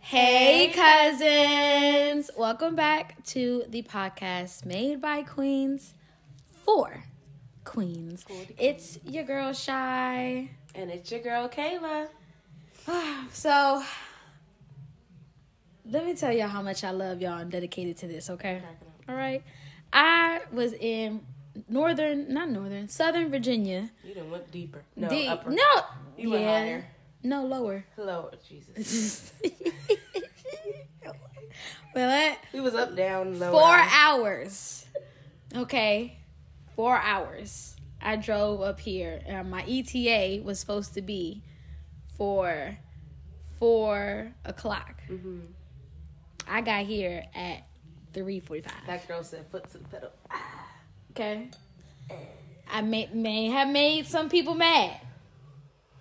Hey, 0.00 0.72
cousins! 0.74 2.30
Welcome 2.34 2.76
back 2.76 3.22
to 3.26 3.64
the 3.68 3.82
podcast 3.82 4.64
made 4.64 5.02
by 5.02 5.22
queens 5.22 5.92
for 6.64 7.04
queens. 7.64 8.24
It's 8.56 8.98
your 9.04 9.24
girl 9.24 9.52
Shy. 9.52 10.48
And 10.74 10.90
it's 10.90 11.10
your 11.10 11.20
girl 11.20 11.48
Kayla. 11.48 12.08
So, 13.32 13.82
let 15.84 16.06
me 16.06 16.14
tell 16.14 16.32
y'all 16.32 16.48
how 16.48 16.62
much 16.62 16.84
I 16.84 16.92
love 16.92 17.20
y'all 17.20 17.36
and 17.38 17.50
dedicated 17.50 17.98
to 17.98 18.06
this, 18.06 18.30
okay? 18.30 18.62
All 19.10 19.14
right. 19.14 19.42
I 19.92 20.40
was 20.52 20.72
in 20.72 21.20
northern, 21.68 22.32
not 22.32 22.50
northern, 22.50 22.88
southern 22.88 23.30
Virginia. 23.30 23.90
You 24.04 24.14
done 24.14 24.30
went 24.30 24.50
deeper. 24.50 24.82
No, 24.96 25.08
upper. 25.08 25.50
No, 25.50 25.64
You 26.16 26.30
went 26.30 26.42
yeah. 26.44 26.58
higher. 26.58 26.84
No, 27.22 27.44
lower. 27.44 27.84
Lord 27.96 28.36
Jesus. 28.48 29.32
well, 31.04 31.14
that, 31.94 32.38
We 32.52 32.60
was 32.60 32.74
up, 32.74 32.94
down, 32.96 33.38
low. 33.38 33.50
four 33.52 33.76
hours. 33.76 34.86
Okay, 35.54 36.18
four 36.74 36.96
hours. 36.98 37.76
I 38.00 38.16
drove 38.16 38.60
up 38.60 38.78
here, 38.78 39.22
and 39.26 39.50
my 39.50 39.64
ETA 39.66 40.42
was 40.44 40.60
supposed 40.60 40.94
to 40.94 41.02
be 41.02 41.42
for 42.16 42.76
four 43.58 44.32
o'clock. 44.44 45.00
Mhm. 45.08 45.46
I 46.46 46.60
got 46.60 46.84
here 46.86 47.24
at 47.34 47.66
three 48.12 48.38
forty-five. 48.40 48.86
That 48.86 49.08
girl 49.08 49.24
said 49.24 49.46
foot 49.50 49.68
to 49.70 49.78
the 49.78 49.88
pedal. 49.88 50.10
Okay, 51.16 51.48
I 52.70 52.82
may 52.82 53.08
may 53.10 53.46
have 53.48 53.68
made 53.68 54.06
some 54.06 54.28
people 54.28 54.54
mad. 54.54 55.00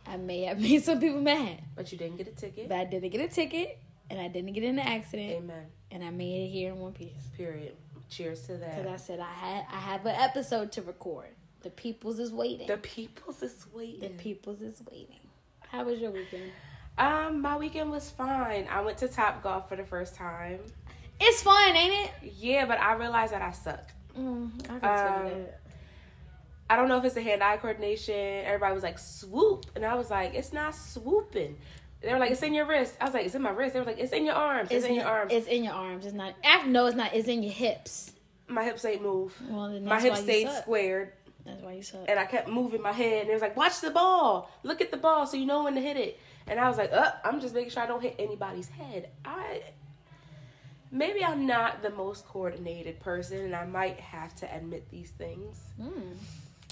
I 0.05 0.17
may 0.17 0.41
have 0.41 0.59
made 0.67 0.83
some 0.83 0.99
people 0.99 1.21
mad, 1.21 1.61
But 1.73 1.89
you 1.93 1.97
didn't 1.97 2.17
get 2.17 2.27
a 2.27 2.31
ticket. 2.31 2.67
but 2.67 2.77
I 2.77 2.83
didn't 2.83 3.11
get 3.11 3.21
a 3.21 3.29
ticket, 3.29 3.79
and 4.09 4.19
I 4.19 4.27
didn't 4.27 4.51
get 4.51 4.65
in 4.65 4.77
an 4.77 4.85
accident, 4.85 5.31
Amen. 5.31 5.67
and 5.89 6.03
I 6.03 6.09
made 6.09 6.47
it 6.47 6.49
here 6.49 6.73
in 6.73 6.79
one 6.79 6.91
piece. 6.91 7.13
Period. 7.37 7.77
Cheers 8.09 8.41
to 8.47 8.57
that. 8.57 8.75
Because. 8.83 8.91
I 8.91 8.97
said 8.97 9.19
I 9.21 9.31
had 9.33 9.65
I 9.71 9.77
have 9.77 10.05
an 10.05 10.15
episode 10.17 10.73
to 10.73 10.81
record. 10.81 11.29
The 11.61 11.69
people's 11.69 12.19
is 12.19 12.33
waiting. 12.33 12.67
The 12.67 12.75
people's 12.77 13.41
is 13.41 13.65
waiting. 13.73 14.01
The 14.01 14.09
people's 14.09 14.61
is 14.61 14.81
waiting. 14.91 15.21
How 15.61 15.85
was 15.85 15.99
your 16.01 16.11
weekend? 16.11 16.51
Um, 16.97 17.41
my 17.41 17.55
weekend 17.55 17.89
was 17.89 18.09
fine. 18.11 18.67
I 18.69 18.81
went 18.81 18.97
to 18.97 19.07
Top 19.07 19.41
Golf 19.41 19.69
for 19.69 19.77
the 19.77 19.85
first 19.85 20.13
time. 20.13 20.59
It's 21.21 21.41
fun, 21.41 21.73
ain't 21.75 22.09
it? 22.09 22.33
Yeah, 22.37 22.65
but 22.65 22.81
I 22.81 22.95
realized 22.95 23.31
that 23.31 23.41
I 23.41 23.51
suck. 23.53 23.91
Mm, 24.17 24.51
I 24.63 24.79
can 24.79 24.81
that. 24.81 25.61
I 26.69 26.75
don't 26.75 26.87
know 26.87 26.97
if 26.97 27.05
it's 27.05 27.13
the 27.15 27.21
hand-eye 27.21 27.57
coordination. 27.57 28.15
Everybody 28.15 28.73
was 28.73 28.83
like 28.83 28.97
swoop, 28.97 29.65
and 29.75 29.85
I 29.85 29.95
was 29.95 30.09
like, 30.09 30.33
it's 30.33 30.51
not 30.51 30.73
swooping. 30.75 31.55
They 32.01 32.11
were 32.13 32.19
like, 32.19 32.31
it's 32.31 32.41
in 32.43 32.53
your 32.53 32.65
wrist. 32.65 32.95
I 33.01 33.05
was 33.05 33.13
like, 33.13 33.25
it's 33.25 33.35
in 33.35 33.41
my 33.41 33.51
wrist. 33.51 33.73
They 33.73 33.79
were 33.79 33.85
like, 33.85 33.99
it's 33.99 34.13
in 34.13 34.25
your 34.25 34.35
arms. 34.35 34.69
It's, 34.71 34.85
in 34.85 34.95
your 34.95 35.05
arms. 35.05 35.31
It's 35.33 35.47
in 35.47 35.63
your 35.63 35.73
arms. 35.73 36.05
It's 36.05 36.13
not. 36.13 36.33
No, 36.67 36.85
it's 36.87 36.95
not. 36.95 37.13
It's 37.13 37.27
in 37.27 37.43
your 37.43 37.53
hips. 37.53 38.11
my 38.47 38.63
hips 38.63 38.85
ain't 38.85 39.01
move. 39.01 39.35
Well, 39.49 39.79
My 39.79 39.99
hips 39.99 40.21
stayed 40.21 40.47
suck. 40.47 40.63
squared, 40.63 41.13
That's 41.45 41.61
why 41.61 41.73
you 41.73 41.81
suck. 41.83 42.05
and 42.07 42.19
I 42.19 42.25
kept 42.25 42.47
moving 42.47 42.81
my 42.81 42.91
head. 42.91 43.21
And 43.21 43.29
it 43.29 43.33
was 43.33 43.41
like, 43.41 43.55
watch 43.55 43.81
the 43.81 43.91
ball. 43.91 44.51
Look 44.63 44.81
at 44.81 44.91
the 44.91 44.97
ball, 44.97 45.25
so 45.25 45.37
you 45.37 45.45
know 45.45 45.63
when 45.63 45.75
to 45.75 45.81
hit 45.81 45.97
it. 45.97 46.19
And 46.47 46.59
I 46.59 46.67
was 46.69 46.77
like, 46.77 46.91
uh, 46.93 47.11
I'm 47.23 47.39
just 47.41 47.55
making 47.55 47.71
sure 47.71 47.81
I 47.83 47.87
don't 47.87 48.01
hit 48.01 48.15
anybody's 48.19 48.69
head. 48.69 49.09
I 49.23 49.63
maybe 50.95 51.23
I'm 51.23 51.45
not 51.45 51.83
the 51.83 51.91
most 51.91 52.25
coordinated 52.25 52.99
person, 52.99 53.39
and 53.39 53.55
I 53.55 53.65
might 53.65 53.99
have 53.99 54.33
to 54.37 54.55
admit 54.55 54.89
these 54.89 55.11
things. 55.11 55.61
Mm. 55.79 56.15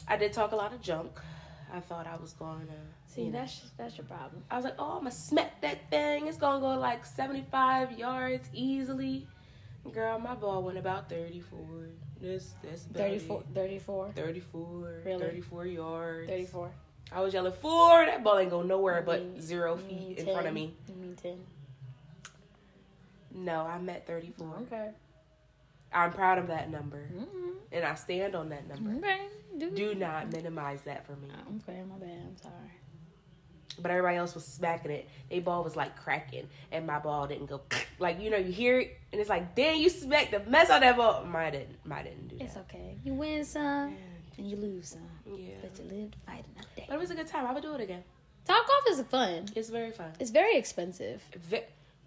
I 0.07 0.17
did 0.17 0.33
talk 0.33 0.53
a 0.53 0.55
lot 0.55 0.73
of 0.73 0.81
junk. 0.81 1.19
I 1.71 1.79
thought 1.79 2.07
I 2.07 2.16
was 2.21 2.33
going 2.33 2.67
to. 2.67 3.13
See, 3.13 3.25
know, 3.25 3.39
that's 3.39 3.61
that's 3.77 3.97
your 3.97 4.05
problem. 4.05 4.44
I 4.49 4.55
was 4.55 4.66
like, 4.66 4.75
oh, 4.79 4.94
I'm 4.94 4.99
gonna 4.99 5.11
smack 5.11 5.61
that 5.61 5.89
thing. 5.89 6.28
It's 6.28 6.38
gonna 6.38 6.62
go 6.62 6.79
like 6.79 7.06
75 7.06 7.97
yards 7.97 8.47
easily. 8.53 9.28
Girl, 9.91 10.17
my 10.17 10.33
ball 10.33 10.63
went 10.63 10.78
about 10.78 11.09
34. 11.09 11.59
This, 12.22 12.53
this, 12.63 12.88
34, 12.94 13.44
34, 13.53 14.12
34, 14.16 15.01
Really? 15.03 15.19
34 15.19 15.66
yards. 15.66 16.29
34. 16.29 16.72
I 17.12 17.19
was 17.19 17.33
yelling 17.33 17.51
four. 17.51 18.06
That 18.06 18.23
ball 18.23 18.39
ain't 18.39 18.50
go 18.50 18.62
nowhere 18.62 19.01
but 19.06 19.41
zero 19.41 19.75
feet 19.75 20.19
in 20.19 20.25
front 20.25 20.39
of 20.39 20.45
10? 20.45 20.53
me. 20.53 20.73
You 20.88 20.95
mean 20.95 21.16
10? 21.22 21.38
No, 23.33 23.61
I'm 23.61 23.88
at 23.89 24.05
34. 24.07 24.55
Okay. 24.63 24.89
I'm 25.91 26.11
proud 26.11 26.38
of 26.39 26.47
that 26.47 26.69
number, 26.71 27.07
Mm-hmm. 27.13 27.49
and 27.71 27.85
I 27.85 27.94
stand 27.95 28.35
on 28.35 28.49
that 28.49 28.67
number. 28.67 28.91
Okay. 29.05 29.21
Do, 29.57 29.69
Do 29.69 29.94
not 29.95 30.31
minimize 30.31 30.81
that 30.83 31.05
for 31.05 31.11
me. 31.16 31.27
Oh, 31.31 31.55
okay, 31.69 31.81
my 31.88 31.95
bad. 31.97 32.09
I'm 32.29 32.38
sorry. 32.41 32.53
But 33.79 33.91
everybody 33.91 34.17
else 34.17 34.33
was 34.35 34.45
smacking 34.45 34.91
it. 34.91 35.07
They 35.29 35.39
ball 35.39 35.63
was 35.63 35.75
like 35.75 35.95
cracking, 35.97 36.47
and 36.71 36.85
my 36.88 36.97
ball 36.99 37.27
didn't 37.27 37.47
go 37.47 37.61
like 37.99 38.19
you 38.21 38.29
know 38.31 38.38
you 38.38 38.51
hear 38.51 38.79
it, 38.79 38.97
and 39.11 39.19
it's 39.21 39.29
like 39.29 39.55
damn 39.55 39.77
you 39.79 39.89
smacked 39.89 40.31
the 40.31 40.39
mess 40.50 40.69
out 40.71 40.81
that 40.81 40.97
ball. 40.97 41.23
Mine 41.25 41.51
didn't. 41.53 41.85
Mine 41.85 42.05
didn't 42.05 42.27
do 42.29 42.38
that. 42.38 42.44
It's 42.45 42.57
okay. 42.57 42.97
You 43.03 43.13
win 43.13 43.44
some 43.45 43.95
and 44.38 44.50
you 44.50 44.55
lose 44.57 44.89
some, 44.89 45.01
Yeah, 45.38 45.53
but 45.61 45.77
you 45.77 45.85
live 45.91 46.11
to 46.11 46.17
fight 46.25 46.45
another 46.55 46.67
day. 46.75 46.85
but 46.88 46.95
it 46.95 47.00
was 47.00 47.11
a 47.11 47.15
good 47.15 47.27
time. 47.27 47.45
I 47.45 47.53
would 47.53 47.61
do 47.63 47.73
it 47.75 47.81
again. 47.81 48.03
Top 48.45 48.65
golf 48.67 48.83
is 49.00 49.05
fun. 49.07 49.45
It's 49.55 49.69
very 49.69 49.91
fun. 49.91 50.11
It's 50.19 50.31
very 50.31 50.57
expensive. 50.57 51.21
Ve- 51.35 51.63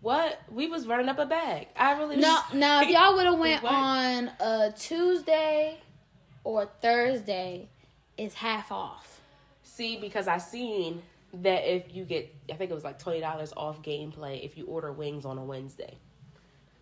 what 0.07 0.39
we 0.53 0.69
was 0.69 0.87
running 0.87 1.09
up 1.09 1.19
a 1.19 1.27
bag. 1.27 1.67
I 1.77 1.99
really 1.99 2.15
No, 2.17 2.29
was- 2.29 2.55
now 2.55 2.81
if 2.83 2.89
y'all 2.91 3.15
would 3.17 3.27
have 3.27 3.39
went 3.49 3.63
What? 3.65 3.73
on 3.73 4.31
a 4.39 4.73
Tuesday 4.79 5.81
or 6.45 6.71
Thursday, 6.81 7.69
it's 8.17 8.35
half 8.37 8.71
off. 8.71 9.21
see 9.65 9.97
because 9.97 10.29
I 10.29 10.39
seen 10.39 11.03
that 11.35 11.65
if 11.71 11.93
you 11.93 12.05
get 12.05 12.33
I 12.51 12.55
think 12.55 12.71
it 12.71 12.75
was 12.75 12.85
like 12.85 13.01
twenty 13.01 13.19
dollars 13.21 13.53
off 13.57 13.83
gameplay 13.83 14.45
if 14.45 14.57
you 14.57 14.65
order 14.67 14.93
wings 14.93 15.25
on 15.25 15.39
a 15.39 15.45
Wednesday. 15.45 15.99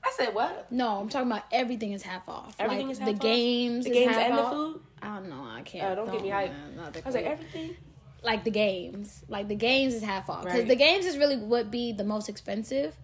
I 0.05 0.13
said 0.15 0.35
what? 0.35 0.71
No, 0.71 1.01
I'm 1.01 1.09
talking 1.09 1.31
about 1.31 1.45
everything 1.51 1.93
is 1.93 2.03
half 2.03 2.29
off. 2.29 2.55
Everything 2.59 2.89
Like, 2.89 2.93
is 2.93 2.99
half 2.99 3.09
the 3.09 3.15
off? 3.15 3.21
games, 3.23 3.85
The 3.87 3.91
games 3.91 4.17
and 4.19 4.37
the 4.37 4.43
food. 4.51 4.81
I 5.01 5.07
don't 5.17 5.31
know. 5.31 5.47
I 5.51 5.63
can't. 5.63 5.93
Oh, 5.93 5.95
don't 6.05 6.13
get 6.13 6.21
me 6.21 6.29
hyped. 6.29 6.49
man, 6.77 6.79
I 6.79 7.07
was 7.07 7.15
like 7.15 7.25
everything. 7.25 7.75
like 8.23 8.45
the 8.45 8.51
games. 8.51 9.25
Like 9.29 9.49
the 9.49 9.55
games 9.55 9.95
is 9.95 10.03
half 10.03 10.29
off 10.29 10.43
because 10.45 10.59
Right. 10.59 10.69
the 10.69 10.77
games 10.77 11.07
is 11.07 11.17
really 11.17 11.37
would 11.39 11.71
be 11.71 11.93
the 11.93 12.05
most 12.05 12.29
expensive 12.29 12.95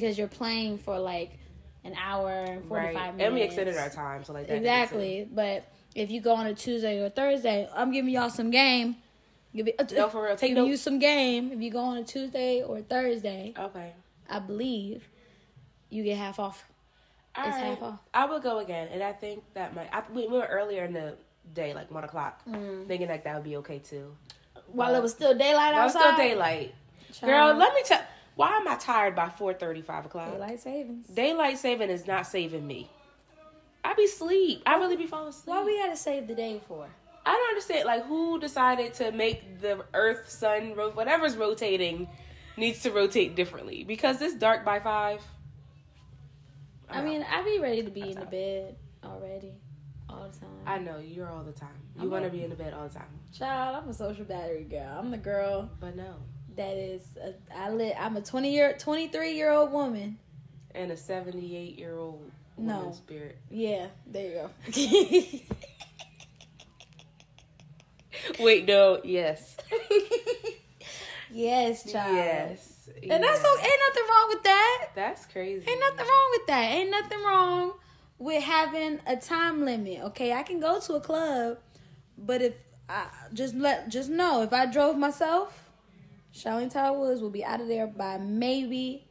because 0.00 0.18
you're 0.18 0.28
playing 0.28 0.78
for 0.78 0.98
like 0.98 1.38
an 1.84 1.94
hour 1.94 2.30
and 2.30 2.64
45 2.66 2.70
Right. 2.70 2.94
minutes. 2.94 3.20
And 3.20 3.34
we 3.34 3.42
extended 3.42 3.76
our 3.76 3.90
time, 3.90 4.24
so 4.24 4.32
like 4.32 4.46
that. 4.48 4.56
Exactly, 4.56 5.28
but 5.32 5.64
if 5.94 6.10
you 6.10 6.20
go 6.20 6.34
on 6.34 6.46
a 6.46 6.54
Tuesday 6.54 7.02
or 7.02 7.08
Thursday, 7.08 7.68
I'm 7.74 7.92
giving 7.92 8.12
y'all 8.12 8.30
some 8.30 8.50
game. 8.50 8.96
Give 9.54 9.68
it, 9.68 9.92
No, 9.92 10.08
for 10.08 10.22
real. 10.24 10.36
Take 10.36 10.50
giving 10.54 10.66
you 10.66 10.76
some 10.76 10.98
game. 10.98 11.50
If 11.52 11.60
you 11.62 11.70
go 11.70 11.80
on 11.80 11.96
a 11.96 12.04
Tuesday 12.04 12.62
or 12.62 12.82
Thursday, 12.82 13.54
Okay. 13.58 13.92
I 14.28 14.38
believe 14.40 15.08
you 15.88 16.02
get 16.02 16.18
half 16.18 16.38
off. 16.38 16.64
All 17.34 17.46
It's 17.48 17.56
right. 17.56 17.64
half 17.66 17.82
off. 17.82 18.00
I 18.12 18.26
will 18.26 18.40
go 18.40 18.58
again, 18.58 18.88
and 18.92 19.02
I 19.02 19.12
think 19.12 19.42
that 19.54 19.74
might. 19.74 19.88
I, 19.94 20.02
we 20.12 20.26
were 20.26 20.44
earlier 20.46 20.84
in 20.84 20.92
the 20.92 21.16
day, 21.54 21.72
like 21.72 21.90
one 21.90 22.04
o'clock, 22.04 22.42
Mm. 22.46 22.86
thinking 22.88 23.08
like 23.08 23.24
that 23.24 23.34
would 23.34 23.44
be 23.44 23.56
okay 23.58 23.78
too. 23.78 24.14
While 24.66 24.94
it 24.94 25.02
was 25.02 25.12
still 25.12 25.32
daylight 25.36 25.72
While 25.74 25.82
it 25.82 25.84
was 25.84 25.96
outside. 25.96 26.14
still 26.14 26.28
daylight. 26.28 26.74
Child, 27.14 27.30
Girl, 27.30 27.54
let 27.58 27.72
me 27.74 27.82
tell. 27.84 28.02
Why 28.36 28.58
am 28.58 28.68
I 28.68 28.76
tired 28.76 29.16
by 29.16 29.30
four 29.30 29.54
thirty, 29.54 29.80
five 29.80 30.04
o'clock? 30.04 30.30
daylight 30.30 30.60
savings. 30.60 31.06
Daylight 31.08 31.58
saving 31.58 31.90
is 31.90 32.06
not 32.06 32.26
saving 32.26 32.66
me. 32.66 32.88
I 33.82 33.94
be 33.94 34.06
sleep. 34.06 34.62
I 34.66 34.76
really 34.76 34.96
be 34.96 35.06
falling 35.06 35.30
asleep. 35.30 35.56
Why 35.56 35.64
we 35.64 35.78
gotta 35.78 35.96
save 35.96 36.28
the 36.28 36.34
day 36.34 36.60
for? 36.68 36.86
I 37.24 37.32
don't 37.32 37.48
understand. 37.48 37.86
Like, 37.86 38.04
who 38.04 38.38
decided 38.38 38.94
to 38.94 39.10
make 39.10 39.60
the 39.60 39.84
Earth, 39.94 40.28
Sun, 40.28 40.76
whatever's 40.94 41.36
rotating, 41.36 42.08
needs 42.56 42.82
to 42.82 42.90
rotate 42.90 43.34
differently? 43.34 43.84
Because 43.84 44.18
this 44.18 44.34
dark 44.34 44.64
by 44.64 44.80
five. 44.80 45.22
I 46.90 47.02
mean, 47.02 47.24
I 47.28 47.42
be 47.42 47.58
ready 47.58 47.82
to 47.82 47.90
be 47.90 48.02
in 48.02 48.20
the 48.20 48.26
bed 48.26 48.76
already, 49.02 49.52
all 50.08 50.28
the 50.30 50.38
time. 50.38 50.50
I 50.66 50.78
know 50.78 50.98
you're 50.98 51.28
all 51.28 51.42
the 51.42 51.52
time. 51.52 51.74
You 52.00 52.10
want 52.10 52.24
to 52.24 52.30
be 52.30 52.44
in 52.44 52.50
the 52.50 52.56
bed 52.56 52.74
all 52.74 52.86
the 52.86 52.94
time, 52.94 53.08
Child, 53.32 53.82
I'm 53.82 53.88
a 53.88 53.94
social 53.94 54.24
battery 54.24 54.64
girl. 54.64 54.96
I'm 54.98 55.10
the 55.10 55.16
girl 55.16 55.70
but 55.80 55.96
no. 55.96 56.16
That 56.56 56.76
is. 56.76 57.02
A, 57.22 57.34
I 57.56 57.70
live. 57.70 57.94
I'm 57.98 58.16
a 58.16 58.20
20 58.20 58.52
year, 58.52 58.76
23 58.78 59.34
year 59.34 59.50
old 59.50 59.72
woman. 59.72 60.18
And 60.74 60.90
a 60.90 60.96
78 60.96 61.78
year 61.78 61.96
old 61.96 62.30
No. 62.58 62.78
woman 62.78 62.92
spirit. 62.94 63.38
Yeah, 63.50 63.86
there 64.06 64.50
you 64.66 65.40
go. 65.44 65.54
Wait, 68.44 68.66
no. 68.66 69.00
Yes. 69.04 69.56
yes, 71.32 71.90
child. 71.90 72.16
Yes. 72.16 72.88
And 73.02 73.22
that's 73.22 73.44
okay. 73.44 73.66
Ain't 73.66 73.80
nothing 73.88 74.08
wrong 74.08 74.26
with 74.28 74.42
that. 74.44 74.86
That's 74.94 75.26
crazy. 75.26 75.64
Ain't 75.70 75.80
nothing 75.80 76.06
wrong 76.06 76.28
with 76.32 76.46
that. 76.46 76.62
Ain't 76.72 76.90
nothing 76.90 77.22
wrong 77.24 77.72
with 78.18 78.42
having 78.42 79.00
a 79.06 79.16
time 79.16 79.64
limit. 79.64 80.00
Okay, 80.04 80.32
I 80.32 80.42
can 80.42 80.60
go 80.60 80.80
to 80.80 80.94
a 80.94 81.00
club, 81.00 81.58
but 82.16 82.40
if 82.42 82.54
I 82.88 83.06
just 83.34 83.54
let 83.54 83.88
just 83.90 84.08
know 84.08 84.42
if 84.42 84.52
I 84.52 84.66
drove 84.66 84.96
myself, 84.96 85.65
Charlene 86.36 86.70
Tower 86.70 86.98
Woods 86.98 87.22
will 87.22 87.30
be 87.30 87.44
out 87.44 87.60
of 87.62 87.68
there 87.68 87.86
by 87.86 88.18
maybe 88.18 89.06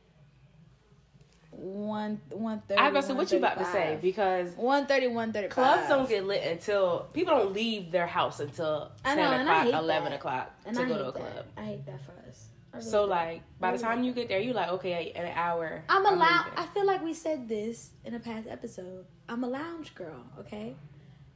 one 1.49 2.21
one 2.29 2.61
thirty. 2.67 2.79
I 2.79 2.89
was 2.89 2.93
gonna 2.93 3.07
say 3.07 3.13
what 3.13 3.31
you 3.31 3.37
about 3.39 3.57
to 3.57 3.65
say 3.65 3.97
because 4.01 4.49
130, 4.55 5.07
135. 5.07 5.49
clubs 5.49 5.89
don't 5.89 6.07
get 6.07 6.25
lit 6.25 6.43
until 6.43 7.07
people 7.13 7.33
don't 7.35 7.53
leave 7.53 7.91
their 7.91 8.05
house 8.07 8.39
until 8.39 8.91
I 9.03 9.15
ten 9.15 9.45
know, 9.45 9.53
o'clock, 9.53 9.73
eleven 9.81 10.09
that. 10.11 10.15
o'clock 10.17 10.51
and 10.65 10.75
to 10.75 10.83
I 10.83 10.85
go 10.87 10.97
to 10.97 11.01
a 11.01 11.11
that. 11.11 11.19
club. 11.33 11.45
I 11.57 11.61
hate 11.63 11.85
that 11.85 12.05
for 12.05 12.11
us. 12.29 12.47
Really 12.73 12.85
So 12.85 13.05
like 13.05 13.41
by 13.59 13.71
the 13.71 13.77
time 13.81 14.03
you 14.03 14.11
get 14.11 14.27
there, 14.27 14.39
you 14.39 14.53
like 14.53 14.69
okay, 14.69 15.11
an 15.15 15.31
hour. 15.33 15.83
I'm 15.89 16.05
a 16.05 16.11
lounge. 16.11 16.47
I 16.57 16.67
feel 16.67 16.85
like 16.85 17.01
we 17.03 17.13
said 17.13 17.47
this 17.47 17.91
in 18.03 18.13
a 18.13 18.19
past 18.19 18.47
episode. 18.49 19.05
I'm 19.29 19.43
a 19.43 19.47
lounge 19.47 19.95
girl. 19.95 20.25
Okay, 20.39 20.75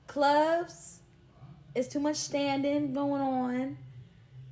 clubs. 0.07 1.00
It's 1.75 1.88
too 1.88 2.00
much 2.00 2.18
standing 2.18 2.94
going 2.94 3.21
on. 3.21 3.77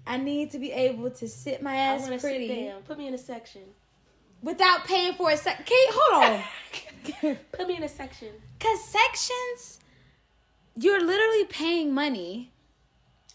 I 0.08 0.18
need 0.18 0.52
to 0.52 0.60
be 0.60 0.72
able 0.72 1.10
to 1.12 1.28
sit 1.28 1.62
my 1.62 1.76
ass 1.76 2.08
to 2.08 2.18
pretty 2.18 2.48
sit 2.48 2.70
down. 2.70 2.82
Put 2.84 2.98
me 2.98 3.08
in 3.08 3.14
a 3.14 3.18
section. 3.18 3.62
without 4.42 4.86
paying 4.86 5.14
for 5.14 5.30
a 5.32 5.38
sec. 5.38 5.66
Kate, 5.66 5.76
hold 5.92 6.24
on. 7.24 7.38
Put 7.52 7.68
me 7.68 7.78
in 7.78 7.84
a 7.84 7.90
section. 7.90 8.30
Cause 8.60 8.84
sections, 8.86 9.80
you're 10.76 11.04
literally 11.04 11.46
paying 11.46 11.94
money, 11.94 12.52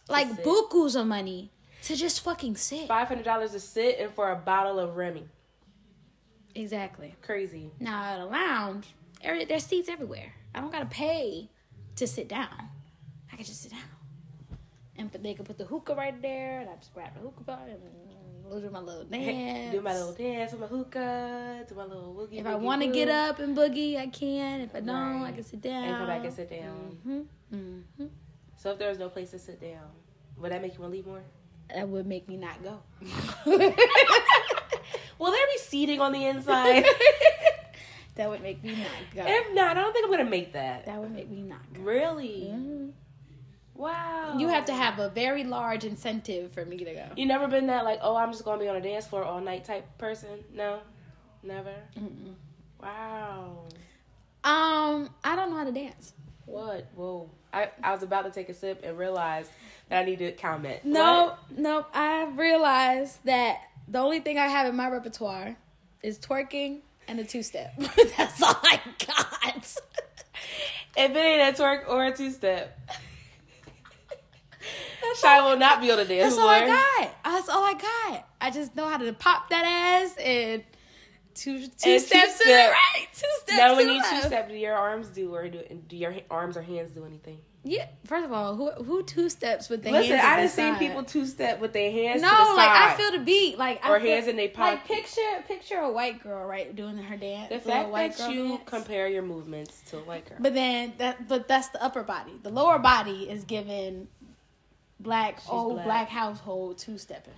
like 0.08 0.42
bukus 0.42 0.98
of 1.00 1.06
money, 1.06 1.50
to 1.84 1.96
just 1.96 2.20
fucking 2.22 2.56
sit. 2.56 2.88
Five 2.88 3.08
hundred 3.08 3.24
dollars 3.24 3.52
to 3.52 3.60
sit 3.60 3.98
and 3.98 4.12
for 4.12 4.30
a 4.30 4.36
bottle 4.36 4.78
of 4.78 4.96
Remy. 4.96 5.24
Exactly. 6.54 7.14
Crazy. 7.22 7.70
Now 7.80 8.02
at 8.02 8.20
a 8.20 8.26
lounge, 8.26 8.88
there's 9.22 9.64
seats 9.64 9.88
everywhere. 9.88 10.34
I 10.54 10.60
don't 10.60 10.70
gotta 10.72 10.86
pay 10.86 11.48
to 11.96 12.06
sit 12.06 12.28
down. 12.28 12.68
I 13.32 13.36
can 13.36 13.44
just 13.44 13.62
sit 13.62 13.70
down, 13.72 13.80
and 14.96 15.10
but 15.10 15.22
they 15.22 15.34
could 15.34 15.46
put 15.46 15.58
the 15.58 15.64
hookah 15.64 15.94
right 15.94 16.20
there, 16.22 16.60
and 16.60 16.70
I 16.70 16.76
just 16.76 16.92
grab 16.94 17.14
the 17.14 17.20
hookah 17.20 17.44
bar 17.44 17.58
and 17.68 17.80
do 18.62 18.70
my 18.70 18.80
little 18.80 19.04
dance. 19.04 19.72
Do 19.72 19.80
my 19.80 19.94
little 19.94 20.12
dance 20.12 20.52
with 20.52 20.60
my 20.60 20.66
hookah. 20.66 21.64
Do 21.68 21.74
my 21.74 21.84
little 21.84 22.14
woogie. 22.14 22.38
If 22.40 22.46
I 22.46 22.54
want 22.54 22.82
to 22.82 22.88
get 22.88 23.08
up 23.08 23.38
and 23.38 23.56
boogie, 23.56 23.96
I 23.96 24.06
can. 24.08 24.60
If 24.60 24.74
I 24.74 24.80
don't, 24.80 25.22
I 25.22 25.32
can 25.32 25.42
sit 25.44 25.62
down 25.62 25.84
and 25.84 25.96
come 25.96 26.06
back 26.06 26.24
and 26.24 26.34
sit 26.34 26.50
down. 26.50 26.98
hmm 27.02 27.22
hmm 27.96 28.06
So 28.58 28.70
if 28.72 28.78
there 28.78 28.88
was 28.90 28.98
no 28.98 29.08
place 29.08 29.30
to 29.30 29.38
sit 29.38 29.60
down, 29.60 29.88
would 30.36 30.52
that 30.52 30.60
make 30.60 30.74
you 30.74 30.80
want 30.80 30.92
to 30.92 30.96
leave 30.96 31.06
more? 31.06 31.22
That 31.74 31.88
would 31.88 32.06
make 32.06 32.28
me 32.28 32.36
not 32.36 32.62
go. 32.62 32.78
Will 33.46 35.30
there 35.30 35.46
be 35.46 35.58
seating 35.58 36.00
on 36.00 36.12
the 36.12 36.26
inside? 36.26 36.84
that 38.16 38.28
would 38.28 38.42
make 38.42 38.62
me 38.62 38.72
not 38.74 39.14
go. 39.14 39.22
if 39.26 39.54
not, 39.54 39.76
I 39.76 39.80
don't 39.80 39.92
think 39.92 40.04
I'm 40.04 40.10
gonna 40.10 40.28
make 40.28 40.52
that. 40.54 40.84
that 40.86 41.00
would 41.00 41.12
make 41.12 41.30
me 41.30 41.42
not 41.42 41.60
go. 41.72 41.80
Really? 41.82 42.50
Mhm. 42.52 42.90
Wow. 43.74 44.36
You 44.38 44.48
have 44.48 44.66
to 44.66 44.74
have 44.74 44.98
a 44.98 45.08
very 45.08 45.44
large 45.44 45.84
incentive 45.84 46.52
for 46.52 46.64
me 46.64 46.78
to 46.78 46.92
go. 46.92 47.06
You 47.16 47.26
never 47.26 47.48
been 47.48 47.66
that 47.68 47.84
like, 47.84 48.00
oh, 48.02 48.16
I'm 48.16 48.30
just 48.30 48.44
gonna 48.44 48.60
be 48.60 48.68
on 48.68 48.76
a 48.76 48.80
dance 48.80 49.06
floor 49.06 49.24
all 49.24 49.40
night 49.40 49.64
type 49.64 49.86
person? 49.98 50.44
No, 50.52 50.80
never. 51.42 51.74
Mm-mm. 51.96 52.34
Wow. 52.82 53.64
Um, 54.44 55.10
I 55.24 55.36
don't 55.36 55.50
know 55.50 55.56
how 55.56 55.64
to 55.64 55.72
dance. 55.72 56.12
What? 56.46 56.88
Whoa. 56.94 57.30
I, 57.52 57.70
I 57.82 57.92
was 57.92 58.02
about 58.02 58.24
to 58.24 58.30
take 58.30 58.48
a 58.48 58.54
sip 58.54 58.80
and 58.82 58.98
realized 58.98 59.50
that 59.88 60.02
I 60.02 60.04
need 60.04 60.18
to 60.20 60.32
comment. 60.32 60.84
No, 60.84 61.34
no. 61.50 61.86
I 61.92 62.24
realized 62.34 63.18
that 63.24 63.60
the 63.88 63.98
only 63.98 64.20
thing 64.20 64.38
I 64.38 64.48
have 64.48 64.66
in 64.66 64.74
my 64.74 64.88
repertoire 64.88 65.56
is 66.02 66.18
twerking 66.18 66.80
and 67.08 67.20
a 67.20 67.24
two 67.24 67.42
step. 67.42 67.74
That's 68.16 68.42
all 68.42 68.58
I 68.62 68.80
got. 69.06 69.76
If 70.94 71.10
it 71.10 71.16
ain't 71.16 71.58
a 71.58 71.62
twerk 71.62 71.88
or 71.88 72.04
a 72.04 72.16
two 72.16 72.30
step, 72.30 72.78
Shy 75.20 75.40
will 75.50 75.56
not 75.58 75.80
be 75.80 75.90
on 75.90 75.98
the 75.98 76.04
dance 76.04 76.34
That's 76.34 76.38
all 76.38 76.48
I 76.48 76.66
got. 76.66 77.14
That's 77.24 77.48
all 77.48 77.64
I 77.64 77.72
got. 77.74 78.28
I 78.40 78.50
just 78.50 78.74
know 78.76 78.88
how 78.88 78.98
to 78.98 79.12
pop 79.12 79.50
that 79.50 79.64
ass 79.64 80.16
and 80.18 80.62
two 81.34 81.62
steps 81.64 82.08
to 82.38 82.44
the 82.44 82.52
right, 82.52 83.06
two 83.12 83.26
steps 83.42 83.56
Now, 83.58 83.68
to 83.70 83.76
when 83.76 83.88
you 83.88 84.02
two 84.10 84.20
step, 84.22 84.48
do 84.48 84.54
your 84.54 84.74
arms 84.74 85.08
do 85.08 85.34
or 85.34 85.48
do, 85.48 85.62
do 85.88 85.96
your 85.96 86.14
arms 86.30 86.56
or 86.56 86.62
hands 86.62 86.90
do 86.92 87.04
anything? 87.04 87.38
Yeah. 87.64 87.86
First 88.06 88.24
of 88.24 88.32
all, 88.32 88.56
who 88.56 88.70
who 88.72 89.04
two 89.04 89.28
steps 89.30 89.68
with 89.68 89.84
the 89.84 89.92
Listen, 89.92 90.16
hands? 90.16 90.24
I 90.24 90.30
at 90.32 90.36
done 90.36 90.44
the 90.46 90.50
seen 90.50 90.72
side? 90.74 90.78
people 90.80 91.04
two 91.04 91.26
step 91.26 91.60
with 91.60 91.72
their 91.72 91.92
hands 91.92 92.20
No, 92.20 92.28
to 92.28 92.34
the 92.36 92.54
like 92.56 92.70
I 92.70 92.94
feel 92.96 93.12
the 93.12 93.18
beat, 93.20 93.56
like 93.56 93.88
Or 93.88 93.96
I 93.96 94.00
feel, 94.00 94.10
hands 94.10 94.26
in 94.26 94.34
they 94.36 94.48
Like 94.48 94.54
pocket. 94.54 94.84
picture 94.84 95.44
picture 95.46 95.78
a 95.78 95.90
white 95.92 96.20
girl 96.24 96.44
right 96.44 96.74
doing 96.74 96.98
her 96.98 97.16
dance. 97.16 97.50
the 97.50 97.60
fact 97.60 97.90
white 97.90 98.16
that 98.16 98.32
you 98.32 98.48
dance. 98.48 98.62
compare 98.66 99.06
your 99.06 99.22
movements 99.22 99.80
to 99.90 99.98
a 99.98 100.00
white 100.00 100.28
girl. 100.28 100.38
But 100.40 100.54
then 100.54 100.94
that 100.98 101.28
but 101.28 101.46
that's 101.46 101.68
the 101.68 101.80
upper 101.82 102.02
body. 102.02 102.32
The 102.42 102.50
lower 102.50 102.80
body 102.80 103.30
is 103.30 103.44
given 103.44 104.08
black 105.02 105.40
She's 105.40 105.48
old 105.50 105.74
black. 105.74 105.84
black. 105.84 106.08
household 106.08 106.78
two 106.78 106.98
stepping. 106.98 107.34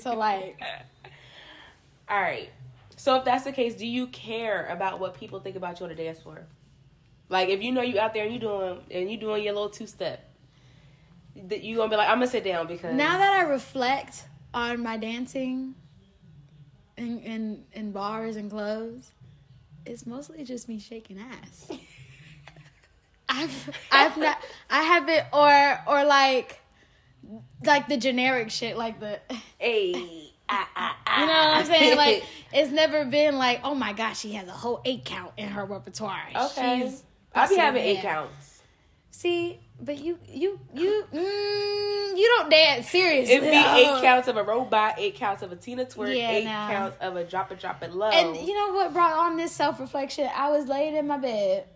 So 0.00 0.14
like 0.14 0.60
all 2.08 2.20
right. 2.20 2.50
So 2.96 3.16
if 3.16 3.24
that's 3.24 3.44
the 3.44 3.52
case, 3.52 3.74
do 3.74 3.86
you 3.86 4.06
care 4.08 4.66
about 4.66 5.00
what 5.00 5.14
people 5.14 5.40
think 5.40 5.56
about 5.56 5.80
you 5.80 5.84
on 5.84 5.90
the 5.90 5.96
dance 5.96 6.20
floor? 6.20 6.46
Like 7.28 7.48
if 7.48 7.62
you 7.62 7.72
know 7.72 7.82
you 7.82 7.98
out 7.98 8.14
there 8.14 8.24
and 8.24 8.32
you 8.32 8.38
doing 8.40 8.78
and 8.90 9.10
you 9.10 9.16
doing 9.16 9.42
your 9.42 9.52
little 9.54 9.70
two 9.70 9.86
step, 9.86 10.28
that 11.48 11.62
you 11.62 11.76
gonna 11.76 11.90
be 11.90 11.96
like, 11.96 12.08
I'm 12.08 12.16
gonna 12.18 12.28
sit 12.28 12.44
down 12.44 12.66
because 12.66 12.94
now 12.94 13.18
that 13.18 13.32
I 13.32 13.42
reflect 13.48 14.24
on 14.52 14.82
my 14.82 14.96
dancing 14.96 15.74
in 16.96 17.18
in, 17.20 17.64
in 17.72 17.92
bars 17.92 18.36
and 18.36 18.50
clubs, 18.50 19.10
it's 19.84 20.06
mostly 20.06 20.44
just 20.44 20.68
me 20.68 20.78
shaking 20.78 21.18
ass. 21.18 21.70
I've 23.34 23.70
I've 23.90 24.16
not 24.16 24.38
I 24.70 24.82
haven't 24.82 25.26
or 25.32 25.80
or 25.86 26.04
like 26.04 26.60
like 27.64 27.88
the 27.88 27.96
generic 27.96 28.50
shit 28.50 28.76
like 28.76 29.00
the 29.00 29.18
hey, 29.58 30.30
ah, 30.48 30.68
ah, 30.76 30.96
ah. 31.06 31.20
You 31.20 31.26
know 31.26 31.32
what 31.32 31.56
I'm 31.56 31.66
saying? 31.66 31.96
Like 31.96 32.24
it's 32.52 32.70
never 32.70 33.04
been 33.04 33.36
like, 33.36 33.60
oh 33.64 33.74
my 33.74 33.92
gosh, 33.92 34.20
she 34.20 34.32
has 34.34 34.46
a 34.48 34.52
whole 34.52 34.80
eight 34.84 35.04
count 35.04 35.32
in 35.36 35.48
her 35.48 35.64
repertoire. 35.64 36.22
okay, 36.34 36.82
She's 36.84 37.02
I'll 37.34 37.48
be 37.48 37.56
having 37.56 37.82
eight 37.82 38.00
counts. 38.02 38.62
See, 39.10 39.58
but 39.80 39.98
you 39.98 40.18
you 40.28 40.60
you 40.74 41.04
mm, 41.12 42.16
you 42.16 42.34
don't 42.36 42.50
dance 42.50 42.88
seriously. 42.88 43.34
It'd 43.34 43.50
be 43.50 43.56
eight 43.56 44.00
counts 44.02 44.28
of 44.28 44.36
a 44.36 44.42
robot, 44.42 44.94
eight 44.98 45.16
counts 45.16 45.42
of 45.42 45.50
a 45.50 45.56
Tina 45.56 45.84
twerk, 45.84 46.16
Yeah, 46.16 46.30
eight 46.30 46.44
nah. 46.44 46.68
counts 46.68 46.96
of 47.00 47.16
a 47.16 47.24
drop 47.24 47.50
it, 47.50 47.60
drop 47.60 47.82
it 47.82 47.92
low. 47.92 48.10
And 48.10 48.36
you 48.36 48.54
know 48.54 48.74
what 48.74 48.92
brought 48.92 49.12
on 49.12 49.36
this 49.36 49.52
self 49.52 49.80
reflection? 49.80 50.28
I 50.34 50.50
was 50.50 50.66
laying 50.66 50.94
in 50.94 51.06
my 51.06 51.18
bed, 51.18 51.66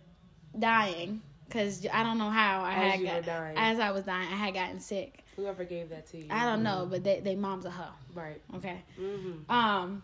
dying 0.57 1.23
because 1.49 1.87
I 1.93 2.03
don't 2.03 2.19
know 2.19 2.31
how 2.31 2.63
I 2.63 2.73
As 2.75 2.93
had 3.01 3.05
got, 3.05 3.25
dying. 3.25 3.55
as 3.57 3.79
I 3.81 3.91
was 3.91 4.05
dying, 4.05 4.29
I 4.33 4.37
had 4.37 4.55
gotten 4.55 4.81
sick. 4.81 5.25
Whoever 5.37 5.65
gave 5.65 5.89
that 5.91 6.07
to 6.09 6.19
you, 6.19 6.27
I 6.31 6.45
don't 6.47 6.63
know, 6.63 6.87
but 6.91 7.05
they 7.05 7.21
they 7.21 7.37
mom's 7.37 7.65
a 7.65 7.71
hoe. 7.71 7.93
Right. 8.15 8.41
Okay. 8.57 8.83
Mm-hmm. 9.01 9.51
Um, 9.51 10.03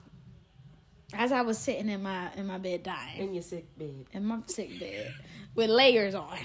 as 1.12 1.32
I 1.32 1.43
was 1.43 1.58
sitting 1.58 1.88
in 1.88 2.02
my 2.02 2.32
in 2.37 2.46
my 2.46 2.58
bed 2.58 2.82
dying. 2.82 3.20
In 3.29 3.35
your 3.35 3.43
sick 3.43 3.67
bed. 3.76 4.06
in 4.12 4.25
my 4.25 4.38
sick 4.46 4.79
bed 4.79 5.12
with 5.55 5.70
layers 5.70 6.14
on. 6.14 6.38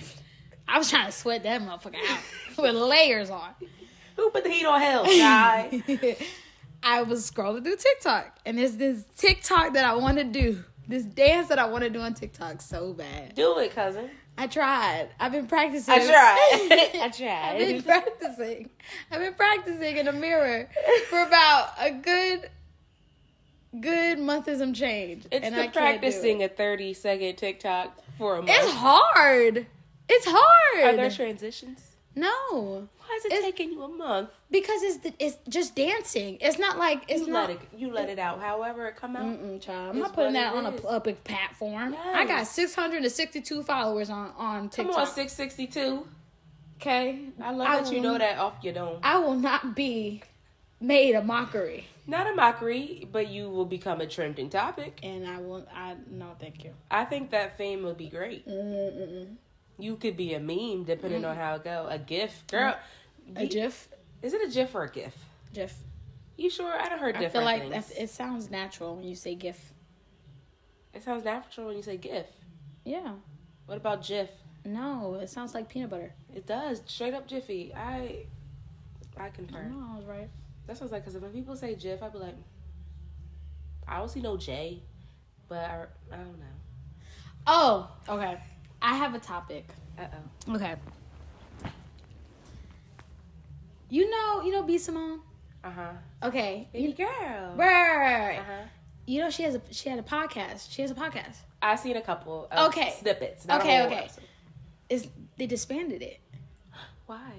I 0.68 0.78
was 0.78 0.90
trying 0.90 1.08
to 1.08 1.12
sweat 1.12 1.44
that 1.44 1.62
motherfucker 1.62 1.96
out 2.10 2.20
with 2.58 2.76
layers 2.76 3.30
on. 3.30 3.50
Who 4.16 4.30
put 4.32 4.44
the 4.44 4.50
heat 4.52 4.66
on 4.66 4.80
hell, 4.82 5.06
guy? 5.06 5.82
I 6.84 7.02
was 7.04 7.30
scrolling 7.30 7.64
through 7.64 7.78
TikTok 7.78 8.38
and 8.46 8.58
there's 8.58 8.76
this 8.78 9.04
TikTok 9.18 9.74
that 9.74 9.86
I 9.86 9.96
want 9.96 10.18
to 10.18 10.24
do. 10.24 10.64
This 10.88 11.04
dance 11.04 11.50
that 11.50 11.60
I 11.60 11.66
want 11.66 11.84
to 11.84 11.90
do 11.90 12.00
on 12.00 12.14
TikTok 12.16 12.62
so 12.62 12.94
bad. 12.94 13.36
Do 13.36 13.60
it, 13.60 13.74
cousin. 13.76 14.10
I 14.40 14.48
tried. 14.48 15.10
I've 15.20 15.34
been 15.34 15.48
practicing. 15.48 15.94
I 15.94 15.98
tried. 16.00 16.90
I 17.02 17.10
tried. 17.10 17.62
I've 17.62 17.68
been 17.68 17.84
practicing. 17.84 18.70
I've 19.12 19.20
been 19.20 19.34
practicing 19.34 19.98
in 19.98 20.08
a 20.08 20.14
mirror 20.14 20.70
for 21.10 21.22
about 21.24 21.72
a 21.78 21.92
good, 21.92 22.50
good 23.82 24.18
month 24.18 24.48
and 24.48 24.58
some 24.58 24.74
change. 24.74 25.26
It's 25.30 25.46
and 25.46 25.54
the 25.54 25.60
I 25.60 25.68
can't 25.68 25.74
do 25.74 25.80
it. 25.80 25.82
practicing 25.82 26.44
a 26.44 26.48
30 26.48 26.94
second 26.94 27.36
TikTok 27.36 27.98
for 28.18 28.36
a 28.36 28.38
month. 28.38 28.52
It's 28.54 28.72
hard. 28.72 29.68
It's 30.08 30.26
hard. 30.26 30.86
Are 30.86 30.96
there 30.96 31.12
transitions? 31.12 31.89
No. 32.16 32.88
Why 32.98 33.16
is 33.18 33.26
it 33.26 33.32
It's- 33.32 33.44
taking 33.44 33.72
you 33.72 33.84
a 33.84 33.88
month? 33.88 34.30
Because 34.52 34.82
it's 34.84 34.98
the, 34.98 35.14
it's 35.20 35.38
just 35.48 35.76
dancing. 35.76 36.38
It's 36.42 36.58
not 36.60 36.78
like 36.78 37.04
it's 37.08 37.22
You 37.28 37.34
not. 37.34 37.50
let 37.50 37.62
it. 37.62 37.68
You 37.78 37.92
let 37.92 38.10
it 38.10 38.20
out. 38.20 38.40
However 38.42 38.88
it 38.88 38.96
come 38.96 39.16
out. 39.16 39.26
Mm-mm, 39.26 39.62
child. 39.62 39.92
I'm 39.96 40.00
not 40.00 40.14
putting 40.14 40.34
that 40.34 40.54
on 40.56 40.66
a 40.66 40.72
public 40.72 41.24
platform. 41.24 41.96
I 42.14 42.26
got 42.26 42.48
662 42.48 43.64
followers 43.64 44.10
on 44.10 44.32
on 44.38 44.70
TikTok. 44.70 44.94
Come 44.96 45.02
on, 45.02 45.08
662. 45.08 46.08
Okay, 46.78 47.20
I 47.42 47.52
love 47.52 47.68
I 47.68 47.82
that 47.82 47.92
you 47.92 48.00
know 48.02 48.18
that 48.18 48.38
off 48.38 48.56
your 48.64 48.74
dome. 48.74 49.00
I 49.04 49.18
will 49.20 49.36
not 49.36 49.76
be 49.76 50.24
made 50.80 51.14
a 51.14 51.22
mockery, 51.22 51.86
Not 52.08 52.26
a 52.26 52.34
mockery, 52.34 53.06
but 53.12 53.28
you 53.28 53.50
will 53.50 53.66
become 53.66 54.00
a 54.00 54.08
trending 54.08 54.50
topic. 54.50 54.98
and 55.04 55.28
I 55.28 55.40
will. 55.42 55.68
I 55.76 55.96
no, 56.10 56.36
thank 56.40 56.64
you. 56.64 56.72
I 56.90 57.04
think 57.06 57.32
that 57.32 57.58
fame 57.58 57.84
would 57.84 57.98
be 57.98 58.08
great. 58.08 58.48
Mm-mm. 58.48 59.36
You 59.80 59.96
could 59.96 60.18
be 60.18 60.34
a 60.34 60.40
meme 60.40 60.84
depending 60.84 61.26
on 61.26 61.36
mm. 61.36 61.40
how 61.40 61.56
it 61.56 61.64
go. 61.64 61.88
A 61.90 61.98
GIF, 61.98 62.44
mm. 62.48 62.52
girl. 62.52 62.78
A 63.36 63.48
GIF, 63.48 63.88
Is 64.22 64.34
it 64.34 64.48
a 64.48 64.52
GIF 64.52 64.76
or 64.76 64.84
a 64.84 64.92
GIF? 64.92 65.16
GIF. 65.54 65.76
You 66.38 66.50
sure? 66.50 66.72
I 66.72 66.90
don't 66.90 67.00
heard 67.00 67.16
I 67.16 67.20
different 67.20 67.48
feel 67.48 67.72
like 67.72 67.84
it 67.98 68.10
sounds 68.10 68.50
natural 68.50 68.96
when 68.96 69.06
you 69.06 69.16
say 69.16 69.36
GIF. 69.36 69.74
It 70.94 71.04
sounds 71.04 71.24
natural 71.24 71.68
when 71.68 71.78
you 71.78 71.84
say 71.84 71.98
GIF. 71.98 72.26
Yeah. 72.86 73.14
What 73.66 73.78
about 73.78 74.04
GIF? 74.04 74.30
No, 74.66 75.16
it 75.22 75.30
sounds 75.30 75.54
like 75.54 75.70
peanut 75.70 75.90
butter. 75.90 76.14
It 76.34 76.46
does 76.46 76.82
straight 76.86 77.14
up 77.14 77.28
Jiffy. 77.28 77.74
I 77.76 78.26
I 79.18 79.30
concur. 79.30 79.64
No, 79.64 79.94
I 79.94 79.98
was 79.98 80.06
right. 80.06 80.30
That 80.68 80.78
sounds 80.78 80.92
like 80.92 81.06
because 81.06 81.20
when 81.20 81.32
people 81.32 81.56
say 81.56 81.76
GIF, 81.76 82.04
I'd 82.04 82.12
be 82.12 82.20
like, 82.20 82.36
I 83.88 83.98
don't 83.98 84.10
see 84.10 84.22
no 84.22 84.38
J. 84.38 84.82
but 85.48 85.58
I, 85.58 85.86
I 86.12 86.18
don't 86.18 86.40
know. 86.40 86.46
Oh, 87.48 87.92
okay. 88.08 88.38
I 88.82 88.96
have 88.96 89.14
a 89.16 89.20
topic. 89.20 89.68
Uh 89.98 90.04
oh. 90.48 90.56
Okay. 90.56 90.76
You 93.90 94.10
know, 94.10 94.42
you 94.44 94.52
know 94.52 94.64
B 94.64 94.78
Simone. 94.78 95.20
Uh 95.64 95.72
huh. 95.72 95.92
Okay. 96.24 96.68
Baby 96.72 96.94
girl. 96.94 97.54
Right. 97.56 98.38
Uh 98.40 98.44
huh. 98.44 98.64
You 99.06 99.22
know 99.22 99.30
she 99.30 99.44
has 99.44 99.56
a 99.56 99.62
she 99.72 99.90
had 99.90 100.00
a 100.00 100.04
podcast. 100.04 100.72
She 100.72 100.82
has 100.82 100.92
a 100.92 100.96
podcast. 100.96 101.38
I've 101.62 101.80
seen 101.80 101.98
a 101.98 102.02
couple. 102.02 102.48
Of 102.52 102.70
Okay. 102.70 102.94
Snippets. 103.00 103.46
Okay, 103.50 103.84
okay. 103.86 103.96
episode. 103.96 104.24
Is 104.90 105.08
they 105.38 105.48
disbanded 105.48 106.02
it. 106.02 106.20
Why? 107.08 107.32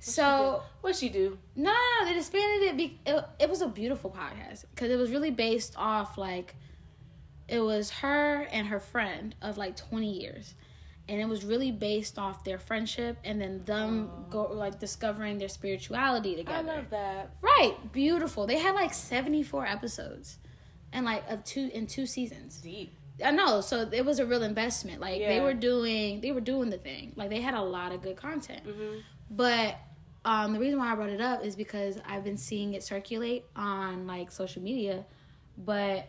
So 0.00 0.62
What'd 0.80 0.98
she 0.98 1.08
do? 1.08 1.38
no, 1.56 1.72
no, 1.72 1.76
no, 2.00 2.06
they 2.06 2.14
disbanded 2.14 2.68
it. 2.68 2.76
Be- 2.76 3.00
it, 3.06 3.24
it 3.40 3.50
was 3.50 3.62
a 3.62 3.68
beautiful 3.68 4.10
podcast 4.10 4.64
because 4.74 4.90
it 4.90 4.96
was 4.96 5.10
really 5.10 5.30
based 5.32 5.74
off 5.76 6.16
like 6.18 6.54
it 7.48 7.60
was 7.60 7.90
her 7.90 8.46
and 8.52 8.66
her 8.68 8.80
friend 8.80 9.34
of 9.42 9.56
like 9.56 9.76
twenty 9.76 10.20
years, 10.20 10.54
and 11.08 11.20
it 11.20 11.28
was 11.28 11.44
really 11.44 11.72
based 11.72 12.18
off 12.18 12.44
their 12.44 12.58
friendship 12.58 13.16
and 13.24 13.40
then 13.40 13.64
them 13.64 14.10
go 14.30 14.44
like 14.52 14.78
discovering 14.78 15.38
their 15.38 15.48
spirituality 15.48 16.36
together. 16.36 16.70
I 16.70 16.76
love 16.76 16.90
that. 16.90 17.30
Right, 17.40 17.76
beautiful. 17.92 18.46
They 18.46 18.58
had 18.58 18.74
like 18.74 18.92
seventy 18.92 19.42
four 19.42 19.66
episodes, 19.66 20.38
and 20.92 21.06
like 21.06 21.24
a 21.28 21.38
two 21.38 21.70
in 21.72 21.86
two 21.86 22.06
seasons. 22.06 22.58
Deep. 22.58 22.94
I 23.24 23.32
know, 23.32 23.60
so 23.60 23.88
it 23.92 24.04
was 24.04 24.20
a 24.20 24.26
real 24.26 24.44
investment. 24.44 25.00
Like 25.00 25.18
they 25.18 25.40
were 25.40 25.54
doing, 25.54 26.20
they 26.20 26.30
were 26.30 26.40
doing 26.40 26.70
the 26.70 26.78
thing. 26.78 27.12
Like 27.16 27.30
they 27.30 27.40
had 27.40 27.54
a 27.54 27.62
lot 27.62 27.92
of 27.92 28.00
good 28.00 28.16
content. 28.16 28.64
Mm-hmm. 28.64 28.98
But 29.30 29.76
um, 30.24 30.52
the 30.52 30.60
reason 30.60 30.78
why 30.78 30.92
I 30.92 30.94
brought 30.94 31.10
it 31.10 31.20
up 31.20 31.44
is 31.44 31.56
because 31.56 31.98
I've 32.06 32.22
been 32.22 32.36
seeing 32.36 32.74
it 32.74 32.82
circulate 32.82 33.44
on 33.56 34.06
like 34.06 34.30
social 34.30 34.62
media, 34.62 35.04
but 35.56 36.08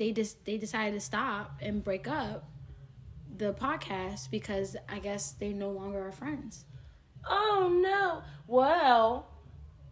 they 0.00 0.12
just 0.12 0.42
they 0.46 0.56
decided 0.56 0.94
to 0.94 1.00
stop 1.00 1.58
and 1.60 1.84
break 1.84 2.08
up 2.08 2.48
the 3.36 3.52
podcast 3.52 4.30
because 4.30 4.74
I 4.88 4.98
guess 4.98 5.32
they 5.32 5.52
no 5.52 5.70
longer 5.70 6.08
are 6.08 6.10
friends. 6.10 6.64
Oh 7.28 7.70
no. 7.82 8.22
Well, 8.46 9.28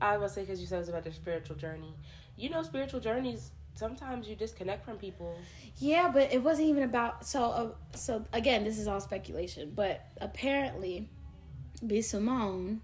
I 0.01 0.17
was 0.17 0.33
say 0.33 0.41
because 0.41 0.63
you 0.63 0.67
said 0.67 0.77
it 0.77 0.79
was 0.81 0.89
about 0.89 1.05
their 1.05 1.13
spiritual 1.13 1.57
journey. 1.57 1.95
You 2.37 2.49
know, 2.49 2.63
spiritual 2.63 3.01
journeys. 3.01 3.51
Sometimes 3.75 4.27
you 4.27 4.35
disconnect 4.35 4.83
from 4.83 4.97
people. 4.97 5.39
Yeah, 5.77 6.11
but 6.11 6.33
it 6.33 6.43
wasn't 6.43 6.69
even 6.69 6.85
about 6.85 7.27
so. 7.27 7.43
Uh, 7.45 7.71
so 7.95 8.25
again, 8.33 8.65
this 8.65 8.79
is 8.79 8.89
all 8.89 9.01
speculation, 9.01 9.73
but 9.75 10.07
apparently, 10.23 11.11
B 11.87 12.01
Simone. 12.01 12.81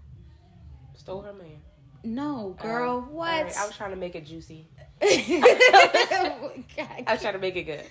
Stole 0.93 1.21
her 1.23 1.33
man. 1.33 1.57
No, 2.03 2.55
girl, 2.61 3.03
Oh, 3.09 3.11
what? 3.11 3.33
alright, 3.33 3.57
I 3.57 3.65
was 3.65 3.75
trying 3.75 3.89
to 3.89 3.95
make 3.97 4.13
it 4.13 4.27
juicy. 4.27 4.67
I 7.07 7.11
was 7.11 7.21
trying 7.21 7.33
to 7.33 7.39
make 7.39 7.55
it 7.55 7.63
good. 7.63 7.83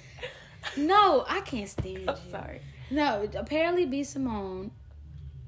no, 0.77 1.25
I 1.29 1.41
can't 1.41 1.69
stand 1.69 2.09
I'm 2.11 2.17
you. 2.25 2.31
sorry. 2.31 2.61
No, 2.91 3.29
apparently 3.37 3.87
B 3.87 4.05
Simone 4.05 4.71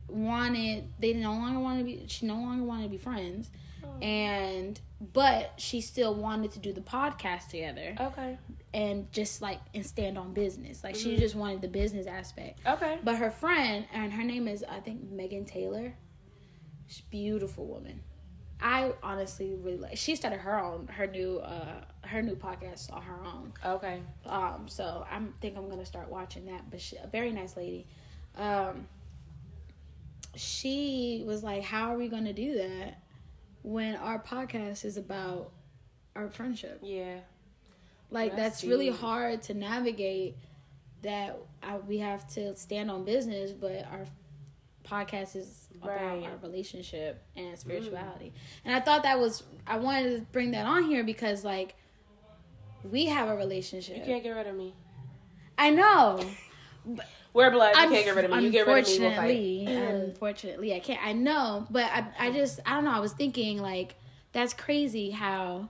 wanted 0.08 0.84
they 1.00 1.12
no 1.12 1.32
longer 1.32 1.58
want 1.58 1.78
to 1.80 1.84
be 1.84 2.04
she 2.06 2.26
no 2.26 2.34
longer 2.34 2.64
wanted 2.64 2.84
to 2.84 2.88
be 2.90 2.96
friends 2.98 3.50
Oh. 3.84 3.98
and 4.00 4.80
but 5.12 5.52
she 5.58 5.80
still 5.80 6.14
wanted 6.14 6.52
to 6.52 6.58
do 6.60 6.72
the 6.72 6.80
podcast 6.80 7.48
together 7.48 7.94
Okay. 8.00 8.38
and 8.72 9.10
just 9.12 9.42
like 9.42 9.58
and 9.74 9.84
stand 9.84 10.16
on 10.16 10.32
business 10.32 10.82
like 10.84 10.94
Mm-hmm. 10.94 11.10
she 11.10 11.16
just 11.18 11.34
wanted 11.34 11.60
the 11.60 11.68
business 11.68 12.06
aspect 12.06 12.60
Okay. 12.66 12.98
but 13.04 13.16
her 13.16 13.30
friend 13.30 13.84
and 13.92 14.12
her 14.12 14.22
name 14.24 14.48
is 14.48 14.64
i 14.68 14.80
think 14.80 15.02
megan 15.10 15.44
taylor 15.44 15.92
she's 16.86 17.00
a 17.00 17.10
beautiful 17.10 17.66
woman 17.66 18.00
i 18.60 18.92
honestly 19.02 19.54
really 19.54 19.76
like 19.78 19.96
she 19.96 20.16
started 20.16 20.38
her 20.38 20.58
own 20.58 20.86
her 20.88 21.06
new 21.06 21.38
uh 21.38 21.80
her 22.04 22.22
new 22.22 22.34
podcast 22.34 22.92
on 22.92 23.02
her 23.02 23.18
own 23.24 23.52
Okay. 23.64 24.00
um, 24.26 24.66
so 24.68 25.04
I 25.10 25.20
think 25.40 25.56
I'm 25.56 25.68
gonna 25.68 25.84
start 25.84 26.08
watching 26.08 26.46
that. 26.46 26.70
But 26.70 26.80
she, 26.80 26.96
a 26.96 27.06
very 27.08 27.32
nice 27.32 27.56
lady. 27.56 27.86
Um, 28.36 28.86
she 30.36 31.24
was 31.26 31.42
like, 31.42 31.62
"How 31.64 31.92
are 31.92 31.96
we 31.98 32.08
gonna 32.08 32.32
do 32.32 32.58
that 32.58 33.02
when 33.62 33.96
our 33.96 34.22
podcast 34.22 34.84
is 34.84 34.96
about 34.96 35.52
our 36.14 36.28
friendship? 36.28 36.78
Yeah. 36.82 37.20
Like 38.10 38.36
That's 38.36 38.60
that's 38.60 38.64
really 38.64 38.90
hard 38.90 39.42
to 39.44 39.54
navigate. 39.54 40.36
That 41.02 41.38
I, 41.62 41.78
we 41.78 41.98
have 41.98 42.26
to 42.34 42.56
stand 42.56 42.90
on 42.90 43.04
business, 43.04 43.52
but 43.52 43.84
our 43.90 44.06
podcast 44.86 45.36
is 45.36 45.68
about 45.82 45.96
Right. 45.96 46.24
our 46.24 46.36
relationship 46.42 47.22
and 47.36 47.54
mm. 47.54 47.58
spirituality. 47.58 48.32
And 48.64 48.74
I 48.74 48.80
thought 48.80 49.02
that 49.02 49.18
was 49.18 49.42
I 49.66 49.78
wanted 49.78 50.16
to 50.16 50.22
bring 50.32 50.52
that 50.52 50.66
on 50.66 50.84
here 50.84 51.04
because 51.04 51.44
like." 51.44 51.74
We 52.90 53.06
have 53.06 53.28
a 53.28 53.34
relationship. 53.34 53.96
You 53.96 54.04
can't 54.04 54.22
get 54.22 54.30
rid 54.30 54.46
of 54.46 54.54
me. 54.54 54.72
I 55.58 55.70
know. 55.70 56.20
We're 57.32 57.50
blood. 57.50 57.70
You 57.74 57.88
can't 57.88 58.04
get 58.04 58.14
rid 58.14 58.24
of 58.26 58.30
me. 58.30 58.44
You 58.44 58.50
get 58.50 58.66
rid 58.66 58.86
of 58.86 58.88
me, 58.88 58.98
we'll 59.00 59.08
Unfortunately, 59.08 59.64
fight. 59.66 59.74
unfortunately, 59.74 60.74
I 60.74 60.78
can't. 60.78 61.04
I 61.04 61.12
know, 61.12 61.66
but 61.68 61.84
I, 61.84 62.06
I 62.18 62.30
just, 62.30 62.60
I 62.64 62.74
don't 62.74 62.84
know. 62.84 62.92
I 62.92 63.00
was 63.00 63.12
thinking 63.12 63.60
like, 63.60 63.96
that's 64.32 64.54
crazy 64.54 65.10
how, 65.10 65.68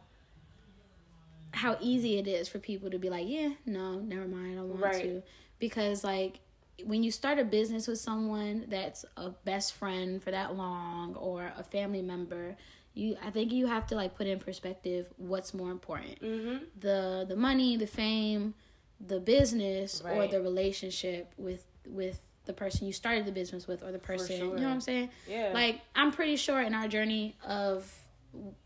how 1.53 1.77
easy 1.81 2.19
it 2.19 2.29
is 2.29 2.49
for 2.49 2.59
people 2.59 2.91
to 2.91 2.99
be 2.99 3.09
like, 3.09 3.27
yeah, 3.27 3.51
no, 3.65 3.99
never 3.99 4.29
mind, 4.29 4.53
I 4.53 4.55
don't 4.57 4.69
want 4.69 4.83
Right. 4.83 5.03
to, 5.03 5.23
because 5.59 6.05
like, 6.05 6.41
when 6.85 7.03
you 7.03 7.11
start 7.11 7.39
a 7.39 7.45
business 7.45 7.87
with 7.87 7.99
someone 7.99 8.67
that's 8.69 9.05
a 9.17 9.31
best 9.31 9.75
friend 9.75 10.23
for 10.23 10.31
that 10.31 10.57
long 10.57 11.15
or 11.15 11.53
a 11.57 11.63
family 11.63 12.03
member, 12.03 12.57
you, 12.95 13.17
I 13.25 13.31
think 13.31 13.53
you 13.53 13.67
have 13.67 13.87
to 13.89 13.95
like 13.95 14.15
put 14.17 14.27
in 14.27 14.39
perspective 14.39 15.07
what's 15.17 15.53
more 15.55 15.71
important 15.71 16.21
Mm-hmm. 16.23 16.65
the 16.81 17.25
the 17.29 17.37
money, 17.37 17.77
the 17.77 17.87
fame, 17.87 18.55
the 19.01 19.21
business, 19.21 20.01
or 20.03 20.27
the 20.27 20.41
relationship 20.41 21.33
with 21.37 21.65
with 21.87 22.21
the 22.47 22.53
person 22.53 22.87
you 22.87 22.93
started 22.93 23.27
the 23.27 23.33
business 23.33 23.67
with, 23.67 23.83
or 23.83 23.91
the 23.91 23.99
person. 23.99 24.37
You 24.37 24.45
know 24.47 24.53
what 24.53 24.63
I'm 24.63 24.81
saying? 24.81 25.11
Yeah. 25.29 25.51
Like 25.53 25.81
I'm 25.95 26.13
pretty 26.13 26.37
sure 26.37 26.61
in 26.63 26.75
our 26.75 26.89
journey 26.89 27.37
of 27.47 27.91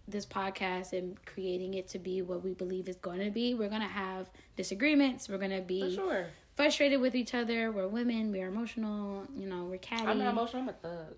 this 0.08 0.26
podcast 0.26 0.92
and 0.92 1.16
creating 1.26 1.74
it 1.74 1.86
to 1.88 1.98
be 1.98 2.22
what 2.22 2.42
we 2.42 2.52
believe 2.52 2.88
it's 2.88 2.98
going 2.98 3.20
to 3.20 3.30
be, 3.30 3.54
we're 3.54 3.68
gonna 3.68 3.86
have 3.86 4.28
disagreements. 4.56 5.28
We're 5.28 5.38
gonna 5.38 5.60
For 5.60 5.66
be 5.66 5.94
sure. 5.94 6.26
Frustrated 6.60 7.00
with 7.00 7.14
each 7.14 7.32
other. 7.34 7.72
We're 7.72 7.88
women. 7.88 8.32
We're 8.32 8.48
emotional. 8.48 9.24
You 9.34 9.46
know, 9.46 9.64
we're 9.64 9.78
catty. 9.78 10.06
I'm 10.06 10.18
not 10.18 10.32
emotional. 10.32 10.62
I'm 10.62 10.68
a 10.68 10.72
thug. 10.72 11.14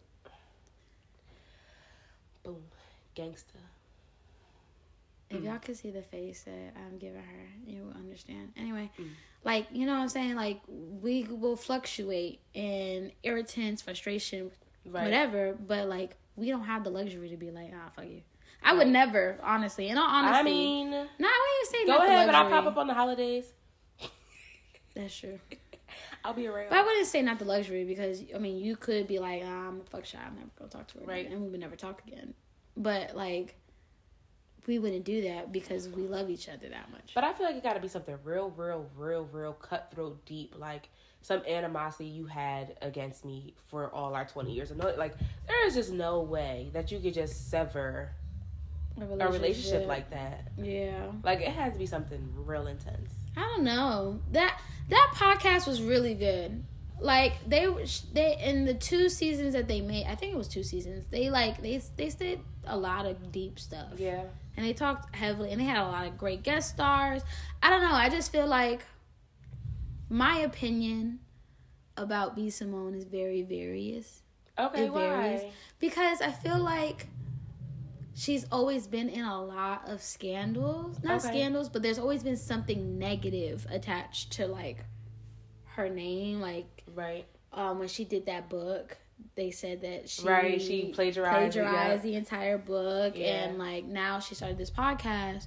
Boom. 2.45 2.63
Gangsta. 3.17 3.45
If 5.31 5.43
y'all 5.43 5.59
could 5.59 5.77
see 5.79 5.91
the 5.91 6.03
face 6.03 6.43
that 6.43 6.75
I'm 6.77 6.99
giving 6.99 7.23
her, 7.23 7.47
you 7.67 7.85
will 7.85 7.95
understand. 7.97 8.53
Anyway, 8.57 8.91
Mm. 8.99 9.09
like 9.45 9.67
you 9.73 9.87
know 9.87 9.95
what 9.95 10.03
I'm 10.03 10.09
saying. 10.11 10.35
Like 10.35 10.61
we 10.69 11.25
will 11.25 11.57
fluctuate 11.57 12.41
in 12.53 13.13
irritants, 13.23 13.81
frustration, 13.83 14.51
Right. 14.85 15.05
whatever. 15.05 15.55
But 15.55 15.89
like 15.89 16.17
we 16.37 16.51
don't 16.51 16.65
have 16.65 16.85
the 16.85 16.91
luxury 16.91 17.31
to 17.31 17.37
be 17.37 17.51
like, 17.51 17.73
ah, 17.75 17.91
fuck 17.97 18.05
you. 18.07 18.23
I 18.63 18.75
would 18.75 18.89
never, 18.89 19.39
honestly. 19.43 19.89
In 19.89 19.99
all 19.99 20.07
honesty, 20.07 20.39
I 20.39 20.43
mean, 20.43 20.91
no, 20.91 20.97
I 20.99 21.01
wouldn't 21.09 21.27
even 21.27 21.81
say 21.81 21.87
go 21.87 21.97
ahead, 22.05 22.27
but 22.27 22.35
I 22.35 22.49
pop 22.51 22.67
up 22.67 22.77
on 22.77 22.87
the 22.87 22.95
holidays. 22.95 23.53
That's 24.95 25.17
true. 25.17 25.39
I'll 26.25 26.33
be 26.35 26.47
around. 26.47 26.69
But 26.71 26.79
I 26.79 26.83
wouldn't 26.83 27.07
say 27.07 27.21
not 27.23 27.39
the 27.39 27.45
luxury 27.45 27.85
because 27.85 28.23
I 28.35 28.39
mean 28.39 28.59
you 28.59 28.77
could 28.77 29.07
be 29.07 29.19
like, 29.19 29.43
ah, 29.45 29.69
I'm 29.69 29.81
a 29.81 29.85
fuck 29.85 30.05
shy. 30.05 30.19
I'm 30.25 30.35
never 30.37 30.49
gonna 30.59 30.71
talk 30.71 30.87
to 30.89 30.99
her, 30.99 31.05
Right. 31.05 31.21
again, 31.27 31.33
And 31.33 31.43
we 31.43 31.49
would 31.51 31.61
never 31.61 31.77
talk 31.77 32.03
again. 32.07 32.35
But 32.77 33.15
like, 33.17 33.57
we 34.67 34.79
wouldn't 34.79 35.05
do 35.05 35.23
that 35.23 35.53
because 35.53 35.89
we 35.89 36.03
love 36.03 36.31
each 36.31 36.49
other 36.49 36.69
that 36.69 36.91
much. 36.91 37.13
But 37.15 37.25
I 37.25 37.33
feel 37.33 37.47
like 37.47 37.57
it 37.57 37.63
got 37.63 37.75
to 37.75 37.81
be 37.81 37.89
something 37.89 38.17
real, 38.25 38.51
real, 38.57 38.89
real, 38.97 39.29
real 39.33 39.53
cutthroat, 39.55 40.25
deep, 40.25 40.55
like 40.57 40.89
some 41.21 41.43
animosity 41.47 42.07
you 42.07 42.27
had 42.27 42.77
against 42.81 43.25
me 43.25 43.55
for 43.69 43.91
all 43.93 44.15
our 44.15 44.25
twenty 44.25 44.53
years. 44.53 44.71
And 44.71 44.81
no, 44.81 44.95
like 44.97 45.15
there 45.47 45.67
is 45.67 45.75
just 45.75 45.93
no 45.93 46.21
way 46.21 46.71
that 46.73 46.91
you 46.93 47.01
could 47.01 47.15
just 47.15 47.51
sever 47.51 48.13
a 49.01 49.05
a 49.05 49.31
relationship 49.31 49.87
like 49.87 50.11
that. 50.11 50.49
yeah. 50.57 51.11
Like 51.23 51.41
it 51.41 51.49
has 51.49 51.73
to 51.73 51.79
be 51.79 51.87
something 51.87 52.27
real 52.37 52.67
intense. 52.67 53.11
I 53.37 53.41
don't 53.41 53.65
know 53.65 54.21
that 54.33 54.61
that 54.93 55.13
podcast 55.17 55.67
was 55.67 55.83
really 55.83 56.15
good. 56.15 56.65
Like 57.01 57.35
they 57.49 57.67
they 58.13 58.37
in 58.41 58.65
the 58.65 58.75
two 58.75 59.09
seasons 59.09 59.55
that 59.55 59.67
they 59.67 59.81
made, 59.81 60.07
I 60.07 60.15
think 60.15 60.35
it 60.35 60.37
was 60.39 60.49
two 60.49 60.63
seasons. 60.63 61.07
They 61.11 61.31
like 61.31 61.61
they 61.61 61.81
they 61.97 62.09
did 62.11 62.41
a 62.67 62.77
lot 62.77 63.07
of 63.07 63.33
deep 63.33 63.59
stuff. 63.59 63.95
Yeah. 63.99 64.23
and 64.57 64.65
they 64.67 64.73
talked 64.73 65.15
heavily 65.17 65.51
and 65.51 65.61
they 65.61 65.65
had 65.65 65.79
a 65.79 65.89
lot 65.89 66.07
of 66.07 66.17
great 66.19 66.43
guest 66.43 66.69
stars 66.75 67.23
i 67.63 67.71
don't 67.71 67.81
know 67.81 67.95
i 67.95 68.09
just 68.11 68.31
feel 68.31 68.47
like 68.47 68.83
my 70.09 70.39
opinion 70.41 71.19
about 71.97 72.37
b 72.37 72.51
simone 72.51 72.95
is 72.95 73.05
very 73.05 73.43
various 73.43 74.21
Okay. 74.59 74.85
It 74.85 74.93
why? 74.93 75.01
varies. 75.01 75.43
because 75.79 76.21
i 76.21 76.31
feel 76.31 76.59
like 76.59 77.07
she's 78.15 78.47
always 78.53 78.87
been 78.87 79.09
in 79.09 79.25
a 79.25 79.43
lot 79.45 79.83
of 79.89 80.03
scandals 80.03 81.03
not 81.03 81.19
Okay. 81.25 81.29
scandals 81.29 81.69
but 81.69 81.83
there's 81.83 81.99
always 81.99 82.23
been 82.23 82.37
something 82.37 82.99
negative 82.99 83.67
attached 83.71 84.33
to 84.33 84.47
like 84.47 84.85
her 85.77 85.89
name 85.89 86.41
like 86.41 86.83
Right. 86.95 87.25
um 87.53 87.79
when 87.79 87.89
she 87.89 88.05
did 88.05 88.27
that 88.27 88.49
book 88.49 88.99
they 89.35 89.51
said 89.51 89.81
that 89.83 90.09
she 90.09 90.27
Right, 90.27 90.61
she 90.61 90.91
plagiarized 90.93 91.53
plagiarized 91.55 92.05
yeah. 92.05 92.11
the 92.11 92.17
entire 92.17 92.59
book 92.59 93.15
Yeah. 93.17 93.45
and 93.45 93.59
like 93.59 93.85
now 93.85 94.19
she 94.21 94.35
started 94.35 94.59
this 94.59 94.71
podcast 94.71 95.47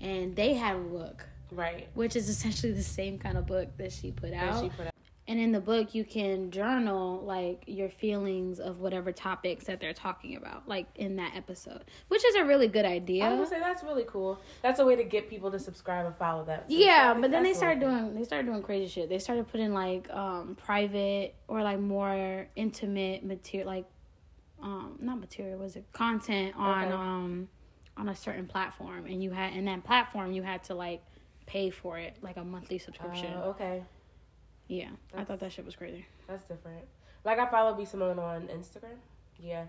and 0.00 0.36
they 0.36 0.54
have 0.54 0.76
a 0.78 0.82
book 0.84 1.26
Right. 1.50 1.88
which 1.94 2.14
is 2.16 2.28
essentially 2.28 2.72
the 2.72 2.82
same 2.82 3.18
kind 3.18 3.36
of 3.38 3.46
book 3.46 3.76
that 3.78 3.92
she 3.92 4.12
put 4.12 4.30
That 4.30 4.60
she 4.62 4.68
put 4.70 4.86
out. 4.86 4.93
And 5.26 5.40
in 5.40 5.52
the 5.52 5.60
book, 5.60 5.94
you 5.94 6.04
can 6.04 6.50
journal 6.50 7.22
like 7.24 7.64
your 7.66 7.88
feelings 7.88 8.60
of 8.60 8.80
whatever 8.80 9.10
topics 9.10 9.64
that 9.64 9.80
they're 9.80 9.94
talking 9.94 10.36
about, 10.36 10.68
like 10.68 10.86
in 10.96 11.16
that 11.16 11.34
episode, 11.34 11.84
which 12.08 12.22
is 12.26 12.34
a 12.34 12.44
really 12.44 12.68
good 12.68 12.84
idea. 12.84 13.24
I 13.24 13.30
gonna 13.30 13.46
say 13.46 13.58
that's 13.58 13.82
really 13.82 14.04
cool. 14.06 14.38
That's 14.60 14.80
a 14.80 14.84
way 14.84 14.96
to 14.96 15.04
get 15.04 15.30
people 15.30 15.50
to 15.50 15.58
subscribe 15.58 16.04
and 16.04 16.14
follow 16.16 16.44
that. 16.44 16.66
So 16.70 16.76
Yeah, 16.76 17.14
but 17.14 17.30
then 17.30 17.42
they 17.42 17.54
started 17.54 17.80
doing 17.80 18.14
they 18.14 18.24
started 18.24 18.46
doing 18.46 18.62
crazy 18.62 18.86
shit. 18.86 19.08
They 19.08 19.18
started 19.18 19.48
putting 19.48 19.72
like 19.72 20.10
um 20.10 20.56
private 20.62 21.34
or 21.48 21.62
like 21.62 21.80
more 21.80 22.46
intimate 22.54 23.24
material, 23.24 23.66
like 23.66 23.86
um 24.62 24.98
not 25.00 25.18
material, 25.20 25.58
was 25.58 25.76
it 25.76 25.84
content 25.92 26.54
on 26.56 26.84
Okay. 26.84 26.92
um 26.92 27.48
on 27.96 28.08
a 28.10 28.14
certain 28.14 28.46
platform, 28.46 29.06
and 29.06 29.22
you 29.22 29.30
had 29.30 29.54
in 29.54 29.64
that 29.66 29.84
platform 29.84 30.32
you 30.32 30.42
had 30.42 30.64
to 30.64 30.74
like 30.74 31.02
pay 31.46 31.70
for 31.70 31.96
it, 31.98 32.16
like 32.20 32.36
a 32.36 32.44
monthly 32.44 32.78
subscription. 32.78 33.32
Uh, 33.34 33.44
okay, 33.46 33.82
yeah, 34.68 34.90
I 35.14 35.24
thought 35.24 35.40
that 35.40 35.52
shit 35.52 35.64
was 35.66 35.76
crazy. 35.76 36.06
that's 36.26 36.44
different. 36.44 36.84
Like 37.24 37.38
I 37.38 37.46
follow 37.50 37.74
B 37.74 37.84
Simone 37.84 38.18
on 38.18 38.48
Instagram. 38.48 38.96
Yeah, 39.38 39.64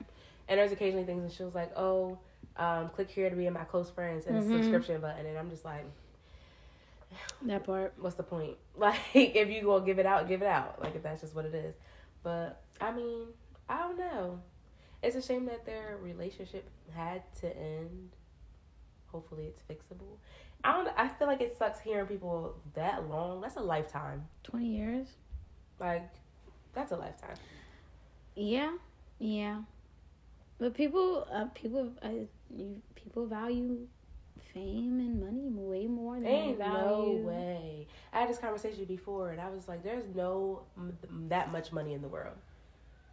and 0.48 0.60
there's 0.60 0.72
occasionally 0.72 1.06
things, 1.06 1.24
and 1.24 1.32
she 1.32 1.44
was 1.44 1.56
like, 1.56 1.72
"Oh, 1.78 2.18
um, 2.58 2.90
click 2.90 3.10
here 3.10 3.30
to 3.30 3.36
be 3.36 3.46
in 3.48 3.54
my 3.54 3.64
close 3.64 3.90
friends," 3.90 4.26
and 4.28 4.36
Mhm. 4.38 4.48
a 4.48 4.50
subscription 4.52 5.02
button, 5.02 5.26
and 5.26 5.38
I'm 5.38 5.50
just 5.50 5.66
like, 5.66 5.86
That 7.44 7.64
part. 7.64 7.94
what's 7.98 8.16
the 8.16 8.24
point? 8.24 8.58
Like, 8.78 9.00
if 9.14 9.50
you 9.50 9.62
gonna 9.64 9.86
give 9.86 10.00
it 10.00 10.06
out, 10.06 10.28
give 10.28 10.42
it 10.42 10.48
out. 10.48 10.82
Like, 10.82 10.96
if 10.96 11.04
that's 11.04 11.22
just 11.22 11.34
what 11.36 11.46
it 11.46 11.56
is. 11.56 11.76
But 12.24 12.62
I 12.82 12.92
mean, 12.92 13.28
I 13.70 13.78
don't 13.80 13.98
know. 13.98 14.42
It's 15.02 15.16
a 15.16 15.22
shame 15.22 15.46
that 15.46 15.66
their 15.66 15.98
relationship 16.02 16.68
had 16.94 17.22
to 17.42 17.56
end. 17.56 18.12
Hopefully, 19.16 19.46
it's 19.46 19.62
fixable. 19.62 20.18
I 20.66 20.74
don't. 20.74 20.90
I 20.98 21.08
feel 21.08 21.28
like 21.28 21.40
it 21.42 21.58
sucks 21.58 21.80
hearing 21.80 22.06
people 22.06 22.56
that 22.74 23.08
long. 23.10 23.40
That's 23.40 23.56
a 23.56 23.62
lifetime. 23.62 24.28
Twenty 24.44 24.68
years. 24.68 25.08
Like, 25.80 26.10
that's 26.74 26.92
a 26.92 26.98
lifetime. 26.98 27.38
Yeah, 28.36 28.74
yeah, 29.20 29.60
but 30.58 30.74
people, 30.74 31.28
uh, 31.32 31.46
people, 31.54 31.92
uh, 32.04 32.10
you, 32.54 32.82
people 32.96 33.26
value 33.26 33.88
fame 34.54 35.00
and 35.00 35.22
money 35.22 35.48
way 35.48 35.88
more 35.88 36.16
than 36.16 36.26
Ain't 36.26 36.60
they 36.60 36.70
no 36.70 37.22
way. 37.26 37.88
I 38.12 38.20
had 38.20 38.30
this 38.30 38.38
conversation 38.38 38.84
before, 38.86 39.30
and 39.30 39.40
I 39.40 39.50
was 39.50 39.70
like, 39.70 39.84
"There's 39.84 40.06
no 40.14 40.64
m- 40.78 40.98
that 41.30 41.52
much 41.54 41.72
money 41.72 41.94
in 41.94 42.02
the 42.02 42.10
world 42.10 42.36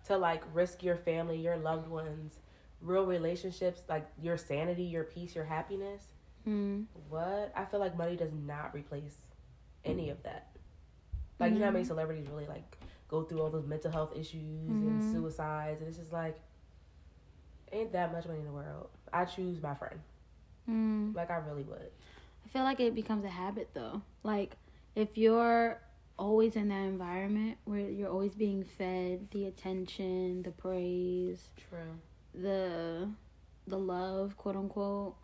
to 0.07 0.17
like 0.17 0.43
risk 0.53 0.83
your 0.83 0.97
family, 0.97 1.37
your 1.39 1.57
loved 1.57 1.89
ones, 1.89 2.39
real 2.83 3.07
relationships, 3.07 3.83
like 3.89 4.07
your 4.21 4.37
sanity, 4.37 4.83
your 4.85 5.05
peace, 5.05 5.35
your 5.35 5.45
happiness." 5.45 6.03
Mm. 6.47 6.87
What? 7.09 7.53
I 7.57 7.65
feel 7.65 7.81
like 7.81 7.97
money 7.97 8.17
does 8.17 8.33
not 8.33 8.75
replace 8.75 9.17
any 9.85 10.11
of 10.11 10.23
that. 10.25 10.49
Like 11.39 11.53
you 11.53 11.59
know 11.59 11.67
how 11.67 11.71
many 11.73 11.85
celebrities 11.85 12.29
really 12.29 12.47
like 12.47 12.79
go 13.09 13.23
through 13.23 13.41
all 13.43 13.51
those 13.51 13.67
mental 13.67 13.91
health 13.91 14.17
issues 14.17 14.69
and 14.71 15.01
Mhm. 15.03 15.12
suicides, 15.12 15.81
and 15.81 15.89
it's 15.89 15.99
just 15.99 16.12
like, 16.12 16.39
ain't 17.73 17.93
that 17.93 18.12
much 18.12 18.27
money 18.27 18.39
in 18.41 18.45
the 18.47 18.53
world. 18.53 18.89
I 19.12 19.25
choose 19.25 19.61
my 19.62 19.75
friend. 19.75 20.01
Mm. 20.69 21.15
Like 21.15 21.31
I 21.31 21.37
really 21.37 21.62
would. 21.65 21.91
I 22.45 22.49
feel 22.49 22.62
like 22.62 22.81
it 22.81 22.95
becomes 22.95 23.25
a 23.25 23.29
habit 23.29 23.71
though. 23.75 24.03
Like 24.23 24.57
if 24.95 25.17
you're 25.17 25.81
always 26.19 26.55
in 26.57 26.69
that 26.69 26.85
environment 26.85 27.59
where 27.65 27.81
you're 27.81 28.11
always 28.11 28.35
being 28.35 28.62
fed 28.65 29.29
the 29.31 29.47
attention, 29.47 30.43
the 30.43 30.51
praise, 30.53 31.49
True. 31.57 31.99
The 32.35 33.09
the 33.67 33.79
love, 33.79 34.37
quote 34.37 34.57
unquote, 34.57 35.17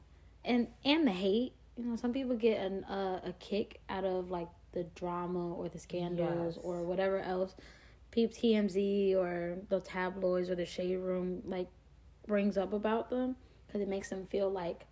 and 0.44 0.68
and 0.84 1.06
the 1.06 1.12
hate. 1.12 1.52
You 1.76 1.84
know, 1.84 1.96
some 1.96 2.12
people 2.12 2.34
get 2.36 2.58
an, 2.60 2.82
uh, 2.84 3.20
a 3.24 3.32
kick 3.38 3.80
out 3.88 4.04
of 4.04 4.30
like 4.30 4.48
the 4.72 4.82
drama 4.96 5.54
or 5.54 5.68
the 5.68 5.78
scandals 5.78 6.56
Yes. 6.56 6.64
or 6.64 6.82
whatever 6.82 7.20
else. 7.20 7.54
Peep 8.10 8.32
TMZ 8.32 9.14
or 9.16 9.58
the 9.68 9.80
tabloids 9.80 10.50
or 10.50 10.54
the 10.56 10.64
shade 10.66 10.96
room 10.96 11.42
like 11.44 11.68
brings 12.26 12.56
up 12.58 12.72
about 12.72 13.10
them 13.10 13.36
because 13.66 13.80
it 13.80 13.88
makes 13.88 14.08
them 14.08 14.26
feel 14.26 14.50
like 14.50 14.86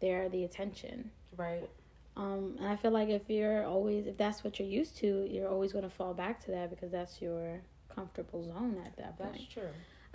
they're 0.00 0.28
the 0.28 0.44
attention. 0.44 1.10
Right. 1.36 1.68
Um, 2.16 2.56
and 2.58 2.66
I 2.68 2.76
feel 2.76 2.90
like 2.90 3.08
if 3.08 3.22
you're 3.28 3.64
always, 3.64 4.06
if 4.06 4.16
that's 4.18 4.42
what 4.44 4.58
you're 4.58 4.68
used 4.68 4.96
to, 4.98 5.26
you're 5.30 5.48
always 5.48 5.72
going 5.72 5.84
to 5.84 5.90
fall 5.90 6.12
back 6.14 6.44
to 6.44 6.50
that 6.50 6.68
because 6.68 6.90
that's 6.90 7.22
your 7.22 7.60
comfortable 7.94 8.42
zone 8.44 8.76
at 8.84 8.96
that 8.96 9.16
point. 9.18 9.32
That's 9.34 9.46
true. 9.46 9.68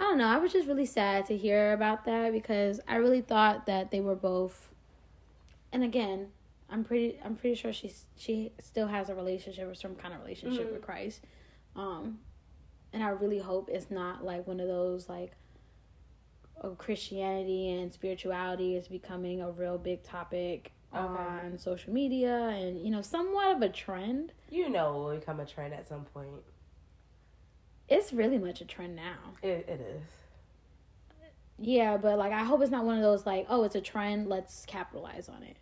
I 0.04 0.08
don't 0.10 0.18
know. 0.18 0.28
I 0.28 0.38
was 0.38 0.52
just 0.52 0.68
really 0.68 0.86
sad 0.86 1.28
to 1.28 1.38
hear 1.38 1.72
about 1.72 2.04
that 2.06 2.34
because 2.34 2.82
I 2.90 2.96
really 2.98 3.22
thought 3.22 3.68
that 3.68 3.90
they 3.90 4.02
were 4.02 4.16
both. 4.16 4.70
And 5.72 5.82
again, 5.82 6.28
I'm 6.70 6.84
pretty. 6.84 7.18
I'm 7.24 7.36
pretty 7.38 7.56
sure 7.56 7.72
she's 7.72 8.06
she 8.18 8.52
still 8.60 8.88
has 8.88 9.08
a 9.08 9.16
relationship 9.16 9.66
or 9.66 9.74
some 9.74 9.96
kind 9.96 10.14
of 10.14 10.20
relationship 10.20 10.68
Mhm. 10.70 10.74
with 10.74 10.82
Christ. 10.82 11.22
Um, 11.78 12.20
and 12.92 13.02
I 13.02 13.10
really 13.10 13.40
hope 13.40 13.70
it's 13.70 13.90
not 13.90 14.26
like 14.26 14.46
one 14.46 14.60
of 14.60 14.68
those 14.68 15.08
like. 15.08 15.32
Of 16.58 16.78
Christianity 16.78 17.70
and 17.72 17.92
spirituality 17.92 18.76
is 18.76 18.88
becoming 18.88 19.42
a 19.42 19.52
real 19.52 19.78
big 19.78 20.04
topic 20.04 20.72
Okay. 20.94 21.02
on 21.02 21.58
social 21.58 21.92
media 21.94 22.36
and 22.50 22.80
you 22.80 22.92
know 22.92 23.02
somewhat 23.02 23.56
of 23.56 23.62
a 23.62 23.70
trend. 23.70 24.34
You 24.50 24.70
know, 24.70 24.90
it 24.90 25.00
will 25.00 25.16
become 25.20 25.40
a 25.40 25.46
trend 25.46 25.74
at 25.74 25.88
some 25.88 26.06
point. 26.06 26.44
It's 27.90 28.14
really 28.14 28.38
much 28.38 28.62
a 28.62 28.66
trend 28.66 28.96
now. 28.96 29.18
It, 29.42 29.66
it 29.68 29.82
is. 29.96 30.02
Yeah, 31.60 31.98
but 31.98 32.18
like 32.18 32.32
I 32.34 32.44
hope 32.44 32.62
it's 32.62 32.72
not 32.72 32.84
one 32.86 32.98
of 32.98 33.04
those 33.04 33.26
like, 33.26 33.46
oh, 33.50 33.64
it's 33.64 33.76
a 33.76 33.82
trend, 33.82 34.28
let's 34.28 34.66
capitalize 34.66 35.30
on 35.30 35.44
it, 35.44 35.56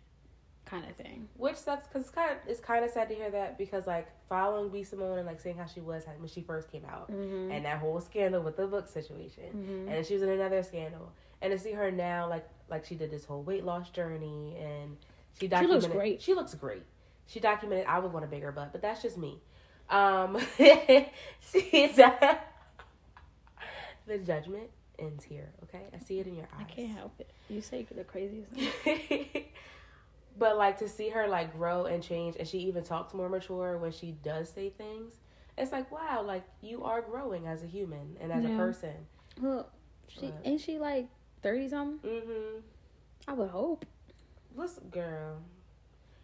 kind 0.64 0.84
of 0.88 0.96
thing. 0.96 1.28
Which 1.36 1.56
sucks 1.56 1.86
because 1.86 2.02
it's 2.02 2.10
kind 2.10 2.30
of 2.32 2.38
it's 2.46 2.60
kind 2.60 2.84
of 2.84 2.90
sad 2.90 3.08
to 3.10 3.14
hear 3.14 3.30
that 3.30 3.58
because 3.58 3.86
like 3.86 4.08
following 4.28 4.70
B 4.70 4.82
Simone 4.84 5.18
and 5.18 5.26
like 5.26 5.38
seeing 5.40 5.56
how 5.56 5.66
she 5.66 5.80
was 5.80 6.04
when 6.18 6.28
she 6.28 6.40
first 6.40 6.72
came 6.72 6.84
out 6.86 7.10
Mm-hmm. 7.12 7.52
and 7.52 7.64
that 7.66 7.78
whole 7.78 8.00
scandal 8.00 8.42
with 8.42 8.56
the 8.56 8.66
book 8.66 8.88
situation 8.88 9.44
Mhm. 9.54 9.78
and 9.80 9.88
then 9.88 10.04
she 10.04 10.14
was 10.14 10.22
in 10.22 10.30
another 10.30 10.62
scandal 10.62 11.12
and 11.42 11.52
to 11.52 11.58
see 11.58 11.72
her 11.72 11.90
now 11.90 12.26
like 12.28 12.48
like 12.70 12.86
she 12.86 12.94
did 12.94 13.10
this 13.10 13.26
whole 13.26 13.42
weight 13.42 13.62
loss 13.64 13.90
journey 13.90 14.56
and 14.58 14.96
she 15.38 15.48
looks 15.48 15.86
great. 15.86 16.22
she 16.22 16.32
looks 16.32 16.54
great 16.54 16.84
she 17.26 17.38
documented 17.38 17.86
I 17.86 17.98
would 17.98 18.12
want 18.12 18.24
a 18.24 18.28
bigger 18.28 18.50
butt 18.50 18.72
but 18.72 18.80
that's 18.80 19.02
just 19.02 19.18
me 19.18 19.40
um 19.90 20.38
she's 21.52 21.96
the 24.06 24.18
judgment 24.24 24.70
ends 24.98 25.24
here 25.24 25.50
okay 25.64 25.82
I 25.94 25.98
see 25.98 26.18
it 26.20 26.26
in 26.26 26.34
your 26.36 26.46
eyes 26.56 26.60
I 26.60 26.64
can't 26.64 26.90
help 26.96 27.14
it. 27.18 27.30
You 27.48 27.60
say 27.60 27.86
the 27.94 28.04
craziest. 28.04 28.50
but 30.38 30.56
like 30.56 30.78
to 30.78 30.88
see 30.88 31.08
her 31.10 31.26
like 31.28 31.52
grow 31.56 31.86
and 31.86 32.02
change 32.02 32.36
and 32.38 32.46
she 32.48 32.58
even 32.60 32.82
talks 32.84 33.12
more 33.14 33.28
mature 33.28 33.76
when 33.78 33.92
she 33.92 34.12
does 34.22 34.48
say 34.50 34.70
things 34.70 35.14
it's 35.58 35.72
like 35.72 35.90
wow 35.92 36.22
like 36.22 36.44
you 36.62 36.84
are 36.84 37.02
growing 37.02 37.46
as 37.46 37.62
a 37.62 37.66
human 37.66 38.16
and 38.20 38.32
as 38.32 38.44
Yeah. 38.44 38.54
a 38.54 38.56
person 38.56 38.94
Well, 39.40 39.68
she 40.08 40.26
But- 40.28 40.40
ain't 40.44 40.60
she 40.60 40.78
like 40.78 41.08
thirty 41.42 41.68
something? 41.68 42.08
mm-hmm 42.10 42.60
I 43.28 43.32
would 43.34 43.50
hope. 43.50 43.84
listen 44.56 44.88
girl 44.90 45.38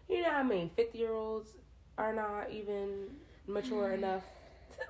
you 0.09 0.23
know 0.23 0.31
how 0.31 0.42
many 0.42 0.71
50 0.75 0.99
year 0.99 1.12
olds 1.12 1.51
are 1.99 2.12
not 2.14 2.51
even 2.51 3.09
mature 3.49 3.91
mm. 3.91 3.95
enough 3.95 4.25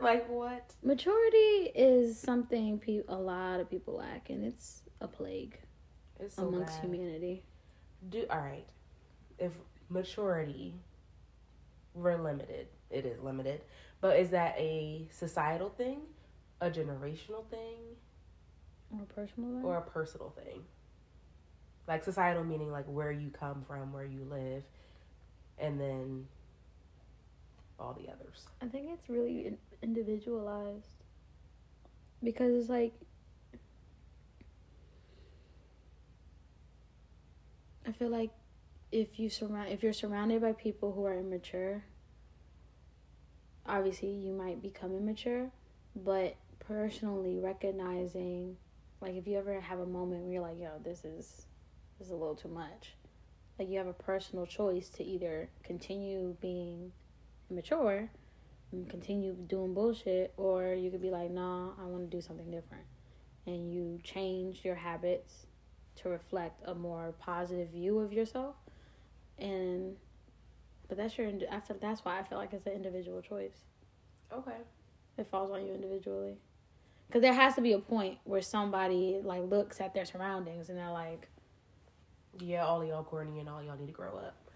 like 0.01 0.29
what 0.29 0.75
Maturity 0.83 1.73
is 1.75 2.19
something 2.19 2.79
pe- 2.79 3.03
a 3.09 3.17
lot 3.17 3.59
of 3.61 3.71
people 3.71 3.95
lack, 3.97 4.29
and 4.31 4.45
it's 4.45 4.83
a 5.01 5.09
plague 5.09 5.59
it's 6.21 6.35
so 6.37 6.47
amongst 6.49 6.83
bad. 6.83 6.91
humanity. 6.91 7.43
do 8.11 8.25
all 8.31 8.39
right 8.41 8.67
if 9.39 9.53
maturity 9.89 10.75
were 11.95 12.17
limited 12.19 12.67
it 12.91 13.07
is 13.07 13.21
limited 13.23 13.61
but 14.01 14.19
is 14.19 14.31
that 14.31 14.55
a 14.59 15.09
societal 15.11 15.71
thing 15.71 16.01
a 16.61 16.69
generational 16.71 17.45
thing 17.51 17.77
Or 18.93 19.05
personal 19.15 19.51
life. 19.51 19.65
or 19.65 19.77
a 19.79 19.83
personal 19.83 20.31
thing 20.31 20.63
like 21.87 22.05
societal 22.05 22.45
meaning 22.45 22.71
like 22.71 22.85
where 22.87 23.11
you 23.13 23.31
come 23.31 23.65
from 23.67 23.93
where 23.93 24.05
you 24.05 24.25
live 24.31 24.63
and 25.59 25.81
then 25.81 26.27
all 27.79 27.95
the 27.95 28.11
others 28.11 28.47
I 28.61 28.67
think 28.67 28.89
it's 28.93 29.09
really 29.09 29.57
individualized 29.83 31.05
because 32.23 32.55
it's 32.55 32.69
like 32.69 32.93
I 37.87 37.93
feel 37.93 38.11
like 38.11 38.31
if 38.93 39.19
you 39.19 39.31
surround 39.31 39.71
if 39.71 39.83
you're 39.83 39.93
surrounded 39.93 40.43
by 40.43 40.53
people 40.53 40.93
who 40.93 41.05
are 41.05 41.15
immature, 41.15 41.85
obviously 43.67 44.11
you 44.11 44.33
might 44.33 44.63
become 44.63 44.95
immature, 44.95 45.51
but 45.97 46.37
personally 46.61 47.39
recognizing 47.39 48.57
like 49.01 49.15
if 49.15 49.27
you 49.27 49.39
ever 49.39 49.59
have 49.61 49.79
a 49.79 49.87
moment 49.87 50.25
where 50.25 50.33
you're 50.33 50.43
like, 50.43 50.59
yo, 50.59 50.71
this 50.85 51.05
is 51.05 51.47
this 51.99 52.09
is 52.09 52.11
a 52.11 52.17
little 52.17 52.35
too 52.35 52.49
much. 52.49 52.95
Like 53.59 53.69
you 53.69 53.79
have 53.79 53.87
a 53.87 53.93
personal 53.93 54.47
choice 54.47 54.89
to 54.91 55.05
either 55.05 55.49
continue 55.65 56.37
being 56.41 56.93
immature 57.51 58.11
and 58.73 58.89
continue 58.89 59.35
doing 59.35 59.75
bullshit, 59.75 60.33
or 60.37 60.75
you 60.75 60.91
could 60.91 61.01
be 61.01 61.11
like, 61.11 61.31
nah, 61.31 61.71
I 61.81 61.85
want 61.85 62.11
to 62.11 62.17
do 62.17 62.21
something 62.21 62.51
different. 62.51 62.85
And 63.47 63.73
you 63.73 63.99
change 64.03 64.65
your 64.65 64.75
habits 64.75 65.47
to 65.97 66.09
reflect 66.09 66.63
a 66.67 66.75
more 66.75 67.15
positive 67.19 67.71
view 67.71 67.99
of 67.99 68.13
yourself. 68.13 68.57
And 69.39 69.97
But 70.89 70.99
that's 70.99 71.17
your. 71.17 71.29
I 71.51 71.61
feel 71.61 71.77
that's 71.81 72.05
why 72.05 72.19
I 72.19 72.23
feel 72.25 72.39
like 72.39 72.53
it's 72.53 72.67
an 72.67 72.73
individual 72.73 73.23
choice. 73.23 73.65
Okay. 74.33 74.57
It 75.17 75.27
falls 75.31 75.51
on 75.51 75.67
you 75.67 75.75
individually. 75.75 76.37
Because 77.07 77.23
there 77.23 77.33
has 77.33 77.55
to 77.55 77.63
be 77.63 77.73
a 77.73 77.79
point 77.79 78.19
where 78.25 78.43
somebody 78.43 79.19
like 79.23 79.43
looks 79.43 79.81
at 79.81 79.95
their 79.95 80.05
surroundings 80.05 80.69
and 80.69 80.79
they're 80.79 80.91
like, 80.91 81.29
Yeah, 82.39 82.67
all 82.67 82.85
y'all 82.85 83.03
corny 83.03 83.41
and 83.41 83.49
all 83.49 83.63
y'all 83.63 83.79
need 83.79 83.87
to 83.87 83.93
grow 83.93 84.17
up. 84.19 84.48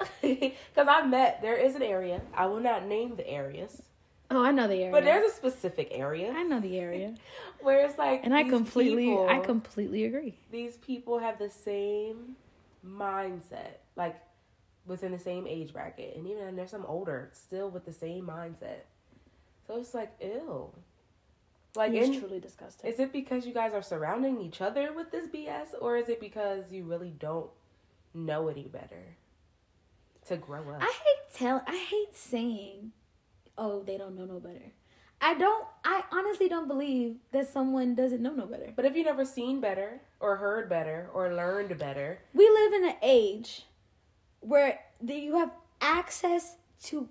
Because 0.22 0.88
I 0.88 1.02
met, 1.06 1.42
there 1.42 1.56
is 1.56 1.74
an 1.74 1.82
area. 1.82 2.20
I 2.34 2.46
will 2.46 2.60
not 2.60 2.86
name 2.86 3.16
the 3.16 3.28
areas, 3.28 3.82
"Oh, 4.30 4.42
I 4.42 4.50
know 4.50 4.68
the 4.68 4.76
area." 4.76 4.92
but 4.92 5.04
there's 5.04 5.30
a 5.30 5.34
specific 5.34 5.88
area 5.90 6.32
I 6.34 6.42
know 6.44 6.60
the 6.60 6.78
area, 6.78 7.14
where 7.60 7.84
it's 7.86 7.98
like, 7.98 8.20
and 8.24 8.34
I 8.34 8.44
completely, 8.44 9.12
I 9.12 9.40
completely 9.40 10.04
agree. 10.04 10.34
these 10.50 10.76
people 10.78 11.18
have 11.18 11.38
the 11.38 11.50
same 11.50 12.36
mindset, 12.86 13.78
like 13.96 14.20
within 14.86 15.12
the 15.12 15.18
same 15.18 15.46
age 15.46 15.72
bracket, 15.72 16.16
and 16.16 16.26
even 16.26 16.56
there's 16.56 16.70
some 16.70 16.86
older 16.86 17.30
still 17.32 17.70
with 17.70 17.84
the 17.84 17.92
same 17.92 18.26
mindset. 18.26 18.84
So 19.66 19.78
it's 19.78 19.94
like, 19.94 20.12
ew. 20.20 20.70
Like, 21.76 21.92
it's 21.92 22.18
truly 22.18 22.40
disgusting. 22.40 22.90
is 22.90 22.98
it 22.98 23.12
because 23.12 23.46
you 23.46 23.54
guys 23.54 23.72
are 23.72 23.82
surrounding 23.82 24.40
each 24.40 24.60
other 24.60 24.92
with 24.92 25.12
this 25.12 25.28
BS, 25.28 25.68
or 25.80 25.96
is 25.96 26.08
it 26.08 26.18
because 26.18 26.64
you 26.72 26.84
really 26.84 27.14
don't 27.20 27.48
know 28.12 28.48
any 28.48 28.64
better 28.64 29.16
to 30.28 30.36
grow 30.36 30.60
up? 30.70 30.82
I 30.82 30.86
hate 30.86 31.34
tell. 31.34 31.62
I 31.66 31.76
hate 31.76 32.14
saying, 32.16 32.92
"Oh, 33.58 33.82
they 33.82 33.96
don't 33.98 34.16
know 34.16 34.24
no 34.26 34.40
better." 34.40 34.72
I 35.22 35.34
don't. 35.34 35.66
I 35.84 36.02
honestly 36.12 36.48
don't 36.48 36.66
believe 36.68 37.16
that 37.32 37.48
someone 37.52 37.94
doesn't 37.94 38.22
know 38.22 38.32
no 38.34 38.46
better. 38.46 38.72
but 38.74 38.84
if 38.86 38.96
you 38.96 39.04
never 39.04 39.24
seen 39.24 39.60
better, 39.60 40.00
or 40.18 40.36
heard 40.36 40.68
better, 40.68 41.08
or 41.12 41.32
learned 41.34 41.76
better, 41.78 42.20
We 42.34 42.48
live 42.48 42.72
in 42.72 42.88
an 42.88 42.96
age 43.02 43.66
where 44.40 44.80
you 45.06 45.36
have 45.36 45.50
access 45.82 46.56
to 46.84 47.08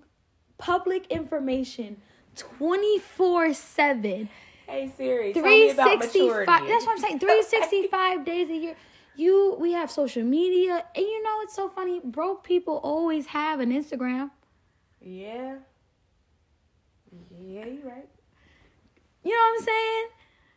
public 0.58 1.06
information 1.08 2.00
twenty 2.34 2.98
four 2.98 3.52
seven. 3.54 4.28
hey 4.66 4.90
Siri, 4.96 5.32
tell 5.32 5.42
me 5.44 5.70
about 5.70 6.02
365 6.02 6.46
maturity. 6.46 6.72
that's 6.72 6.86
what 6.86 6.92
i'm 6.92 6.98
saying 6.98 7.18
365 7.18 8.24
days 8.32 8.48
a 8.50 8.54
year 8.54 8.76
you 9.20 9.56
we 9.60 9.72
have 9.72 9.90
social 9.90 10.22
media 10.24 10.74
and 10.96 11.04
you 11.12 11.22
know 11.22 11.36
it's 11.42 11.54
so 11.54 11.68
funny 11.68 12.00
broke 12.04 12.42
people 12.44 12.76
always 12.92 13.26
have 13.26 13.60
an 13.60 13.70
instagram 13.80 14.30
Yeah. 15.00 15.56
Yeah, 17.42 17.64
you're 17.66 17.84
right. 17.94 18.08
you 19.24 19.32
know 19.32 19.44
what 19.46 19.58
i'm 19.60 19.64
saying 19.64 20.06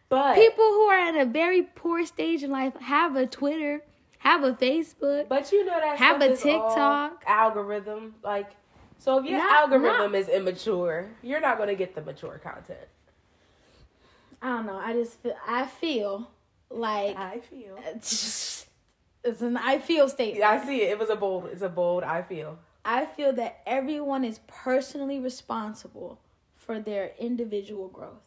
But 0.10 0.36
people 0.36 0.66
who 0.66 0.84
are 0.94 1.00
at 1.10 1.16
a 1.16 1.26
very 1.26 1.64
poor 1.64 2.06
stage 2.06 2.44
in 2.44 2.52
life 2.52 2.76
have 2.80 3.16
a 3.16 3.26
twitter 3.26 3.82
have 4.20 4.44
a 4.44 4.54
facebook 4.54 5.28
But 5.28 5.52
you 5.52 5.66
know 5.66 5.80
that 5.80 5.98
Have 5.98 6.18
stuff 6.22 6.30
a 6.30 6.34
is 6.34 6.46
all 6.46 6.70
TikTok. 6.70 7.24
algorithm. 7.28 8.16
Like, 8.24 8.52
so 8.98 9.18
if 9.20 9.26
your 9.26 9.40
Not- 9.40 9.52
algorithm 9.72 10.16
is 10.16 10.30
immature, 10.30 11.10
you're 11.22 11.42
not 11.42 11.58
gonna 11.58 11.76
get 11.76 11.94
the 11.96 12.02
mature 12.02 12.40
content. 12.42 12.88
i 14.42 14.48
don't 14.50 14.66
know 14.66 14.78
i 14.78 14.94
just 14.94 15.20
feel 15.22 15.36
i 15.48 15.66
feel 15.66 16.30
like 16.70 17.16
I 17.18 17.40
feel. 17.40 17.78
it's 19.24 19.42
an 19.42 19.58
i 19.58 19.78
feel 19.80 20.08
statement 20.10 20.40
Yeah, 20.40 20.52
I 20.52 20.66
see 20.66 20.82
it. 20.82 20.90
It 20.92 21.00
was 21.00 21.10
a 21.10 21.16
bold. 21.16 21.46
It's 21.52 21.62
a 21.62 21.70
bold. 21.70 22.04
I 22.04 22.22
feel. 22.22 22.60
I 22.86 23.06
feel 23.06 23.32
that 23.34 23.62
everyone 23.66 24.26
is 24.26 24.40
personally 24.48 25.20
responsible 25.20 26.20
for 26.56 26.80
their 26.80 27.12
individual 27.18 27.88
growth 27.88 28.26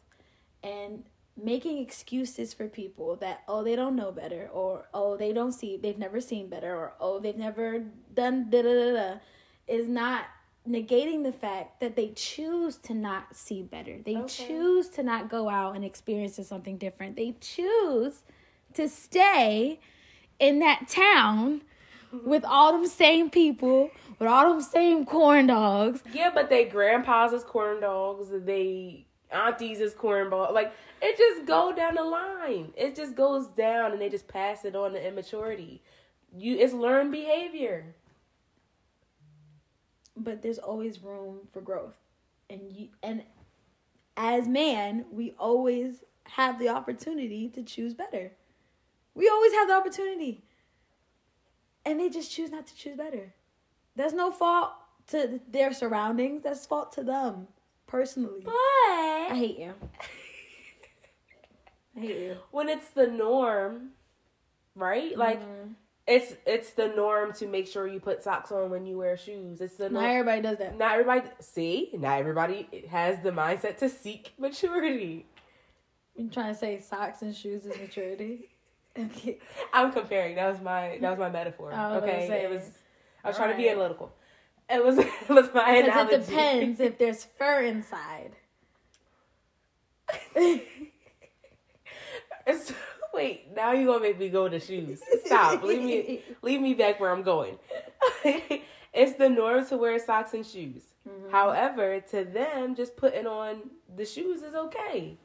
and 0.63 1.03
making 1.35 1.77
excuses 1.77 2.53
for 2.53 2.67
people 2.67 3.15
that 3.17 3.43
oh 3.47 3.63
they 3.63 3.75
don't 3.75 3.95
know 3.95 4.11
better 4.11 4.49
or 4.51 4.87
oh 4.93 5.15
they 5.15 5.31
don't 5.31 5.51
see 5.51 5.77
they've 5.77 5.99
never 5.99 6.19
seen 6.19 6.49
better 6.49 6.75
or 6.75 6.93
oh 6.99 7.19
they've 7.19 7.37
never 7.37 7.83
done 8.15 8.49
da 8.49 8.61
da 8.63 8.73
da 8.73 8.93
da 8.93 9.15
is 9.67 9.87
not 9.87 10.25
negating 10.67 11.23
the 11.23 11.31
fact 11.31 11.79
that 11.79 11.95
they 11.95 12.09
choose 12.09 12.75
to 12.77 12.93
not 12.93 13.35
see 13.35 13.61
better. 13.61 13.99
They 14.03 14.17
Okay. 14.17 14.47
choose 14.47 14.89
to 14.89 15.03
not 15.03 15.29
go 15.29 15.47
out 15.49 15.75
and 15.75 15.85
experience 15.85 16.39
something 16.47 16.77
different. 16.77 17.15
They 17.15 17.35
choose 17.39 18.23
to 18.73 18.89
stay 18.89 19.79
in 20.39 20.59
that 20.59 20.87
town 20.87 21.61
with 22.25 22.45
all 22.45 22.71
them 22.73 22.87
same 22.87 23.29
people, 23.29 23.91
with 24.19 24.29
all 24.29 24.53
them 24.53 24.61
same 24.61 25.05
corn 25.05 25.47
dogs. 25.47 26.01
Yeah, 26.13 26.31
but 26.33 26.49
they 26.49 26.65
grandpas 26.65 27.33
is 27.33 27.43
corn 27.43 27.81
dogs. 27.81 28.27
They 28.31 29.05
aunties 29.31 29.79
is 29.79 29.93
corn 29.93 30.29
balls. 30.29 30.53
Like 30.53 30.73
it 31.01 31.17
just 31.17 31.45
go 31.45 31.73
down 31.73 31.95
the 31.95 32.03
line. 32.03 32.73
It 32.75 32.95
just 32.95 33.15
goes 33.15 33.47
down, 33.47 33.91
and 33.91 34.01
they 34.01 34.09
just 34.09 34.27
pass 34.27 34.65
it 34.65 34.75
on 34.75 34.93
to 34.93 35.07
immaturity. 35.07 35.81
You, 36.35 36.57
it's 36.57 36.73
learned 36.73 37.11
behavior. 37.11 37.95
But 40.15 40.41
there's 40.41 40.57
always 40.57 41.01
room 41.03 41.41
for 41.51 41.61
growth. 41.61 41.95
And 42.49 42.61
you 42.71 42.89
and 43.03 43.23
as 44.15 44.47
man, 44.47 45.05
we 45.11 45.35
always 45.37 46.03
have 46.23 46.59
the 46.59 46.69
opportunity 46.69 47.49
to 47.49 47.61
choose 47.63 47.93
better. 47.93 48.31
We 49.17 49.27
always 49.29 49.51
have 49.53 49.67
the 49.67 49.73
opportunity. 49.73 50.43
And 51.83 51.99
they 51.99 52.09
just 52.09 52.31
choose 52.31 52.51
not 52.51 52.67
to 52.67 52.75
choose 52.75 52.95
better. 52.95 53.33
That's 53.95 54.13
no 54.13 54.31
fault 54.31 54.71
to 55.07 55.39
their 55.49 55.73
surroundings. 55.73 56.43
That's 56.43 56.65
fault 56.67 56.91
to 56.93 57.03
them 57.03 57.47
personally. 57.87 58.41
But 58.45 58.53
I 58.53 59.29
hate 59.33 59.57
you. 59.57 59.73
I 61.95 61.99
hate 61.99 62.15
you. 62.19 62.37
when 62.51 62.69
it's 62.69 62.89
the 62.89 63.07
norm, 63.07 63.89
right? 64.75 65.17
Like 65.17 65.41
Mhm. 65.41 65.73
it's 66.05 66.35
it's 66.45 66.71
the 66.73 66.89
norm 66.89 67.33
to 67.33 67.47
make 67.47 67.65
sure 67.67 67.87
you 67.87 67.99
put 67.99 68.21
socks 68.23 68.51
on 68.51 68.69
when 68.69 68.85
you 68.85 68.97
wear 68.99 69.17
shoes. 69.17 69.61
It's 69.61 69.77
the 69.77 69.89
not 69.89 70.03
everybody 70.09 70.41
does 70.41 70.57
that. 70.59 70.77
Not 70.77 70.91
everybody 70.91 71.27
see. 71.39 71.89
Not 71.93 72.19
everybody 72.19 72.85
has 72.91 73.19
the 73.23 73.31
mindset 73.31 73.77
to 73.77 73.89
seek 73.89 74.33
maturity. 74.37 75.25
You 76.15 76.29
trying 76.29 76.53
to 76.53 76.59
say 76.59 76.79
socks 76.79 77.23
and 77.23 77.35
shoes 77.35 77.65
is 77.65 77.79
maturity? 77.79 78.49
Okay. 78.97 79.37
I'm 79.73 79.91
comparing. 79.91 80.35
That 80.35 80.51
was 80.51 80.61
my 80.61 80.97
that 81.01 81.09
was 81.09 81.19
my 81.19 81.29
metaphor. 81.29 81.71
I 81.73 81.93
was 81.95 82.03
okay, 82.03 82.27
say. 82.27 82.43
it 82.43 82.49
was. 82.49 82.63
I 83.23 83.27
was 83.29 83.37
trying 83.37 83.51
to 83.51 83.57
be 83.57 83.69
analytical. 83.69 84.11
It 84.69 84.83
was 84.83 84.97
it 84.99 85.29
was 85.29 85.49
my 85.53 85.81
Because 85.81 85.95
analogy. 85.95 86.15
it 86.15 86.25
depends 86.27 86.79
if 86.79 86.97
there's 86.97 87.23
fur 87.23 87.61
inside. 87.63 88.35
It's- 92.45 92.73
Wait, 93.13 93.47
now 93.55 93.71
you 93.71 93.87
gonna 93.87 93.99
make 93.99 94.19
me 94.19 94.29
go 94.29 94.47
to 94.47 94.59
shoes. 94.59 95.01
Stop. 95.25 95.63
leave 95.63 95.81
me 95.81 96.21
leave 96.43 96.61
me 96.61 96.73
back 96.75 96.99
where 96.99 97.11
I'm 97.11 97.23
going. 97.23 97.57
it's 98.23 99.17
the 99.17 99.27
norm 99.27 99.65
to 99.67 99.77
wear 99.77 99.97
socks 99.97 100.33
and 100.35 100.45
shoes. 100.45 100.83
Mm-hmm. 101.07 101.31
However, 101.31 101.99
to 102.11 102.23
them, 102.25 102.75
just 102.75 102.95
putting 102.95 103.25
on 103.25 103.71
the 103.95 104.05
shoes 104.05 104.43
is 104.43 104.53
okay. 104.53 105.17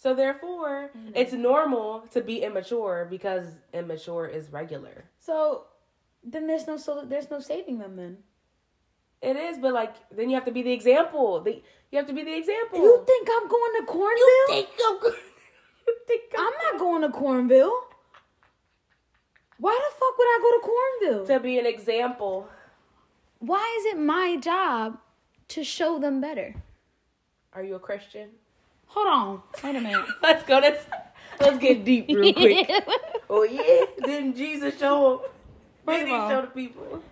So 0.00 0.14
therefore, 0.14 0.90
Mm-hmm. 0.96 1.10
it's 1.16 1.32
normal 1.34 2.00
to 2.14 2.20
be 2.22 2.42
immature 2.42 3.06
because 3.10 3.46
immature 3.74 4.26
is 4.26 4.50
regular. 4.52 5.04
So 5.18 5.64
then 6.24 6.46
there's 6.46 6.66
no 6.66 6.76
so 6.76 7.04
there's 7.04 7.30
no 7.30 7.40
saving 7.40 7.78
them 7.78 7.96
then. 7.96 8.18
It 9.20 9.36
is, 9.36 9.58
but 9.58 9.72
like 9.74 9.94
then 10.16 10.30
you 10.30 10.36
have 10.36 10.44
to 10.46 10.52
be 10.52 10.62
the 10.62 10.72
example. 10.72 11.40
The, 11.40 11.60
you 11.90 11.98
have 11.98 12.06
to 12.06 12.12
be 12.14 12.22
the 12.22 12.36
example. 12.36 12.78
You 12.78 13.02
think 13.06 13.28
I'm 13.36 13.48
going 13.48 13.72
to 13.80 13.92
Cornville? 13.92 14.46
think 14.48 14.68
I'm? 14.86 14.98
You 15.88 15.94
think 16.06 16.22
I'm 16.38 16.52
not 16.64 16.78
going 16.78 17.02
to 17.02 17.08
Cornville. 17.08 17.72
Why 19.58 19.76
the 19.84 19.94
fuck 19.98 20.18
would 20.18 20.24
I 20.26 20.38
go 20.42 20.50
to 20.58 20.66
Cornville? 20.70 21.26
to 21.34 21.40
be 21.40 21.58
an 21.58 21.66
example? 21.66 22.46
Why 23.40 23.64
is 23.80 23.84
it 23.94 23.98
my 23.98 24.36
job 24.36 24.98
to 25.48 25.64
show 25.64 25.98
them 25.98 26.20
better? 26.20 26.54
Are 27.54 27.62
you 27.62 27.74
a 27.74 27.78
Christian? 27.80 28.28
Hold 28.88 29.06
on. 29.08 29.42
Wait 29.62 29.76
a 29.76 29.80
minute. 29.80 30.06
Let's 30.22 30.44
go. 30.44 30.58
Let's 30.58 30.84
let's 31.40 31.58
get 31.58 31.84
deep 31.84 32.06
real 32.08 32.32
quick. 32.34 32.70
oh 33.30 33.42
yeah, 33.44 34.04
didn't 34.06 34.36
Jesus 34.36 34.78
show 34.78 35.14
up? 35.14 35.34
First 35.84 35.98
Did 35.98 36.02
of 36.02 36.08
he 36.08 36.14
all- 36.14 36.30
show 36.30 36.40
the 36.42 36.46
people? 36.48 37.02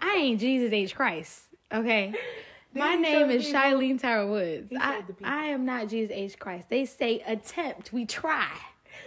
I 0.00 0.14
ain't 0.18 0.40
Jesus 0.40 0.72
H. 0.72 0.94
Christ. 0.94 1.42
Okay. 1.72 2.14
My 2.74 2.94
name 2.96 3.30
is 3.30 3.46
Shailene 3.46 3.98
Shilene 3.98 4.00
Tyra 4.00 4.28
Woods. 4.30 4.70
I, 4.78 4.96
showed 4.96 5.06
the 5.06 5.12
people. 5.14 5.32
I 5.32 5.44
am 5.46 5.64
not 5.64 5.88
Jesus 5.88 6.10
H. 6.14 6.38
Christ. 6.38 6.68
They 6.68 6.84
say 6.84 7.20
attempt. 7.26 7.92
We 7.92 8.04
try 8.04 8.50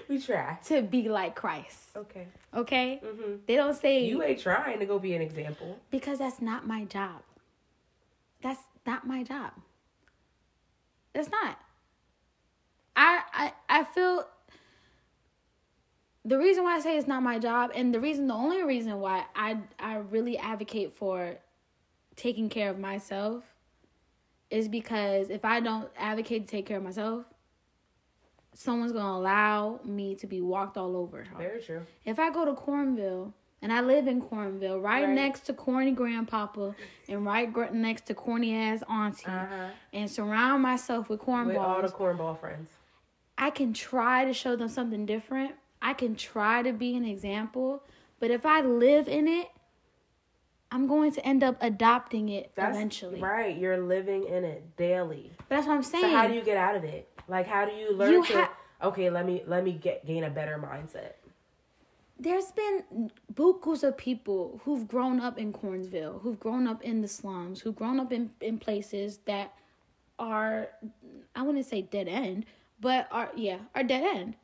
We 0.08 0.20
try. 0.20 0.58
to 0.66 0.82
be 0.82 1.08
like 1.08 1.36
Christ. 1.36 1.78
Okay. 1.96 2.28
Okay? 2.56 3.00
hmm 3.06 3.36
They 3.46 3.56
don't 3.56 3.76
say 3.76 4.06
You 4.06 4.24
ain't 4.24 4.40
trying 4.40 4.80
to 4.80 4.86
go 4.88 4.98
be 4.98 5.14
an 5.14 5.22
example. 5.22 5.78
because 5.92 6.18
that's 6.18 6.42
not 6.42 6.66
my 6.66 6.86
job. 6.86 7.22
That's 8.42 8.62
not 8.88 9.06
my 9.06 9.22
job. 9.24 9.52
That's 11.14 11.30
not. 11.30 11.60
I 13.02 13.22
I 13.34 13.54
I 13.70 13.84
feel 13.86 14.26
the 16.26 16.38
reason 16.38 16.64
why 16.64 16.76
I 16.76 16.80
say 16.82 16.98
it's 16.98 17.08
not 17.08 17.24
my 17.24 17.40
job 17.40 17.72
and 17.74 17.94
the 17.94 18.00
reason 18.00 18.28
the 18.28 18.34
only 18.34 18.62
reason 18.64 19.00
why 19.00 19.24
I 19.36 19.58
I 19.80 19.96
really 19.98 20.38
advocate 20.38 20.94
for 20.94 21.38
taking 22.16 22.50
care 22.50 22.70
of 22.70 22.78
myself 22.78 23.44
is 24.50 24.68
because 24.68 25.30
if 25.30 25.46
I 25.46 25.60
don't 25.62 25.90
advocate 25.98 26.46
to 26.48 26.52
take 26.52 26.66
care 26.66 26.78
of 26.78 26.84
myself, 26.84 27.24
someone's 28.54 28.92
going 28.92 29.06
to 29.06 29.12
allow 29.12 29.80
me 29.86 30.16
to 30.16 30.28
be 30.28 30.42
walked 30.42 30.76
all 30.76 30.98
over. 30.98 31.26
Very 31.38 31.62
true. 31.62 31.86
If 32.04 32.20
I 32.20 32.32
go 32.32 32.46
to 32.46 32.54
Cornville 32.54 33.32
and 33.62 33.72
I 33.72 33.82
live 33.82 34.08
in 34.08 34.22
Cornville, 34.22 34.82
right, 34.82 35.06
Right. 35.06 35.14
next 35.14 35.42
to 35.42 35.54
corny 35.54 35.92
grandpapa 35.92 36.76
and 37.08 37.26
right 37.26 37.52
gr- 37.54 37.66
next 37.72 38.08
to 38.08 38.14
corny 38.16 38.56
ass 38.56 38.82
auntie, 38.90 39.28
Uh-huh. 39.28 39.70
and 39.94 40.10
surround 40.10 40.64
myself 40.64 41.10
with 41.10 41.20
With 41.20 41.56
all 41.58 41.82
the 41.82 41.88
cornball 41.90 42.38
friends. 42.40 42.70
I 43.40 43.50
can 43.50 43.74
try 43.74 44.26
to 44.26 44.34
show 44.34 44.56
them 44.56 44.68
something 44.70 45.06
different. 45.06 45.54
I 45.82 45.94
can 45.94 46.16
try 46.16 46.62
to 46.62 46.74
be 46.74 46.96
an 46.98 47.06
example, 47.06 47.82
but 48.20 48.30
if 48.32 48.46
I 48.46 48.62
live 48.62 49.08
in 49.08 49.28
it, 49.30 49.48
I'm 50.72 50.88
going 50.88 51.12
to 51.14 51.26
end 51.26 51.42
up 51.44 51.56
adopting 51.62 52.30
it 52.30 52.52
That's 52.56 52.76
eventually. 52.76 53.20
right. 53.22 53.58
You're 53.58 53.78
living 53.82 54.26
in 54.26 54.44
it 54.44 54.76
daily. 54.78 55.32
But 55.38 55.56
that's 55.56 55.68
what 55.68 55.74
I'm 55.76 55.84
saying. 55.84 56.04
So 56.04 56.12
how 56.12 56.28
do 56.28 56.34
you 56.36 56.42
get 56.44 56.58
out 56.58 56.76
of 56.76 56.84
it? 56.84 57.10
Like 57.28 57.48
how 57.48 57.66
do 57.66 57.72
you 57.72 57.94
learn 57.96 58.12
You 58.12 58.26
to 58.26 58.34
ha- 58.34 58.54
okay, 58.84 59.10
let 59.10 59.26
me 59.26 59.42
let 59.48 59.64
me 59.64 59.72
get 59.72 60.06
gain 60.06 60.24
a 60.26 60.30
better 60.30 60.58
mindset. 60.58 61.14
there's 62.20 62.52
been 62.52 63.10
bukus 63.34 63.84
of 63.84 63.98
people 63.98 64.60
who've 64.66 64.88
grown 64.88 65.20
up 65.22 65.38
in 65.40 65.54
Cornsville, 65.54 66.20
who've 66.22 66.40
grown 66.40 66.68
up 66.68 66.84
in 66.84 67.02
the 67.02 67.08
slums, 67.08 67.62
who've 67.62 67.76
grown 67.76 68.00
up 68.00 68.12
in, 68.12 68.32
in 68.42 68.58
places 68.60 69.20
that 69.26 69.54
are, 70.20 70.68
I 71.36 71.42
wouldn't 71.44 71.66
say 71.66 71.82
dead 71.82 72.08
end, 72.10 72.46
but 72.80 73.08
are, 73.12 73.30
yeah, 73.36 73.60
are 73.76 73.84
dead 73.84 74.04
end. 74.04 74.36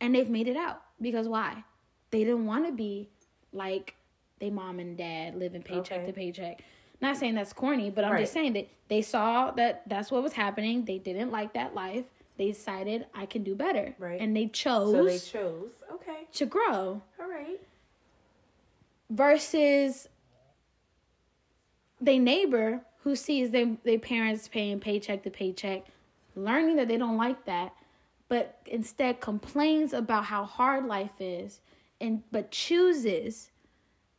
And 0.00 0.14
they've 0.14 0.28
made 0.28 0.48
it 0.48 0.56
out. 0.56 0.82
Because 1.00 1.28
why? 1.28 1.64
They 2.10 2.20
didn't 2.20 2.46
want 2.46 2.66
to 2.66 2.72
be 2.72 3.08
like 3.52 3.94
they 4.40 4.50
mom 4.50 4.78
and 4.78 4.96
dad 4.96 5.34
living 5.36 5.62
paycheck 5.62 5.98
Okay. 5.98 6.06
to 6.06 6.12
paycheck. 6.12 6.62
Not 7.00 7.16
saying 7.16 7.34
that's 7.34 7.52
corny, 7.52 7.90
but 7.90 8.04
I'm 8.04 8.18
just 8.18 8.32
saying 8.32 8.52
that 8.54 8.68
they 8.88 9.02
saw 9.02 9.50
that 9.52 9.82
that's 9.86 10.10
what 10.10 10.22
was 10.22 10.32
happening. 10.32 10.84
They 10.84 10.98
didn't 10.98 11.30
like 11.30 11.52
that 11.54 11.74
life. 11.74 12.04
They 12.36 12.48
decided 12.48 13.06
I 13.14 13.26
can 13.26 13.42
do 13.44 13.54
better. 13.54 13.94
Right. 13.98 14.20
And 14.20 14.36
they 14.36 14.46
chose 14.46 14.92
So 14.92 15.04
they 15.04 15.18
chose. 15.18 15.70
Okay. 15.92 16.26
to 16.32 16.46
grow 16.46 17.02
All 17.20 17.28
right. 17.28 17.60
versus 19.10 20.08
they 22.00 22.18
neighbor 22.18 22.82
who 23.02 23.16
sees 23.16 23.50
their 23.50 23.76
their 23.84 23.98
parents 23.98 24.48
paying 24.48 24.80
paycheck 24.80 25.22
to 25.24 25.30
paycheck, 25.30 25.84
learning 26.36 26.76
that 26.76 26.88
they 26.88 26.96
don't 26.96 27.16
like 27.16 27.44
that, 27.46 27.74
but 28.28 28.58
instead 28.66 29.20
complains 29.20 29.92
about 29.92 30.24
how 30.24 30.44
hard 30.44 30.86
life 30.86 31.20
is, 31.20 31.60
and 32.00 32.22
but 32.30 32.50
chooses 32.50 33.50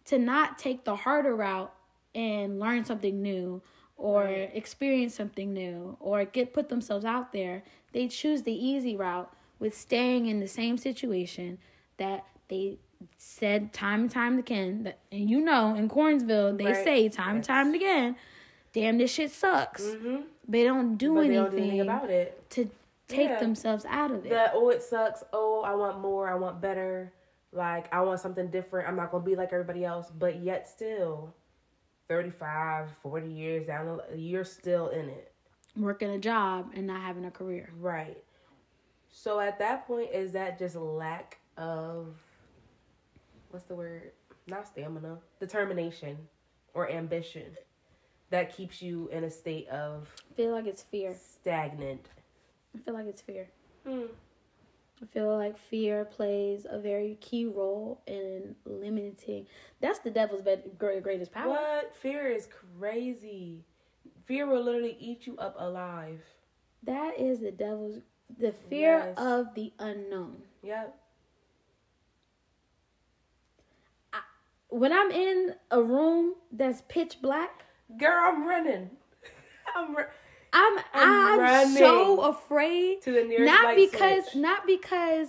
to 0.06 0.18
not 0.20 0.58
take 0.58 0.84
the 0.86 0.96
harder 0.96 1.36
route 1.36 1.74
and 2.14 2.60
learn 2.60 2.86
something 2.86 3.22
new 3.22 3.62
or 3.98 4.24
Right. 4.24 4.52
experience 4.54 5.16
something 5.16 5.54
new 5.54 5.98
or 6.00 6.26
get 6.26 6.54
put 6.54 6.70
themselves 6.70 7.06
out 7.06 7.32
there. 7.34 7.64
They 7.92 8.08
choose 8.08 8.44
the 8.44 8.54
easy 8.54 8.96
route 8.96 9.32
with 9.60 9.76
staying 9.76 10.28
in 10.28 10.40
the 10.40 10.48
same 10.48 10.78
situation 10.78 11.58
that 11.98 12.26
they 12.50 12.78
said 13.18 13.74
time 13.74 14.02
and 14.04 14.12
time 14.12 14.40
again 14.40 14.84
that 14.84 15.00
and 15.12 15.30
you 15.30 15.40
know 15.42 15.76
in 15.76 15.90
Cornsville 15.90 16.56
they 16.56 16.66
Right. 16.66 16.84
say 16.84 17.10
time 17.10 17.38
and 17.38 17.44
time 17.44 17.74
again, 17.74 18.16
damn 18.76 18.98
this 18.98 19.12
shit 19.12 19.32
sucks. 19.32 19.82
Mm-hmm. 19.84 20.18
They 20.48 20.64
don't 20.66 20.98
do 20.98 21.16
But 21.16 21.22
anything, 21.22 21.36
don't 21.44 21.52
do 21.52 21.58
anything 21.58 21.82
about 21.82 22.10
it. 22.12 22.48
to 22.52 22.70
take 23.08 23.30
Yeah. 23.30 23.40
themselves 23.40 23.86
out 23.86 24.12
of 24.12 24.26
it. 24.26 24.30
That 24.30 24.52
oh 24.54 24.70
it 24.70 24.84
sucks. 24.84 25.24
Oh, 25.34 25.62
I 25.64 25.74
want 25.74 26.00
more. 26.00 26.30
I 26.30 26.36
want 26.36 26.62
better. 26.62 27.12
Like 27.54 27.92
I 27.94 28.02
want 28.02 28.20
something 28.20 28.50
different. 28.52 28.88
I'm 28.88 28.98
not 28.98 29.12
gonna 29.12 29.24
be 29.24 29.36
like 29.36 29.54
everybody 29.54 29.86
else. 29.86 30.12
But 30.12 30.42
yet 30.42 30.68
still, 30.68 31.34
35, 32.10 32.90
40 33.02 33.28
years 33.32 33.66
down 33.66 34.02
you're 34.14 34.44
still 34.44 34.90
in 34.90 35.08
it. 35.10 35.32
Working 35.78 36.10
a 36.12 36.20
job 36.20 36.72
and 36.76 36.86
not 36.86 37.02
having 37.02 37.26
a 37.26 37.32
career. 37.32 37.70
Right. 37.80 38.22
So 39.10 39.40
at 39.40 39.58
that 39.60 39.88
point, 39.88 40.10
is 40.12 40.34
that 40.34 40.60
just 40.60 40.76
lack 40.76 41.40
of 41.58 42.14
what's 43.52 43.66
the 43.66 43.76
word? 43.76 44.12
Not 44.48 44.68
stamina, 44.68 45.18
determination, 45.40 46.18
or 46.74 46.92
ambition 46.92 47.56
that 48.30 48.56
keeps 48.56 48.82
you 48.82 49.10
in 49.12 49.24
a 49.24 49.30
state 49.30 49.68
of 49.70 50.08
I 50.32 50.34
feel 50.36 50.52
like 50.52 50.66
it's 50.66 50.82
fear. 50.82 51.14
stagnant. 51.16 52.08
I 52.76 52.80
feel 52.80 52.94
like 52.94 53.06
it's 53.06 53.22
fear. 53.22 53.48
Hmm. 53.88 54.04
I 55.02 55.06
feel 55.08 55.38
like 55.38 55.58
fear 55.58 56.06
plays 56.06 56.66
a 56.70 56.80
very 56.80 57.18
key 57.22 57.46
role 57.46 58.02
in 58.08 58.56
limiting. 58.66 59.46
That's 59.82 60.00
the 60.00 60.10
devil's 60.10 60.42
bed, 60.42 60.64
greatest 60.78 61.32
power. 61.32 61.50
What? 61.50 61.96
Fear 62.02 62.28
is 62.32 62.48
crazy. 62.80 63.66
Fear 64.26 64.48
will 64.48 64.64
literally 64.64 64.96
eat 65.00 65.28
you 65.28 65.38
up 65.38 65.56
alive. 65.60 66.22
That 66.84 67.20
is 67.20 67.42
the 67.42 67.52
devil's 67.52 68.00
the 68.40 68.54
fear 68.70 68.98
Yes. 69.00 69.18
of 69.18 69.54
the 69.54 69.72
unknown. 69.80 70.38
Yep. 70.64 70.98
When 74.70 74.92
I'm 74.92 75.12
in 75.12 75.56
a 75.72 75.82
room 75.82 76.34
that's 76.52 76.82
pitch 76.88 77.22
black, 77.22 77.65
Girl, 77.98 78.14
I'm 78.26 78.48
running. 78.48 78.90
I'm 79.76 79.96
ru- 79.96 80.04
I'm 80.54 80.80
I'm 80.94 81.40
I'm, 81.42 81.68
so 81.74 82.22
afraid. 82.22 83.02
to 83.04 83.12
the 83.12 83.24
nearest 83.24 83.46
Not 83.46 83.76
because 83.76 84.24
switch. 84.32 84.36
not 84.42 84.66
because 84.66 85.28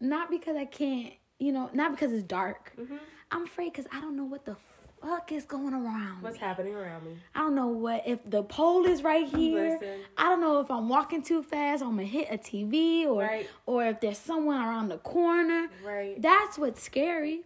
not 0.00 0.30
because 0.30 0.56
I 0.56 0.64
can't, 0.64 1.12
you 1.38 1.52
know, 1.52 1.68
not 1.72 1.92
because 1.92 2.12
it's 2.12 2.22
dark. 2.22 2.72
Mhm. 2.78 2.98
I'm 3.32 3.44
afraid 3.44 3.72
because 3.72 3.86
I 3.92 4.00
don't 4.00 4.16
know 4.16 4.24
what 4.24 4.44
the 4.44 4.56
fuck 5.02 5.32
is 5.32 5.44
going 5.44 5.72
around. 5.74 6.22
What's 6.22 6.36
me. 6.36 6.40
happening 6.40 6.74
around 6.74 7.04
me? 7.06 7.16
I 7.34 7.40
don't 7.40 7.54
know 7.54 7.68
what 7.68 8.02
if 8.06 8.18
the 8.28 8.42
pole 8.42 8.84
is 8.86 9.02
right 9.02 9.26
here. 9.36 9.78
Listen. 9.80 10.00
I 10.16 10.24
don't 10.24 10.40
know 10.40 10.60
if 10.60 10.70
I'm 10.70 10.88
walking 10.88 11.22
too 11.22 11.42
fast, 11.42 11.82
I'm 11.82 11.90
gonna 11.90 12.04
hit 12.04 12.28
a 12.30 12.38
TV 12.38 13.06
or 13.06 13.22
Right. 13.22 13.48
or 13.66 13.84
if 13.86 14.00
there's 14.00 14.18
someone 14.18 14.60
around 14.60 14.88
the 14.88 14.98
corner. 14.98 15.68
Right. 15.84 16.20
That's 16.22 16.56
what's 16.58 16.82
scary. 16.82 17.42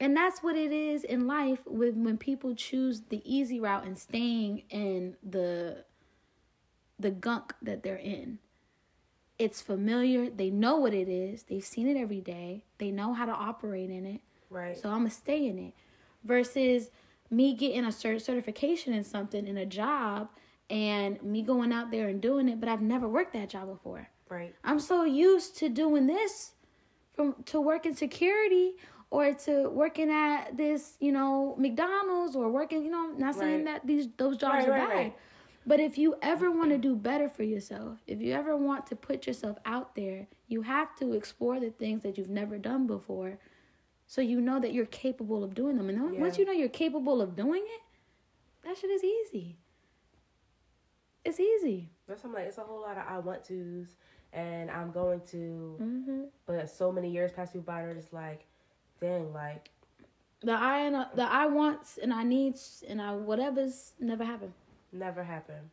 And 0.00 0.16
that's 0.16 0.42
what 0.42 0.56
it 0.56 0.70
is 0.70 1.02
in 1.02 1.26
life 1.26 1.58
with 1.66 1.94
when 1.94 2.18
people 2.18 2.54
choose 2.54 3.02
the 3.08 3.20
easy 3.24 3.58
route 3.58 3.84
and 3.84 3.98
staying 3.98 4.62
in 4.70 5.16
the 5.28 5.84
the 7.00 7.10
gunk 7.10 7.54
that 7.62 7.82
they're 7.82 7.96
in. 7.96 8.38
It's 9.38 9.60
familiar. 9.62 10.30
They 10.30 10.50
know 10.50 10.76
what 10.76 10.92
it 10.94 11.08
is. 11.08 11.44
They've 11.44 11.64
seen 11.64 11.86
it 11.86 11.96
every 11.96 12.20
day. 12.20 12.64
They 12.78 12.90
know 12.90 13.12
how 13.14 13.24
to 13.24 13.32
operate 13.32 13.90
in 13.90 14.04
it. 14.04 14.20
Right. 14.50 14.76
So 14.76 14.88
I'm 14.90 14.98
gonna 14.98 15.10
stay 15.10 15.46
in 15.46 15.58
it. 15.58 15.74
Versus 16.24 16.90
me 17.30 17.54
getting 17.54 17.84
a 17.84 17.88
cert- 17.88 18.22
certification 18.22 18.92
in 18.92 19.04
something 19.04 19.46
in 19.46 19.56
a 19.56 19.66
job 19.66 20.28
and 20.70 21.22
me 21.22 21.42
going 21.42 21.72
out 21.72 21.90
there 21.90 22.08
and 22.08 22.20
doing 22.20 22.48
it, 22.48 22.60
but 22.60 22.68
I've 22.68 22.82
never 22.82 23.08
worked 23.08 23.32
that 23.34 23.48
job 23.48 23.68
before. 23.68 24.08
right. 24.28 24.54
I'm 24.64 24.80
so 24.80 25.04
used 25.04 25.56
to 25.58 25.68
doing 25.68 26.06
this 26.06 26.52
from 27.14 27.34
to 27.46 27.60
work 27.60 27.86
in 27.86 27.94
security 27.94 28.72
or 29.10 29.32
to 29.32 29.68
working 29.70 30.10
at 30.10 30.56
this, 30.56 30.96
you 31.00 31.12
know, 31.12 31.54
McDonald's 31.58 32.36
or 32.36 32.48
working, 32.50 32.84
you 32.84 32.90
know, 32.90 33.12
not 33.16 33.34
saying 33.34 33.64
Right. 33.64 33.64
that 33.64 33.86
these 33.86 34.08
those 34.16 34.36
jobs 34.36 34.66
Right, 34.66 34.68
are 34.68 34.72
right, 34.72 35.12
bad. 35.12 35.12
But 35.66 35.80
if 35.80 35.98
you 35.98 36.16
ever 36.22 36.50
want 36.50 36.70
to 36.70 36.78
do 36.78 36.96
better 36.96 37.28
for 37.28 37.42
yourself, 37.42 37.98
if 38.06 38.20
you 38.20 38.32
ever 38.32 38.56
want 38.56 38.86
to 38.86 38.96
put 38.96 39.26
yourself 39.26 39.58
out 39.66 39.94
there, 39.94 40.28
you 40.46 40.62
have 40.62 40.94
to 40.96 41.12
explore 41.14 41.60
the 41.60 41.70
things 41.70 42.02
that 42.02 42.16
you've 42.18 42.30
never 42.30 42.58
done 42.58 42.86
before 42.86 43.38
so 44.06 44.20
you 44.22 44.40
know 44.40 44.58
that 44.60 44.72
you're 44.72 44.86
capable 44.86 45.44
of 45.44 45.54
doing 45.54 45.76
them. 45.76 45.88
And 45.90 45.98
then 45.98 46.18
once 46.18 46.38
you 46.38 46.44
know 46.46 46.52
you're 46.52 46.68
capable 46.68 47.20
of 47.20 47.36
doing 47.36 47.62
it, 47.64 47.82
that 48.64 48.78
shit 48.78 48.90
is 48.90 49.04
easy. 49.04 49.58
It's 51.24 51.40
easy. 51.40 51.90
That's 52.06 52.24
I'm 52.24 52.32
like 52.32 52.46
it's 52.46 52.58
a 52.58 52.62
whole 52.62 52.80
lot 52.80 52.96
of 52.96 53.04
I 53.08 53.18
want 53.18 53.44
tos 53.44 53.96
and 54.32 54.70
I'm 54.70 54.90
going 54.90 55.20
to 55.32 55.76
hmm 55.78 56.24
but 56.46 56.70
so 56.70 56.90
many 56.90 57.10
years 57.10 57.32
pass 57.32 57.54
you 57.54 57.60
by 57.60 57.82
and 57.82 57.98
it's 57.98 58.12
like 58.12 58.46
dang 59.00 59.32
like 59.32 59.70
The 60.42 60.52
I 60.52 60.78
and 60.80 60.96
uh, 60.96 61.06
the 61.14 61.22
I 61.30 61.46
wants 61.46 61.98
and 61.98 62.12
I 62.12 62.22
needs 62.22 62.84
and 62.88 63.00
I 63.02 63.12
whatever's 63.14 63.92
never 64.00 64.24
happened. 64.24 64.52
never 64.92 65.22
happened. 65.24 65.70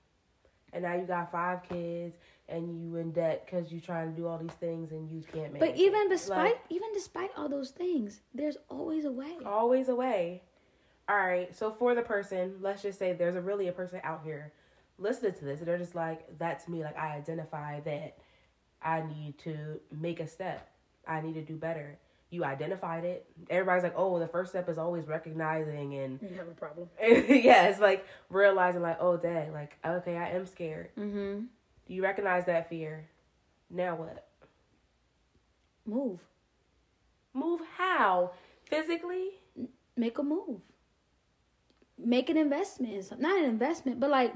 And 0.73 0.83
now 0.83 0.95
you 0.95 1.05
got 1.05 1.31
five 1.31 1.63
kids 1.63 2.17
and 2.49 2.81
you 2.83 2.97
in 2.97 3.11
debt 3.11 3.45
because 3.45 3.71
you 3.71 3.79
trying 3.79 4.11
to 4.13 4.17
do 4.19 4.27
all 4.27 4.37
these 4.37 4.51
things 4.59 4.91
and 4.91 5.09
you 5.09 5.21
can't 5.33 5.53
make 5.53 5.59
But 5.61 5.77
even 5.77 6.09
despite 6.09 6.37
Like, 6.55 6.61
even 6.69 6.89
despite 6.93 7.31
all 7.37 7.47
those 7.49 7.69
things, 7.71 8.21
there's 8.33 8.57
always 8.69 9.05
a 9.05 9.11
way. 9.11 9.35
always 9.45 9.87
a 9.89 9.95
way. 9.95 10.41
All 11.07 11.15
right, 11.17 11.55
so 11.55 11.71
for 11.71 11.93
the 11.95 12.01
person, 12.01 12.55
let's 12.61 12.81
just 12.81 12.97
say 12.97 13.13
there's 13.13 13.35
a 13.35 13.41
really 13.41 13.67
a 13.67 13.71
person 13.71 14.01
out 14.03 14.21
here 14.23 14.51
listening 14.97 15.33
to 15.33 15.45
this, 15.45 15.59
and 15.59 15.67
they're 15.67 15.77
just 15.77 15.93
like, 15.93 16.25
"That's 16.39 16.67
me." 16.67 16.83
Like 16.83 16.97
I 16.97 17.15
identify 17.15 17.79
that 17.81 18.17
I 18.81 19.01
need 19.03 19.37
to 19.39 19.79
make 19.91 20.19
a 20.19 20.27
step. 20.27 20.67
I 21.07 21.21
need 21.21 21.35
to 21.35 21.43
do 21.43 21.55
better. 21.57 21.99
You 22.31 22.43
identified 22.43 23.05
it. 23.05 23.27
Everybody's 23.49 23.83
like, 23.83 23.93
"Oh, 23.95 24.19
the 24.19 24.27
first 24.27 24.51
step 24.51 24.67
is 24.67 24.77
always 24.77 25.07
recognizing 25.07 25.95
and 25.95 26.19
You 26.21 26.37
have 26.37 26.47
a 26.47 26.51
problem. 26.51 26.89
yeah, 27.01 27.67
it's 27.67 27.79
like 27.79 28.05
realizing 28.29 28.81
like, 28.81 28.97
oh, 28.99 29.15
dang, 29.17 29.53
like 29.53 29.77
okay, 29.85 30.17
I 30.17 30.29
am 30.29 30.45
scared. 30.45 30.89
Mm-hmm. 30.97 31.45
You 31.87 32.03
recognize 32.03 32.45
that 32.45 32.67
fear. 32.69 33.07
Now 33.69 33.95
what? 33.95 34.27
Move. 35.85 36.19
Move 37.33 37.61
how? 37.77 38.31
Physically? 38.65 39.29
Make 39.95 40.17
a 40.17 40.23
move. 40.23 40.61
Make 41.97 42.29
an 42.29 42.37
investment. 42.37 43.19
Not 43.19 43.37
an 43.37 43.45
investment, 43.45 43.99
but 43.99 44.09
like 44.09 44.33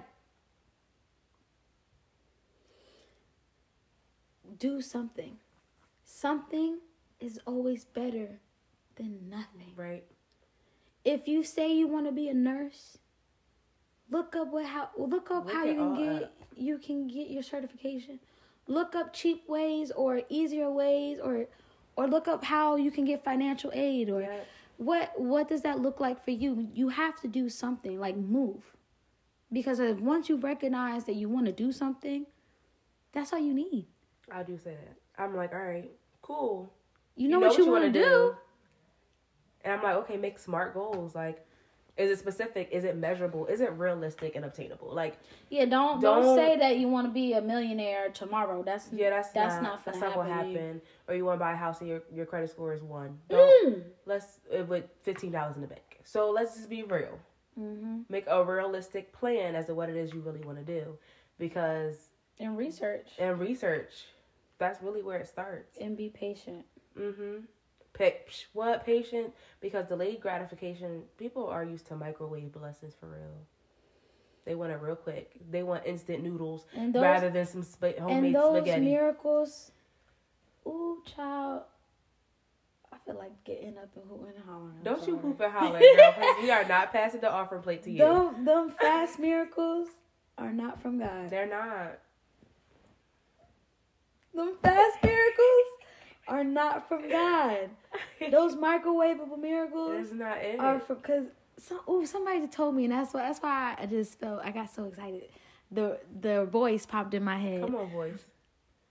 do 4.58 4.82
something. 4.82 5.38
Something 6.04 6.80
is 7.20 7.40
always 7.46 7.86
better 7.86 8.40
than 8.96 9.30
nothing. 9.30 9.74
Right. 9.76 10.04
If 11.06 11.28
you 11.28 11.44
say 11.44 11.74
you 11.74 11.88
want 11.88 12.06
to 12.06 12.12
be 12.12 12.30
a 12.30 12.34
nurse, 12.34 12.98
look 14.10 14.36
up 14.36 14.52
what 14.52 14.66
how 14.66 14.90
look 14.98 15.32
up 15.32 15.46
Look 15.46 15.54
how 15.54 15.66
you 15.66 15.76
can 15.76 15.96
get 15.96 16.24
up. 16.24 16.34
you 16.56 16.78
can 16.78 17.08
get 17.08 17.30
your 17.30 17.44
certification. 17.44 18.20
Look 18.68 18.96
up 18.96 19.14
cheap 19.14 19.48
ways 19.50 19.92
or 19.92 20.22
easier 20.30 20.70
ways 20.70 21.20
or 21.20 21.46
or 21.96 22.08
look 22.08 22.28
up 22.28 22.44
how 22.44 22.76
you 22.76 22.92
can 22.92 23.06
get 23.06 23.24
financial 23.24 23.72
aid 23.74 24.10
or 24.10 24.22
Yeah. 24.22 24.40
what 24.78 25.20
what 25.20 25.48
does 25.48 25.62
that 25.62 25.80
look 25.80 26.00
like 26.00 26.24
for 26.24 26.32
you? 26.32 26.68
You 26.74 26.90
have 26.90 27.20
to 27.22 27.28
do 27.28 27.50
something 27.50 28.00
like 28.00 28.16
move. 28.18 28.76
Because 29.52 29.80
once 30.00 30.30
you 30.30 30.38
recognize 30.38 31.06
that 31.06 31.16
you 31.16 31.28
want 31.28 31.48
to 31.48 31.52
do 31.52 31.72
something, 31.72 32.28
that's 33.14 33.34
all 33.34 33.40
you 33.40 33.54
need. 33.54 33.88
I 34.32 34.44
do 34.44 34.60
say 34.60 34.76
that. 34.76 34.96
I'm 35.24 35.36
like, 35.36 35.54
all 35.54 35.60
right, 35.64 35.90
cool. 36.22 36.72
You 37.16 37.28
know, 37.30 37.40
what, 37.40 37.58
you 37.58 37.70
want 37.70 37.84
to 37.86 37.92
do. 37.92 38.36
And 39.64 39.74
I'm 39.74 39.84
like, 39.84 39.96
okay, 39.98 40.18
make 40.18 40.40
smart 40.40 40.74
goals. 40.74 41.16
Like, 41.16 41.46
is 41.98 42.10
it 42.10 42.18
specific? 42.20 42.70
Is 42.72 42.86
it 42.86 42.96
measurable? 42.96 43.46
Is 43.48 43.60
it 43.60 43.72
realistic 43.74 44.38
and 44.38 44.46
obtainable? 44.46 44.94
Like, 44.94 45.18
Yeah, 45.50 45.66
don't, 45.66 46.00
don't 46.02 46.22
Don't- 46.24 46.38
say 46.38 46.58
that 46.58 46.78
you 46.78 46.88
want 46.88 47.08
to 47.08 47.12
be 47.14 47.34
a 47.34 47.42
millionaire 47.42 48.10
tomorrow. 48.10 48.64
That's 48.64 48.88
yeah, 48.94 49.10
that's 49.10 49.32
That's 49.32 49.56
not, 49.56 49.64
not 49.64 49.86
that's 49.86 50.00
not 50.00 50.16
gonna 50.16 50.34
happen 50.34 50.54
you. 50.76 50.82
Or 51.10 51.16
you 51.16 51.26
want 51.26 51.36
to 51.40 51.44
buy 51.44 51.52
a 51.52 51.58
house 51.58 51.82
and 51.82 51.90
your 51.90 52.02
your 52.14 52.26
credit 52.26 52.50
score 52.52 52.74
is 52.74 52.82
one. 52.82 53.18
Don't 53.30 53.50
Mm. 53.76 53.84
let's 54.06 54.40
uh, 54.58 54.64
with 54.64 54.86
fifteen 55.02 55.32
dollars 55.34 55.56
in 55.56 55.62
the 55.62 55.68
bank. 55.68 56.00
So 56.06 56.32
let's 56.32 56.56
just 56.56 56.70
be 56.70 56.84
real. 56.84 57.20
hmm 57.56 58.04
Make 58.08 58.26
a 58.28 58.42
realistic 58.46 59.12
plan 59.12 59.56
as 59.56 59.66
to 59.66 59.74
what 59.76 59.90
it 59.90 59.98
is 59.98 60.14
you 60.14 60.22
really 60.22 60.40
want 60.42 60.58
to 60.58 60.64
do, 60.64 60.98
because 61.38 61.96
And 62.40 62.58
research 62.58 63.10
and 63.20 63.38
research, 63.38 64.06
that's 64.58 64.82
really 64.82 65.02
where 65.02 65.18
it 65.20 65.28
starts. 65.28 65.78
and 65.82 65.98
be 65.98 66.08
patient. 66.10 66.66
Mm-hmm. 66.98 67.46
Pick 67.94 68.32
what 68.54 68.86
patient? 68.86 69.34
Because 69.62 69.88
delayed 69.88 70.22
gratification, 70.22 71.04
people 71.18 71.48
are 71.48 71.64
used 71.64 71.86
to 71.88 71.96
microwave 71.96 72.52
blessings 72.54 72.94
for 73.00 73.08
real. 73.08 73.46
They 74.46 74.56
want 74.56 74.72
it 74.72 74.80
real 74.82 74.96
quick. 74.96 75.32
They 75.52 75.64
want 75.64 75.86
instant 75.86 76.24
noodles 76.24 76.66
And 76.76 76.94
those 76.94 77.02
rather 77.04 77.30
than 77.30 77.46
some 77.46 77.64
spa- 77.64 77.92
homemade 78.00 78.24
and 78.26 78.36
those 78.36 78.58
spaghetti. 78.58 78.86
miracles. 78.86 79.72
Ooh, 80.66 81.04
child. 81.16 81.64
I 82.92 82.98
feel 83.06 83.16
like 83.16 83.44
getting 83.44 83.78
up 83.78 83.90
and 83.96 84.04
hooting 84.10 84.34
and 84.36 84.46
hollering. 84.46 84.74
I'm 84.78 84.84
Don't 84.84 85.00
you 85.08 85.16
sorry. 85.16 85.20
hoop 85.20 85.40
and 85.42 85.52
holler, 85.54 85.80
girl, 85.80 86.36
we 86.42 86.52
are 86.52 86.66
not 86.68 86.92
passing 86.92 87.22
the 87.22 87.32
offering 87.32 87.62
plate 87.62 87.84
to 87.84 87.92
you. 87.92 87.98
Them, 88.00 88.46
them 88.46 88.72
fast 88.72 89.20
miracles 89.20 89.88
are 90.38 90.52
not 90.54 90.82
from 90.82 91.00
God. 91.00 91.30
They're 91.30 91.48
not. 91.48 92.00
Them 94.34 94.56
fast 94.64 94.98
miracles 95.04 95.66
are 96.30 96.44
not 96.44 96.88
from 96.88 97.10
God. 97.10 97.70
Those 98.32 98.56
microwavable 98.56 99.40
miracles 99.40 100.12
not 100.14 100.38
it. 100.38 100.60
are 100.60 100.80
from 100.80 100.98
because 100.98 101.26
some, 101.58 101.80
ooh, 101.90 102.06
somebody 102.06 102.48
told 102.48 102.76
me, 102.76 102.86
and 102.86 102.94
that's 102.94 103.14
why 103.14 103.24
that's 103.24 103.40
why 103.40 103.76
I 103.78 103.86
just 103.86 104.20
felt 104.20 104.42
I 104.44 104.52
got 104.52 104.70
so 104.74 104.86
excited. 104.86 105.24
The 105.72 106.00
the 106.22 106.46
voice 106.46 106.86
popped 106.86 107.14
in 107.14 107.24
my 107.24 107.38
head, 107.38 107.62
Come 107.66 107.76
on, 107.76 107.90
voice. 107.90 108.24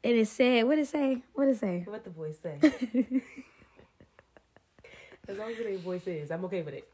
and 0.04 0.14
it 0.16 0.28
said, 0.28 0.64
"What 0.66 0.78
it 0.78 0.86
say? 0.86 1.22
What 1.34 1.48
it 1.48 1.56
say?" 1.58 1.82
What 1.86 2.04
the 2.04 2.10
voice 2.10 2.38
say? 2.42 2.58
as 5.28 5.36
long 5.36 5.50
as 5.50 5.58
it 5.58 5.66
ain't 5.66 5.80
voice 5.82 6.06
is, 6.06 6.30
I'm 6.30 6.44
okay 6.46 6.62
with 6.62 6.74
it. 6.74 6.88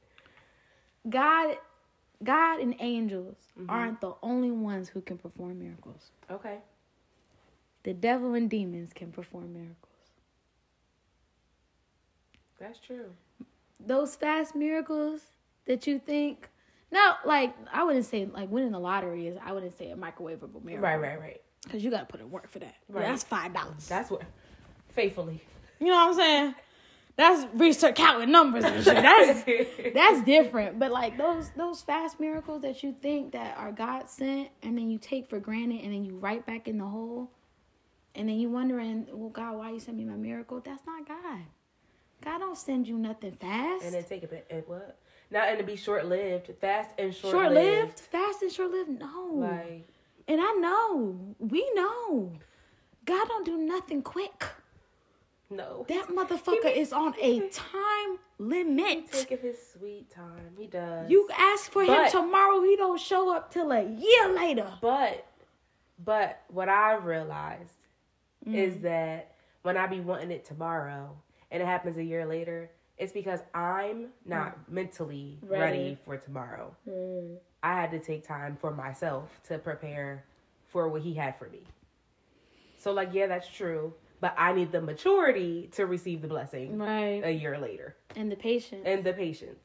God, 1.08 1.56
God 2.22 2.60
and 2.60 2.74
angels 2.80 3.36
Mhm. 3.58 3.66
aren't 3.68 4.00
the 4.00 4.14
only 4.22 4.50
ones 4.50 4.88
who 4.88 5.00
can 5.00 5.18
perform 5.18 5.58
miracles. 5.58 6.10
Okay. 6.30 6.58
The 7.82 7.92
devil 7.94 8.32
and 8.34 8.48
demons 8.48 8.92
can 8.94 9.12
perform 9.12 9.52
miracles. 9.52 9.92
That's 12.64 12.78
true. 12.78 13.10
Those 13.78 14.16
fast 14.16 14.56
miracles 14.56 15.20
that 15.66 15.86
you 15.86 15.98
think, 15.98 16.48
no, 16.90 17.12
like 17.26 17.54
I 17.70 17.84
wouldn't 17.84 18.06
say 18.06 18.24
like 18.24 18.50
winning 18.50 18.72
the 18.72 18.78
lottery 18.78 19.26
is. 19.26 19.36
I 19.44 19.52
wouldn't 19.52 19.76
say 19.76 19.90
a 19.90 19.96
microwavable 19.96 20.64
miracle. 20.64 20.88
Right, 20.88 20.96
right, 20.96 21.20
right. 21.20 21.40
Because 21.64 21.84
you 21.84 21.90
got 21.90 22.00
to 22.00 22.06
put 22.06 22.20
in 22.20 22.30
work 22.30 22.48
for 22.48 22.60
that. 22.60 22.76
Right. 22.88 23.04
That's 23.04 23.22
five 23.22 23.52
dollars. 23.52 23.86
That's 23.86 24.10
what. 24.10 24.22
Faithfully. 24.94 25.42
You 25.78 25.88
know 25.88 25.94
what 25.94 26.08
I'm 26.10 26.14
saying? 26.14 26.54
That's 27.16 27.46
research 27.54 27.96
counting 27.96 28.30
numbers 28.30 28.64
and 28.64 28.82
shit. 28.82 28.94
That's 28.94 29.44
that's 29.94 30.24
different. 30.24 30.78
But 30.78 30.90
like 30.90 31.18
those 31.18 31.50
those 31.50 31.82
fast 31.82 32.18
miracles 32.18 32.62
that 32.62 32.82
you 32.82 32.94
think 33.02 33.32
that 33.32 33.58
are 33.58 33.72
God 33.72 34.08
sent 34.08 34.48
and 34.62 34.78
then 34.78 34.90
you 34.90 34.98
take 34.98 35.28
for 35.28 35.38
granted 35.38 35.82
and 35.82 35.92
then 35.92 36.04
you 36.04 36.16
right 36.16 36.44
back 36.46 36.66
in 36.66 36.78
the 36.78 36.86
hole 36.86 37.30
and 38.14 38.26
then 38.26 38.36
you 38.36 38.48
wondering, 38.48 39.06
well 39.12 39.28
God, 39.28 39.58
why 39.58 39.70
you 39.70 39.80
send 39.80 39.98
me 39.98 40.04
my 40.04 40.16
miracle? 40.16 40.62
That's 40.64 40.86
not 40.86 41.06
God. 41.06 41.40
God 42.22 42.38
don't 42.38 42.56
send 42.56 42.86
you 42.88 42.96
nothing 42.98 43.32
fast. 43.32 43.84
and 43.84 43.94
then 43.94 44.04
take 44.04 44.22
a 44.22 44.26
bit. 44.28 44.46
And 44.50 44.62
what? 44.66 44.96
Not 45.30 45.48
and 45.48 45.58
to 45.58 45.64
be 45.64 45.76
short 45.76 46.06
lived. 46.06 46.50
Fast 46.60 46.90
and 46.98 47.14
short 47.14 47.32
short 47.32 47.52
lived. 47.52 47.98
fast 48.00 48.42
and 48.42 48.52
short 48.52 48.70
lived. 48.70 48.90
No. 49.00 49.30
Like 49.34 49.86
and 50.28 50.40
I 50.40 50.52
know. 50.52 51.34
We 51.38 51.68
know. 51.74 52.32
God 53.04 53.28
don't 53.28 53.44
do 53.44 53.58
nothing 53.58 54.02
quick. 54.02 54.44
no. 55.50 55.84
That 55.88 56.08
motherfucker 56.08 56.74
is 56.74 56.92
on 56.92 57.14
a 57.20 57.40
time 57.50 58.18
limit. 58.38 59.12
Taking 59.12 59.38
his 59.38 59.58
sweet 59.72 60.10
time. 60.10 60.54
He 60.58 60.66
does. 60.66 61.10
You 61.10 61.28
ask 61.36 61.70
for 61.70 61.82
him 61.84 62.10
tomorrow, 62.10 62.62
he 62.62 62.76
don't 62.76 63.00
show 63.00 63.34
up 63.34 63.52
till 63.52 63.70
a 63.72 63.82
year 63.82 64.28
later. 64.34 64.70
But 64.80 65.26
but 66.02 66.42
what 66.48 66.68
I 66.68 66.94
realized 66.94 67.70
Mm. 68.46 68.54
is 68.56 68.80
that 68.80 69.34
when 69.62 69.78
I 69.78 69.86
be 69.86 70.00
wanting 70.00 70.30
it 70.30 70.44
tomorrow 70.44 71.16
and 71.54 71.62
it 71.62 71.66
happens 71.66 71.96
a 71.98 72.04
year 72.04 72.26
later, 72.26 72.68
it's 72.98 73.12
because 73.12 73.38
I'm 73.54 74.08
not 74.26 74.70
mentally 74.70 75.38
ready. 75.42 75.54
Mm. 75.54 75.60
Ready. 75.60 75.98
for 76.04 76.16
tomorrow. 76.16 76.76
I 77.62 77.80
had 77.80 77.92
to 77.92 78.00
take 78.00 78.26
time 78.26 78.58
for 78.60 78.72
myself 78.72 79.30
to 79.48 79.58
prepare 79.58 80.24
for 80.68 80.88
what 80.88 81.02
he 81.02 81.14
had 81.14 81.38
for 81.38 81.48
me. 81.48 81.62
So 82.76 82.92
like 82.92 83.10
yeah, 83.12 83.28
that's 83.28 83.48
true. 83.48 83.94
But 84.20 84.34
I 84.36 84.52
need 84.52 84.72
the 84.72 84.80
maturity 84.80 85.68
to 85.72 85.86
receive 85.86 86.22
the 86.22 86.28
blessing 86.28 86.76
Right. 86.78 87.22
a 87.24 87.30
year 87.30 87.58
later. 87.58 87.94
And 88.16 88.32
the 88.32 88.36
patience. 88.36 88.82
And 88.84 89.04
the 89.04 89.12
patience. 89.12 89.60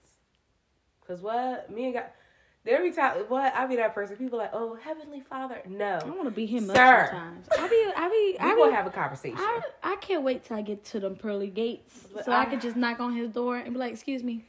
Cause 1.07 1.21
what? 1.21 1.71
Me 1.71 1.85
and 1.85 1.93
God 1.95 2.05
every 2.69 2.91
time 2.91 3.17
what 3.27 3.53
I 3.55 3.65
be 3.67 3.75
that 3.77 3.93
person, 3.95 4.15
people 4.17 4.37
like, 4.37 4.51
oh 4.53 4.75
heavenly 4.81 5.21
father. 5.21 5.61
No. 5.67 5.99
I 6.03 6.09
want 6.09 6.25
to 6.25 6.31
be 6.31 6.45
him 6.45 6.69
up 6.69 6.75
Sir. 6.75 7.07
sometimes. 7.11 7.47
I 7.57 7.67
be, 7.67 7.91
I 7.95 8.09
be, 8.09 8.37
We 8.43 8.51
I 8.51 8.53
will 8.55 8.71
have 8.71 8.87
a 8.87 8.91
conversation. 8.91 9.37
I, 9.39 9.61
I 9.83 9.95
can't 9.97 10.23
wait 10.23 10.43
till 10.45 10.57
I 10.57 10.61
get 10.61 10.83
to 10.85 10.99
them 10.99 11.15
pearly 11.15 11.47
gates 11.47 12.07
But 12.13 12.25
so 12.25 12.31
I, 12.31 12.41
I- 12.41 12.45
could 12.45 12.61
just 12.61 12.75
knock 12.75 12.99
on 12.99 13.15
his 13.15 13.29
door 13.31 13.57
and 13.57 13.73
be 13.73 13.79
like, 13.79 13.91
"Excuse 13.93 14.23
me, 14.23 14.45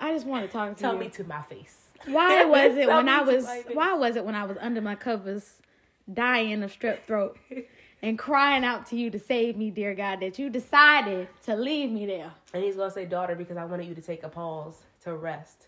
I 0.00 0.12
just 0.12 0.26
want 0.26 0.46
to 0.46 0.52
talk 0.52 0.74
to 0.76 0.80
Tell 0.82 0.94
you." 0.94 1.00
me 1.00 1.08
to 1.10 1.24
my 1.24 1.42
face. 1.42 1.76
why 2.06 2.44
was 2.56 2.76
it 2.76 2.88
when 2.88 3.08
I 3.08 3.22
was 3.22 3.46
why 3.72 3.94
was 3.94 4.16
it 4.16 4.24
when 4.24 4.34
I 4.34 4.44
was 4.44 4.56
under 4.60 4.80
my 4.80 4.94
covers, 4.94 5.54
dying 6.12 6.62
of 6.62 6.72
strep 6.76 7.02
throat, 7.04 7.38
and 8.02 8.18
crying 8.18 8.64
out 8.64 8.86
to 8.86 8.96
you 8.96 9.10
to 9.10 9.18
save 9.18 9.56
me, 9.56 9.70
dear 9.70 9.94
God, 9.94 10.20
that 10.20 10.38
you 10.38 10.50
decided 10.50 11.28
to 11.44 11.54
leave 11.56 11.90
me 11.90 12.04
there? 12.06 12.32
And 12.52 12.62
he's 12.62 12.76
gonna 12.76 12.90
say, 12.90 13.04
daughter, 13.06 13.34
because 13.34 13.56
I 13.56 13.64
wanted 13.64 13.86
you 13.86 13.94
to 13.94 14.02
take 14.02 14.22
a 14.22 14.28
pause 14.28 14.82
to 15.04 15.14
rest. 15.16 15.66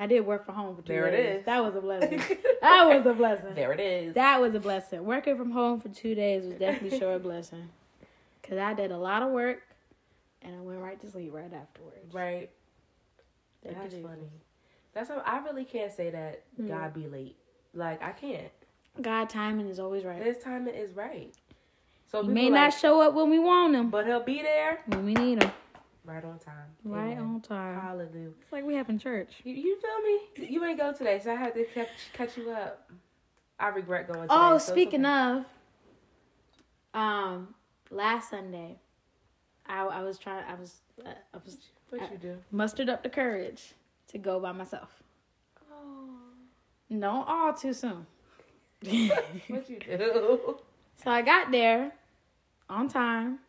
I 0.00 0.06
did 0.06 0.20
work 0.24 0.46
from 0.46 0.54
home 0.54 0.76
for 0.76 0.82
two 0.82 0.92
There 0.92 1.06
it 1.08 1.10
days. 1.10 1.40
is. 1.40 1.44
That 1.46 1.62
was 1.62 1.74
a 1.74 1.80
blessing. 1.80 2.18
that 2.62 2.84
was 2.86 3.04
a 3.04 3.12
blessing. 3.14 3.54
There 3.54 3.72
it 3.72 3.80
is. 3.80 4.14
That 4.14 4.40
was 4.40 4.54
a 4.54 4.60
blessing. 4.60 5.04
Working 5.04 5.36
from 5.36 5.50
home 5.50 5.80
for 5.80 5.88
two 5.88 6.14
days 6.14 6.44
was 6.44 6.54
definitely 6.54 6.98
sure 6.98 7.14
a 7.14 7.18
blessing. 7.18 7.68
Cause 8.44 8.58
I 8.58 8.72
did 8.74 8.92
a 8.92 8.96
lot 8.96 9.22
of 9.22 9.30
work, 9.30 9.60
and 10.40 10.54
I 10.56 10.60
went 10.60 10.78
right 10.80 10.98
to 11.00 11.10
sleep 11.10 11.32
right 11.34 11.52
afterwards. 11.52 12.14
right. 12.14 12.48
Thank 13.64 13.76
That's 13.76 13.94
funny. 13.96 14.30
That's 14.94 15.10
what, 15.10 15.26
I 15.26 15.38
really 15.40 15.64
can't 15.64 15.92
say 15.92 16.10
that 16.10 16.44
Hmm. 16.56 16.68
God 16.68 16.94
be 16.94 17.06
late. 17.08 17.36
Like 17.74 18.02
I 18.02 18.12
can't. 18.12 18.48
God 19.02 19.28
timing 19.28 19.68
is 19.68 19.78
always 19.78 20.04
right. 20.04 20.22
His 20.22 20.38
timing 20.38 20.74
is 20.74 20.92
right. 20.92 21.34
So 22.10 22.22
He 22.22 22.28
may 22.28 22.44
like, 22.44 22.52
not 22.72 22.74
show 22.80 23.00
up 23.02 23.14
when 23.14 23.28
we 23.30 23.38
want 23.38 23.74
him, 23.74 23.90
but 23.90 24.06
he'll 24.06 24.22
be 24.22 24.40
there 24.42 24.78
when 24.86 25.04
we 25.04 25.12
need 25.14 25.42
him. 25.42 25.50
Right 26.08 26.24
on 26.24 26.38
time. 26.38 26.54
Right 26.84 27.12
Amen. 27.12 27.18
on 27.18 27.40
time. 27.42 27.80
Hallelujah. 27.80 28.30
It's 28.40 28.50
like 28.52 28.64
we 28.64 28.74
having 28.74 28.98
church. 28.98 29.34
You, 29.44 29.54
you 29.54 29.78
feel 29.80 30.00
me? 30.46 30.48
You 30.50 30.64
ain't 30.64 30.78
go 30.78 30.92
today, 30.92 31.20
so 31.22 31.32
I 31.32 31.34
had 31.36 31.54
to 31.54 31.64
catch, 31.66 31.88
catch 32.14 32.36
you 32.36 32.50
up. 32.50 32.90
I 33.60 33.68
regret 33.68 34.06
going. 34.08 34.22
Today, 34.22 34.34
Oh, 34.36 34.58
so 34.58 34.72
speaking 34.72 35.04
okay. 35.04 35.44
of, 36.94 37.00
um, 37.00 37.54
last 37.90 38.30
Sunday, 38.30 38.78
I 39.66 39.82
I 39.84 40.02
was 40.02 40.18
trying. 40.18 40.44
I 40.48 40.54
was 40.54 40.76
uh, 41.04 41.10
I 41.34 41.38
was 41.44 41.58
what 41.90 42.10
you 42.12 42.18
do? 42.18 42.36
mustered 42.50 42.88
up 42.88 43.02
the 43.02 43.08
courage 43.10 43.74
to 44.08 44.18
go 44.18 44.38
by 44.40 44.52
myself. 44.52 45.02
Oh, 45.72 46.10
No, 46.88 47.24
all 47.26 47.52
too 47.52 47.72
soon. 47.72 48.06
what 49.48 49.68
you 49.68 49.78
do? 49.80 50.58
So 51.02 51.10
I 51.10 51.22
got 51.22 51.50
there 51.50 51.92
on 52.70 52.88
time. 52.88 53.40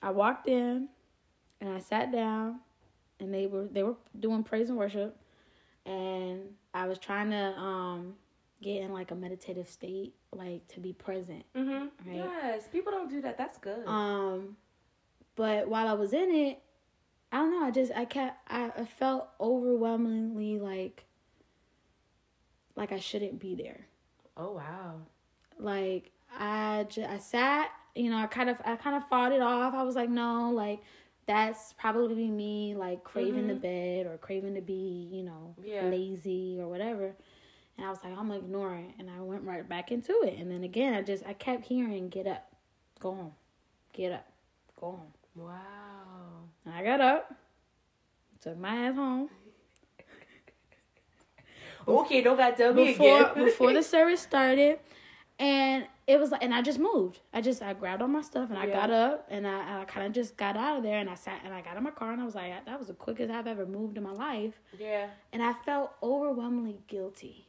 I 0.00 0.10
walked 0.10 0.48
in 0.48 0.88
and 1.64 1.72
I 1.72 1.78
sat 1.78 2.12
down 2.12 2.60
and 3.18 3.32
they 3.32 3.46
were 3.46 3.64
they 3.64 3.82
were 3.82 3.94
doing 4.18 4.42
praise 4.44 4.68
and 4.68 4.76
worship 4.78 5.16
and 5.86 6.40
I 6.74 6.86
was 6.86 6.98
trying 6.98 7.30
to 7.30 7.58
um 7.58 8.14
get 8.62 8.82
in 8.82 8.92
like 8.92 9.10
a 9.10 9.14
meditative 9.14 9.68
state, 9.68 10.14
like 10.32 10.66
to 10.68 10.80
be 10.80 10.92
present. 10.92 11.44
Mhm. 11.56 11.90
Right. 12.06 12.16
Yes, 12.42 12.68
people 12.68 12.92
don't 12.92 13.08
do 13.10 13.20
that. 13.22 13.38
That's 13.38 13.58
good. 13.58 13.86
Um 13.86 14.56
but 15.36 15.68
while 15.68 15.88
I 15.88 15.94
was 15.94 16.12
in 16.12 16.30
it, 16.30 16.60
I 17.32 17.38
don't 17.38 17.50
know. 17.50 17.66
I 17.66 17.70
just 17.70 17.92
I 17.94 18.04
kept 18.04 18.38
I, 18.50 18.70
I 18.76 18.84
felt 18.84 19.28
overwhelmingly 19.40 20.58
like 20.58 21.04
like 22.76 22.92
I 22.92 22.98
shouldn't 22.98 23.38
be 23.38 23.54
there. 23.54 23.86
Oh 24.36 24.52
wow. 24.52 25.00
Like 25.58 26.10
I 26.38 26.86
just 26.88 27.08
I 27.08 27.18
sat, 27.18 27.70
you 27.94 28.10
know, 28.10 28.16
I 28.16 28.26
kind 28.26 28.50
of 28.50 28.56
I 28.64 28.76
kind 28.76 28.96
of 28.96 29.08
fought 29.08 29.32
it 29.32 29.40
off. 29.40 29.74
I 29.74 29.82
was 29.82 29.94
like, 29.94 30.10
no, 30.10 30.50
like 30.50 30.80
that's 31.26 31.72
probably 31.74 32.28
me 32.28 32.74
like 32.74 33.02
craving 33.04 33.46
the 33.46 33.54
mm-hmm. 33.54 33.62
bed 33.62 34.06
or 34.06 34.18
craving 34.18 34.54
to 34.54 34.60
be, 34.60 35.08
you 35.10 35.22
know, 35.22 35.54
Yeah. 35.62 35.88
lazy 35.88 36.58
or 36.60 36.68
whatever. 36.68 37.14
And 37.76 37.86
I 37.86 37.90
was 37.90 37.98
like, 38.04 38.12
I'm 38.12 38.28
gonna 38.28 38.38
ignore 38.38 38.74
it, 38.76 38.90
and 38.98 39.10
I 39.10 39.20
went 39.20 39.42
right 39.42 39.68
back 39.68 39.90
into 39.90 40.12
it. 40.22 40.38
And 40.38 40.50
then 40.50 40.62
again, 40.62 40.94
I 40.94 41.02
just 41.02 41.24
I 41.26 41.32
kept 41.32 41.64
hearing, 41.64 42.08
get 42.08 42.26
up, 42.26 42.52
go 43.00 43.14
home, 43.14 43.32
get 43.92 44.12
up, 44.12 44.26
go 44.80 44.92
home. 44.92 45.12
Wow. 45.34 46.48
And 46.64 46.74
I 46.74 46.84
got 46.84 47.00
up, 47.00 47.34
took 48.40 48.56
my 48.58 48.86
ass 48.86 48.94
home 48.94 49.28
Okay, 51.88 52.22
don't 52.22 52.36
got 52.36 52.50
to 52.50 52.56
tell 52.56 52.74
me 52.74 52.92
before 52.92 53.30
again. 53.30 53.44
before 53.44 53.72
the 53.72 53.82
service 53.82 54.20
started, 54.20 54.78
and 55.38 55.86
it 56.06 56.20
was 56.20 56.30
like, 56.30 56.42
and 56.44 56.54
I 56.54 56.60
just 56.60 56.78
moved. 56.78 57.20
I 57.32 57.40
just 57.40 57.62
I 57.62 57.72
grabbed 57.72 58.02
all 58.02 58.08
my 58.08 58.20
stuff 58.20 58.50
and 58.50 58.58
I 58.58 58.66
Yeah. 58.66 58.74
got 58.74 58.90
up 58.90 59.26
and 59.30 59.46
I, 59.46 59.80
I 59.80 59.84
kind 59.86 60.06
of 60.06 60.12
just 60.12 60.36
got 60.36 60.56
out 60.56 60.76
of 60.78 60.82
there 60.82 60.98
and 60.98 61.08
I 61.08 61.14
sat 61.14 61.40
and 61.44 61.54
I 61.54 61.62
got 61.62 61.76
in 61.78 61.82
my 61.82 61.90
car 61.90 62.12
and 62.12 62.20
I 62.20 62.24
was 62.24 62.34
like, 62.34 62.64
that 62.66 62.78
was 62.78 62.88
the 62.88 62.94
quickest 62.94 63.30
I've 63.30 63.46
ever 63.46 63.64
moved 63.64 63.96
in 63.96 64.02
my 64.02 64.12
life, 64.12 64.60
yeah. 64.78 65.06
and 65.32 65.42
I 65.42 65.52
felt 65.64 65.92
overwhelmingly 66.02 66.80
guilty. 66.88 67.46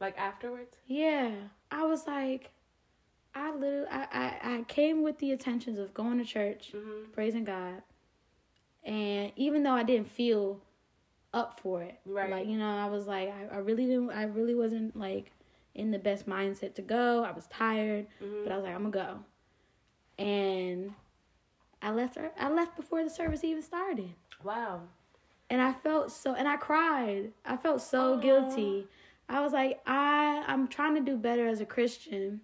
Like 0.00 0.16
afterwards. 0.18 0.76
Yeah, 0.86 1.32
I 1.70 1.84
was 1.84 2.06
like, 2.06 2.50
I 3.34 3.52
literally 3.54 3.86
I 3.90 4.06
I, 4.12 4.54
I 4.58 4.62
came 4.68 5.02
with 5.02 5.18
the 5.18 5.30
intentions 5.32 5.78
of 5.78 5.94
going 5.94 6.18
to 6.18 6.24
church, 6.24 6.72
Mm-hmm. 6.74 7.12
praising 7.12 7.44
God, 7.44 7.82
and 8.84 9.32
even 9.36 9.62
though 9.62 9.72
I 9.72 9.82
didn't 9.82 10.08
feel 10.10 10.60
up 11.34 11.60
for 11.60 11.82
it, 11.82 11.98
Right. 12.06 12.30
Like 12.30 12.46
you 12.48 12.56
know, 12.58 12.68
I 12.70 12.86
was 12.86 13.06
like, 13.06 13.28
I, 13.32 13.56
I 13.56 13.58
really 13.58 13.86
didn't, 13.86 14.10
I 14.10 14.24
really 14.24 14.54
wasn't 14.54 14.96
like 14.96 15.30
in 15.78 15.90
the 15.90 15.98
best 15.98 16.28
mindset 16.28 16.74
to 16.74 16.82
go. 16.82 17.24
I 17.24 17.30
was 17.32 17.46
tired, 17.46 18.06
Mm-hmm. 18.22 18.42
but 18.44 18.52
I 18.52 18.56
was 18.56 18.64
like, 18.64 18.74
I'm 18.74 18.90
gonna 18.90 19.06
go, 20.18 20.22
and 20.24 20.92
I 21.80 21.90
left 21.90 22.16
her. 22.16 22.30
I 22.38 22.50
left 22.50 22.76
before 22.76 23.02
the 23.04 23.10
service 23.10 23.44
even 23.44 23.62
started. 23.62 24.10
Wow. 24.42 24.82
And 25.50 25.62
I 25.62 25.72
felt 25.72 26.12
so, 26.12 26.34
and 26.34 26.46
I 26.46 26.56
cried. 26.56 27.32
I 27.46 27.56
felt 27.56 27.80
so 27.80 28.14
Aw. 28.14 28.20
guilty. 28.20 28.86
I 29.28 29.40
was 29.40 29.52
like, 29.52 29.80
I, 29.86 30.42
I'm 30.46 30.68
trying 30.68 30.94
to 30.96 31.00
do 31.00 31.16
better 31.16 31.46
as 31.46 31.60
a 31.60 31.66
Christian, 31.66 32.40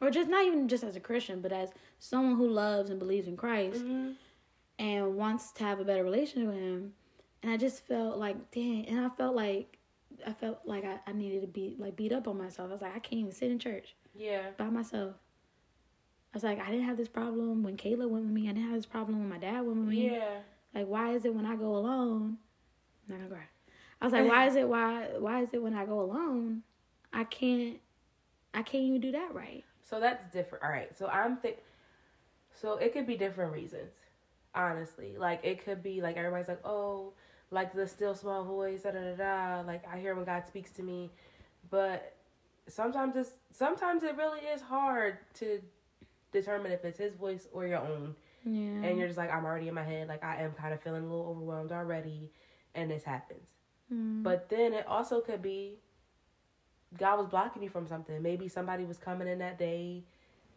or 0.00 0.10
just 0.10 0.28
not 0.28 0.44
even 0.44 0.68
just 0.68 0.84
as 0.84 0.96
a 0.96 1.00
Christian, 1.00 1.40
but 1.40 1.52
as 1.52 1.70
someone 1.98 2.36
who 2.36 2.48
loves 2.48 2.90
and 2.90 2.98
believes 2.98 3.28
in 3.28 3.36
Christ 3.36 3.84
Mm-hmm. 3.84 4.12
and 4.78 5.16
wants 5.16 5.52
to 5.52 5.64
have 5.64 5.80
a 5.80 5.84
better 5.84 6.02
relationship 6.04 6.48
with 6.48 6.56
Him. 6.58 6.92
And 7.42 7.52
I 7.52 7.56
just 7.56 7.86
felt 7.86 8.16
like, 8.18 8.50
dang, 8.50 8.86
and 8.86 9.04
I 9.04 9.08
felt 9.10 9.36
like, 9.36 9.78
I 10.26 10.32
felt 10.32 10.60
like 10.64 10.84
I, 10.84 10.98
I 11.06 11.12
needed 11.12 11.42
to 11.42 11.46
be 11.46 11.76
like 11.78 11.96
beat 11.96 12.12
up 12.12 12.28
on 12.28 12.38
myself. 12.38 12.70
I 12.70 12.72
was 12.72 12.82
like, 12.82 12.94
I 12.96 12.98
can't 12.98 13.20
even 13.20 13.32
sit 13.32 13.50
in 13.50 13.58
church 13.58 13.94
Yeah. 14.14 14.50
by 14.56 14.68
myself. 14.68 15.14
I 16.32 16.36
was 16.36 16.42
like, 16.42 16.58
I 16.60 16.70
didn't 16.70 16.86
have 16.86 16.96
this 16.96 17.08
problem 17.08 17.62
when 17.62 17.76
Kayla 17.76 18.08
went 18.08 18.24
with 18.24 18.32
me. 18.32 18.48
I 18.48 18.52
didn't 18.52 18.64
have 18.68 18.74
this 18.74 18.86
problem 18.86 19.20
when 19.20 19.28
my 19.28 19.38
dad 19.38 19.60
went 19.64 19.78
with 19.78 19.88
me. 19.88 20.10
Yeah. 20.10 20.38
Like, 20.74 20.86
why 20.86 21.12
is 21.12 21.24
it 21.24 21.34
when 21.34 21.46
I 21.46 21.54
go 21.54 21.76
alone? 21.76 22.38
I'm 23.08 23.14
not 23.14 23.18
gonna 23.18 23.30
cry. 23.36 23.46
I 24.00 24.04
was 24.04 24.12
like, 24.12 24.26
why 24.26 24.46
is 24.46 24.56
it 24.56 24.68
why 24.68 25.08
why 25.18 25.42
is 25.42 25.48
it 25.52 25.62
when 25.62 25.74
I 25.74 25.86
go 25.86 26.00
alone, 26.00 26.62
I 27.12 27.24
can't 27.24 27.78
I 28.52 28.62
can't 28.62 28.84
even 28.84 29.00
do 29.00 29.12
that 29.12 29.34
right. 29.34 29.64
So 29.82 30.00
that's 30.00 30.32
different. 30.32 30.64
All 30.64 30.70
right. 30.70 30.96
So 30.96 31.06
I'm 31.08 31.36
think. 31.36 31.58
So 32.52 32.76
it 32.76 32.92
could 32.92 33.06
be 33.06 33.16
different 33.16 33.52
reasons. 33.52 33.92
Honestly, 34.54 35.16
like 35.18 35.40
it 35.44 35.64
could 35.64 35.82
be 35.82 36.00
like 36.00 36.16
everybody's 36.16 36.48
like, 36.48 36.64
oh, 36.64 37.12
like 37.50 37.72
the 37.74 37.86
still 37.86 38.14
small 38.14 38.44
voice, 38.44 38.82
da 38.82 38.90
da 38.90 39.00
da 39.00 39.14
da. 39.14 39.60
Like 39.66 39.84
I 39.92 39.98
hear 39.98 40.14
when 40.14 40.24
God 40.24 40.44
speaks 40.46 40.70
to 40.72 40.82
me, 40.82 41.10
but 41.70 42.16
sometimes 42.68 43.16
it's 43.16 43.32
sometimes 43.52 44.02
it 44.02 44.16
really 44.16 44.40
is 44.40 44.60
hard 44.62 45.18
to 45.34 45.60
determine 46.32 46.72
if 46.72 46.84
it's 46.84 46.98
His 46.98 47.14
voice 47.14 47.46
or 47.52 47.66
your 47.66 47.78
own, 47.78 48.14
Yeah. 48.44 48.88
and 48.88 48.98
you're 48.98 49.06
just 49.06 49.18
like, 49.18 49.32
I'm 49.32 49.44
already 49.44 49.68
in 49.68 49.74
my 49.74 49.84
head. 49.84 50.08
Like 50.08 50.24
I 50.24 50.42
am 50.42 50.52
kind 50.52 50.74
of 50.74 50.80
feeling 50.80 51.04
a 51.04 51.06
little 51.06 51.26
overwhelmed 51.26 51.72
already, 51.72 52.30
and 52.74 52.90
this 52.90 53.04
happens. 53.04 53.48
Mm. 53.92 54.22
But 54.22 54.48
then 54.48 54.72
it 54.72 54.86
also 54.86 55.20
could 55.20 55.42
be 55.42 55.78
God 56.98 57.18
was 57.18 57.26
blocking 57.28 57.62
you 57.62 57.68
from 57.68 57.86
something. 57.86 58.20
Maybe 58.22 58.48
somebody 58.48 58.84
was 58.84 58.98
coming 58.98 59.28
in 59.28 59.38
that 59.38 59.58
day 59.58 60.04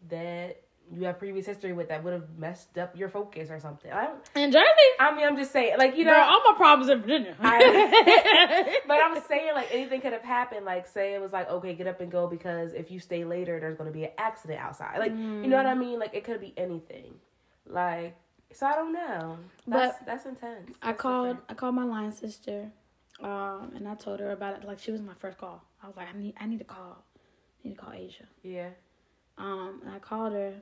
that 0.08 0.62
you 0.94 1.04
have 1.04 1.18
previous 1.18 1.46
history 1.46 1.72
with 1.72 1.88
that 1.88 2.02
would 2.02 2.12
have 2.12 2.38
messed 2.38 2.78
up 2.78 2.96
your 2.96 3.08
focus 3.08 3.50
or 3.50 3.60
something. 3.60 3.92
I 3.92 4.06
don't. 4.06 4.18
in 4.34 4.50
Jersey, 4.52 4.64
I 4.98 5.14
mean, 5.14 5.26
I'm 5.26 5.36
just 5.36 5.52
saying, 5.52 5.76
like 5.78 5.96
you 5.96 6.04
know. 6.04 6.14
girl, 6.14 6.24
all 6.24 6.52
my 6.52 6.56
problems 6.56 6.90
in 6.90 7.00
Virginia. 7.00 7.36
I- 7.40 8.80
but 8.86 8.98
I'm 9.02 9.20
saying 9.22 9.50
like 9.54 9.68
anything 9.72 10.00
could 10.00 10.12
have 10.12 10.22
happened. 10.22 10.64
Like 10.64 10.86
say 10.86 11.14
it 11.14 11.20
was 11.20 11.32
like 11.32 11.48
okay, 11.50 11.74
get 11.74 11.86
up 11.86 12.00
and 12.00 12.10
go 12.10 12.26
because 12.26 12.72
if 12.72 12.90
you 12.90 13.00
stay 13.00 13.24
later, 13.24 13.60
there's 13.60 13.76
going 13.76 13.90
to 13.90 13.94
be 13.96 14.04
an 14.04 14.12
accident 14.18 14.60
outside. 14.60 14.98
Like 14.98 15.12
you 15.12 15.46
know 15.46 15.56
what 15.56 15.66
I 15.66 15.74
mean? 15.74 15.98
Like 15.98 16.14
it 16.14 16.24
could 16.24 16.40
be 16.40 16.54
anything. 16.56 17.14
Like 17.66 18.16
so, 18.52 18.66
I 18.66 18.74
don't 18.74 18.92
know. 18.92 19.38
That's 19.66 19.98
that's 20.06 20.24
intense. 20.26 20.70
I 20.82 20.92
called 20.92 21.26
different. 21.26 21.44
I 21.50 21.54
called 21.54 21.74
my 21.74 21.84
line 21.84 22.12
sister, 22.12 22.70
um, 23.20 23.72
and 23.76 23.86
I 23.86 23.94
told 23.94 24.20
her 24.20 24.30
about 24.30 24.56
it. 24.56 24.66
Like 24.66 24.78
she 24.78 24.90
was 24.90 25.02
my 25.02 25.14
first 25.14 25.38
call. 25.38 25.62
I 25.82 25.86
was 25.86 25.96
like, 25.96 26.08
I 26.12 26.18
need 26.18 26.34
I 26.40 26.46
need 26.46 26.58
to 26.58 26.64
call, 26.64 27.04
I 27.64 27.68
need 27.68 27.74
to 27.74 27.80
call 27.80 27.92
Asia. 27.92 28.24
Yeah. 28.42 28.70
Um, 29.36 29.80
and 29.84 29.94
I 29.94 29.98
called 29.98 30.32
her. 30.32 30.54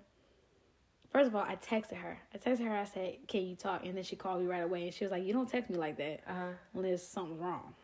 First 1.16 1.28
of 1.28 1.36
all, 1.36 1.46
I 1.48 1.56
texted 1.56 1.96
her. 1.96 2.18
I 2.34 2.36
texted 2.36 2.66
her. 2.66 2.76
I 2.76 2.84
said, 2.84 3.26
"Can 3.26 3.46
you 3.46 3.56
talk?" 3.56 3.86
And 3.86 3.96
then 3.96 4.04
she 4.04 4.16
called 4.16 4.42
me 4.42 4.46
right 4.46 4.62
away, 4.62 4.82
and 4.82 4.92
she 4.92 5.02
was 5.02 5.10
like, 5.10 5.24
"You 5.24 5.32
don't 5.32 5.48
text 5.48 5.70
me 5.70 5.78
like 5.78 5.96
that 5.96 6.20
Uh 6.26 6.34
huh. 6.34 6.52
when 6.72 6.84
there's 6.84 7.02
something 7.02 7.38
wrong." 7.38 7.74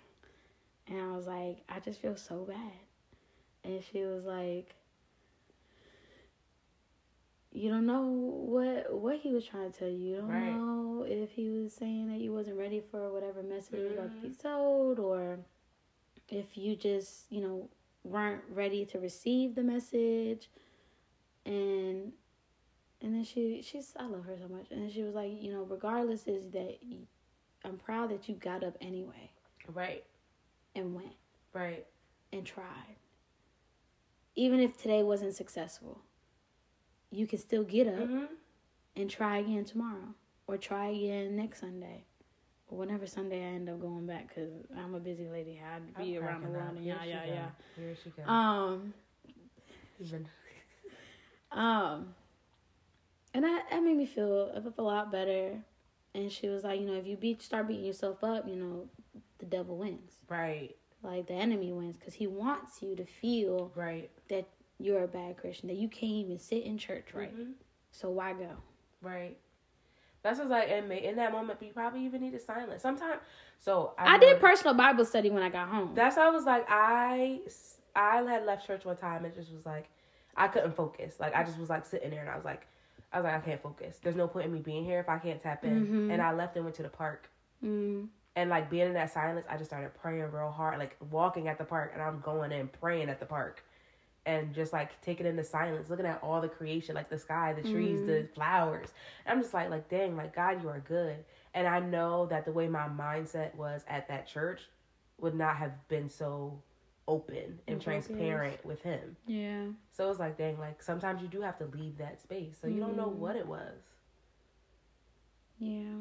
And 0.87 1.01
I 1.01 1.17
was 1.17 1.27
like, 1.27 1.63
"I 1.67 1.81
just 1.81 1.99
feel 1.99 2.15
so 2.15 2.45
bad." 2.45 2.73
And 3.65 3.83
she 3.83 4.05
was 4.05 4.27
like, 4.27 4.75
"You 7.53 7.71
don't 7.71 7.87
know 7.87 8.07
what 8.07 8.93
what 8.93 9.17
he 9.21 9.33
was 9.33 9.47
trying 9.47 9.73
to 9.73 9.79
tell 9.79 9.89
you. 9.89 9.97
You 9.97 10.17
don't 10.17 10.29
Right. 10.29 10.53
know 10.53 11.07
if 11.09 11.31
he 11.31 11.49
was 11.49 11.73
saying 11.73 12.09
that 12.09 12.19
you 12.19 12.35
wasn't 12.35 12.59
ready 12.59 12.81
for 12.81 13.11
whatever 13.15 13.43
message 13.43 13.77
he 13.77 13.83
was 13.83 13.93
about 13.93 14.11
to 14.11 14.29
be 14.29 14.35
told, 14.35 14.99
or 14.99 15.39
if 16.29 16.59
you 16.59 16.77
just 16.77 17.33
you 17.33 17.41
know 17.41 17.71
weren't 18.05 18.43
ready 18.51 18.85
to 18.85 19.01
receive 19.01 19.55
the 19.55 19.63
message." 19.63 20.51
And 21.47 22.13
and 23.03 23.15
then 23.15 23.25
she 23.25 23.61
she's 23.63 23.93
I 23.99 24.07
love 24.07 24.25
her 24.25 24.37
so 24.39 24.49
much. 24.49 24.67
And 24.71 24.83
then 24.83 24.91
she 24.91 25.03
was 25.03 25.15
like, 25.15 25.31
you 25.43 25.53
know, 25.53 25.63
regardless 25.69 26.27
is 26.27 26.49
that 26.53 26.79
you, 26.83 26.99
I'm 27.65 27.77
proud 27.77 28.11
that 28.11 28.29
you 28.29 28.35
got 28.37 28.63
up 28.65 28.77
anyway 28.81 29.31
Right. 29.69 30.05
and 30.75 30.95
went 30.95 31.13
Right. 31.53 31.85
and 32.33 32.47
tried. 32.47 32.97
Even 34.35 34.61
if 34.61 34.81
today 34.81 35.03
wasn't 35.03 35.35
successful, 35.35 36.01
you 37.11 37.27
can 37.27 37.39
still 37.39 37.65
get 37.65 37.87
up 37.87 37.95
Mm-hmm. 38.09 38.25
and 38.97 39.11
try 39.11 39.39
again 39.39 39.65
tomorrow 39.65 40.15
or 40.47 40.57
try 40.57 40.87
again 40.89 41.37
next 41.37 41.61
Sunday. 41.61 42.05
Or 42.69 42.79
whenever 42.79 43.07
Sunday 43.07 43.43
I 43.43 43.49
end 43.55 43.69
up 43.69 43.81
going 43.83 44.07
back 44.07 44.29
because 44.29 44.51
I'm 44.75 44.95
a 44.95 45.01
busy 45.01 45.29
lady. 45.29 45.61
I'd 45.61 45.95
be 46.03 46.17
I'm 46.17 46.25
around 46.25 46.45
the 46.45 46.49
world 46.49 46.77
and 46.77 46.85
yeah, 46.87 47.05
yeah, 47.05 47.25
yeah. 47.27 47.49
Here 47.77 47.95
she 48.03 48.09
goes. 48.11 48.27
Um, 48.27 48.95
Even- 50.01 50.27
Um, 51.53 52.15
and 53.35 53.45
that 53.45 53.65
that 53.71 53.83
made 53.83 53.97
me 53.97 54.07
feel 54.07 54.51
a 54.77 54.83
lot 54.83 55.11
better. 55.13 55.59
And 56.15 56.31
she 56.31 56.49
was 56.49 56.63
like, 56.63 56.79
you 56.81 56.87
know, 56.87 56.95
if 56.95 57.07
you 57.07 57.17
beat 57.17 57.43
start 57.43 57.67
beating 57.69 57.87
yourself 57.87 58.23
up, 58.23 58.47
you 58.47 58.57
know, 58.57 58.89
the 59.39 59.47
devil 59.47 59.77
wins. 59.79 60.13
right. 60.29 60.77
Like 61.03 61.27
the 61.27 61.35
enemy 61.35 61.73
wins 61.73 61.97
because 61.97 62.15
he 62.15 62.27
wants 62.29 62.81
you 62.83 62.95
to 62.97 63.05
feel 63.05 63.73
Right. 63.75 64.11
that 64.29 64.47
you're 64.79 65.03
a 65.03 65.09
bad 65.09 65.37
Christian, 65.37 65.69
that 65.69 65.77
you 65.77 65.89
can't 65.89 66.13
even 66.13 66.39
sit 66.39 66.63
in 66.65 66.79
church 66.79 67.13
right. 67.15 67.35
Mhm. 67.37 67.55
So 67.91 68.11
why 68.11 68.35
go? 68.35 68.51
Right. 69.01 69.39
That's 70.23 70.39
what's 70.39 70.51
like, 70.51 70.69
and 70.71 70.93
in 70.93 71.17
that 71.17 71.33
moment, 71.33 71.61
you 71.61 71.73
probably 71.73 72.05
even 72.05 72.21
need 72.21 72.31
to 72.33 72.39
silence. 72.39 72.83
Sometimes, 72.83 73.21
so 73.59 73.95
I, 73.99 74.17
know 74.17 74.21
did 74.21 74.41
personal 74.41 74.75
Bible 74.75 75.05
study 75.05 75.31
when 75.31 75.43
I 75.43 75.49
got 75.49 75.69
home. 75.69 75.93
That's 75.95 76.17
why 76.17 76.27
I 76.27 76.31
was 76.31 76.45
like, 76.45 76.65
I, 76.69 77.41
I 77.97 78.23
had 78.23 78.47
left 78.47 78.65
church 78.67 78.85
one 78.85 78.97
time 78.97 79.25
and 79.25 79.35
just 79.35 79.53
was 79.53 79.67
like, 79.67 79.89
I 80.37 80.47
couldn't 80.47 80.77
focus. 80.77 81.19
Like 81.19 81.35
I 81.35 81.43
just 81.43 81.59
was 81.59 81.69
like 81.69 81.85
sitting 81.85 82.11
there 82.11 82.21
and 82.21 82.31
I 82.31 82.37
was 82.37 82.45
like, 82.45 82.67
I 83.13 83.19
was 83.19 83.25
like, 83.25 83.35
I 83.35 83.41
can't 83.41 83.63
focus. 83.63 83.99
There's 84.03 84.17
no 84.17 84.27
point 84.27 84.47
in 84.47 84.53
me 84.53 84.61
being 84.61 84.85
here 84.85 84.99
if 85.01 85.09
I 85.09 85.19
can't 85.19 85.43
tap 85.43 85.65
in. 85.65 85.87
Mhm. 85.87 86.13
And 86.13 86.23
I 86.23 86.33
left 86.33 86.57
and 86.57 86.65
went 86.65 86.77
to 86.77 86.83
the 86.83 86.89
park. 86.89 87.29
mm, 87.63 88.09
And 88.35 88.49
like 88.51 88.71
being 88.71 88.87
in 88.89 88.95
that 88.95 89.13
silence, 89.13 89.47
I 89.49 89.57
just 89.57 89.71
started 89.71 89.93
praying 89.95 90.31
real 90.33 90.51
hard, 90.51 90.79
like 90.79 90.97
walking 91.11 91.49
at 91.49 91.59
the 91.59 91.65
park, 91.65 91.91
and 91.93 92.03
I'm 92.03 92.21
going 92.21 92.51
in 92.51 92.69
praying 92.69 93.09
at 93.11 93.21
the 93.21 93.27
park, 93.27 93.63
and 94.25 94.55
just 94.55 94.73
like 94.73 94.99
taking 95.03 95.27
in 95.27 95.37
the 95.37 95.45
silence, 95.45 95.91
looking 95.91 96.07
at 96.07 96.21
all 96.23 96.41
the 96.41 96.49
creation, 96.49 96.95
like 96.95 97.09
the 97.11 97.19
sky, 97.19 97.53
the 97.53 97.63
trees, 97.63 98.01
the 98.07 98.29
flowers. 98.35 98.89
And 99.27 99.37
I'm 99.37 99.43
just 99.43 99.53
like, 99.53 99.69
like 99.69 99.89
dang, 99.89 100.17
like 100.17 100.35
God, 100.35 100.63
you 100.63 100.69
are 100.71 100.81
good. 100.81 101.25
And 101.55 101.69
I 101.69 101.81
know 101.81 102.25
that 102.27 102.45
the 102.47 102.53
way 102.53 102.67
my 102.69 102.89
mindset 102.89 103.55
was 103.55 103.85
at 103.87 104.09
that 104.09 104.27
church 104.27 104.63
would 105.19 105.35
not 105.35 105.57
have 105.57 105.87
been 105.89 106.09
so 106.09 106.59
open 107.13 107.61
and 107.69 107.81
transparent 107.81 108.65
with 108.65 108.81
Him. 108.83 109.17
yeah. 109.27 109.65
So 109.91 110.11
it's 110.11 110.19
like, 110.19 110.37
dang, 110.39 110.59
like 110.59 110.83
sometimes 110.83 111.21
you 111.23 111.29
do 111.29 111.41
have 111.43 111.59
to 111.59 111.67
leave 111.67 111.99
that 111.99 112.21
space, 112.23 112.57
so 112.61 112.67
you 112.67 112.81
don't 112.81 112.97
know 112.97 113.07
Mhm. 113.11 113.17
what 113.17 113.37
it 113.37 113.47
was. 113.47 113.79
Yeah. 115.59 116.01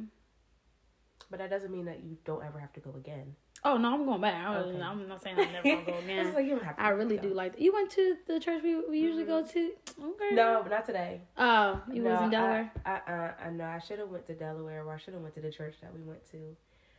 But 1.30 1.40
that 1.40 1.50
doesn't 1.50 1.72
mean 1.72 1.86
that 1.86 2.04
you 2.04 2.18
don't 2.26 2.44
ever 2.44 2.60
have 2.60 2.74
to 2.74 2.80
go 2.80 2.94
again. 2.96 3.36
Oh 3.64 3.78
no, 3.78 3.94
I'm 3.94 4.06
going 4.06 4.20
back. 4.22 4.34
I 4.48 4.56
Okay. 4.58 4.82
I'm 4.82 5.08
not 5.08 5.22
saying 5.22 5.38
I'm 5.40 5.52
never 5.52 5.64
gonna 5.64 5.86
go 5.86 5.98
again. 6.04 6.34
like 6.34 6.46
you 6.46 6.52
don't 6.56 6.64
have 6.64 6.76
to 6.78 6.82
I 6.82 6.90
really 6.90 7.18
go. 7.18 7.24
do 7.30 7.34
like. 7.34 7.60
You 7.60 7.72
went 7.74 7.92
to 7.92 8.18
the 8.28 8.40
church 8.40 8.64
we, 8.64 8.76
we 8.90 9.00
usually 9.00 9.24
go 9.26 9.44
to. 9.46 9.72
Okay. 10.02 10.30
No, 10.36 10.60
but 10.64 10.72
not 10.72 10.86
today. 10.86 11.22
Oh, 11.38 11.80
you 11.94 12.02
no, 12.02 12.12
was 12.12 12.22
in 12.24 12.30
Delaware. 12.32 12.72
I, 12.86 12.92
I, 13.08 13.14
uh, 13.14 13.34
I 13.46 13.50
know 13.52 13.66
I 13.66 13.80
should 13.80 14.00
have 14.00 14.10
went 14.10 14.26
to 14.28 14.34
Delaware, 14.34 14.84
or 14.84 14.94
I 14.94 14.98
should 14.98 15.14
have 15.14 15.22
went 15.22 15.36
to 15.36 15.42
the 15.42 15.52
church 15.52 15.76
that 15.82 15.94
we 15.94 16.02
went 16.02 16.26
to. 16.32 16.40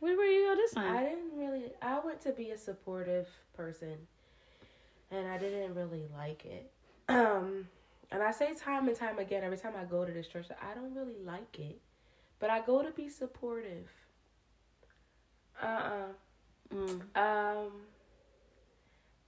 Where 0.03 0.17
were 0.17 0.25
you 0.25 0.49
go 0.49 0.55
this 0.55 0.73
time? 0.73 0.97
I 0.97 1.03
didn't 1.03 1.37
really. 1.37 1.71
I 1.81 1.99
went 2.03 2.19
to 2.21 2.33
be 2.33 2.49
a 2.51 2.57
supportive 2.57 3.29
person, 3.55 3.95
and 5.09 5.27
I 5.29 5.37
didn't 5.37 5.75
really 5.75 6.03
like 6.13 6.45
it. 6.45 6.69
Um, 7.07 7.67
and 8.11 8.21
I 8.21 8.31
say 8.31 8.53
time 8.53 8.89
and 8.89 8.97
time 8.97 9.17
again, 9.17 9.43
every 9.45 9.57
time 9.57 9.73
I 9.79 9.85
go 9.85 10.03
to 10.03 10.11
this 10.11 10.27
church, 10.27 10.47
I 10.61 10.73
don't 10.73 10.93
really 10.93 11.19
like 11.25 11.57
it, 11.57 11.79
but 12.39 12.49
I 12.49 12.59
go 12.59 12.83
to 12.83 12.91
be 12.91 13.07
supportive. 13.07 13.89
Uh 15.61 15.65
uh 15.65 16.07
Mm. 16.73 17.01
Um, 17.15 17.71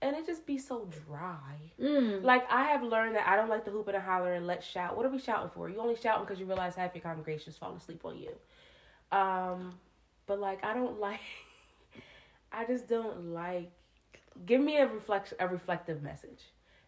and 0.01 0.15
it 0.15 0.25
just 0.25 0.45
be 0.45 0.57
so 0.57 0.89
dry. 1.07 1.71
Mm. 1.79 2.23
Like 2.23 2.51
I 2.51 2.63
have 2.65 2.83
learned 2.83 3.15
that 3.15 3.27
I 3.27 3.35
don't 3.35 3.49
like 3.49 3.65
the 3.65 3.71
hoop 3.71 3.87
and 3.87 3.95
the 3.95 4.01
holler 4.01 4.33
and 4.33 4.47
let's 4.47 4.65
shout. 4.65 4.97
What 4.97 5.05
are 5.05 5.09
we 5.09 5.19
shouting 5.19 5.51
for? 5.53 5.69
You 5.69 5.79
only 5.79 5.95
shouting 5.95 6.25
because 6.25 6.39
you 6.39 6.45
realize 6.45 6.75
half 6.75 6.95
your 6.95 7.01
congregation 7.01 7.51
is 7.51 7.57
falling 7.57 7.77
asleep 7.77 8.03
on 8.03 8.17
you. 8.17 8.31
Um, 9.11 9.75
but 10.27 10.39
like 10.39 10.63
I 10.63 10.73
don't 10.73 10.99
like. 11.07 11.19
I 12.51 12.65
just 12.65 12.87
don't 12.87 13.33
like. 13.33 13.71
Give 14.45 14.61
me 14.61 14.77
a 14.77 14.87
reflection, 14.87 15.37
a 15.39 15.47
reflective 15.47 16.01
message. 16.03 16.41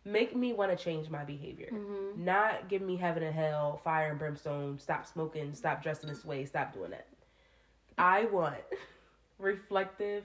Make 0.05 0.35
me 0.35 0.53
want 0.53 0.71
to 0.71 0.81
change 0.81 1.09
my 1.09 1.25
behavior. 1.25 1.69
Mhm. 1.73 2.17
Not 2.17 2.69
give 2.69 2.81
me 2.81 2.95
heaven 2.95 3.23
and 3.23 3.35
hell, 3.35 3.77
fire 3.83 4.09
and 4.11 4.19
brimstone. 4.19 4.79
Stop 4.79 5.05
smoking. 5.05 5.53
Stop 5.53 5.83
dressing 5.83 6.09
this 6.09 6.23
way. 6.23 6.45
Stop 6.45 6.73
doing 6.73 6.91
that. 6.91 7.07
I 7.97 8.25
want 8.25 8.55
reflective, 9.39 10.23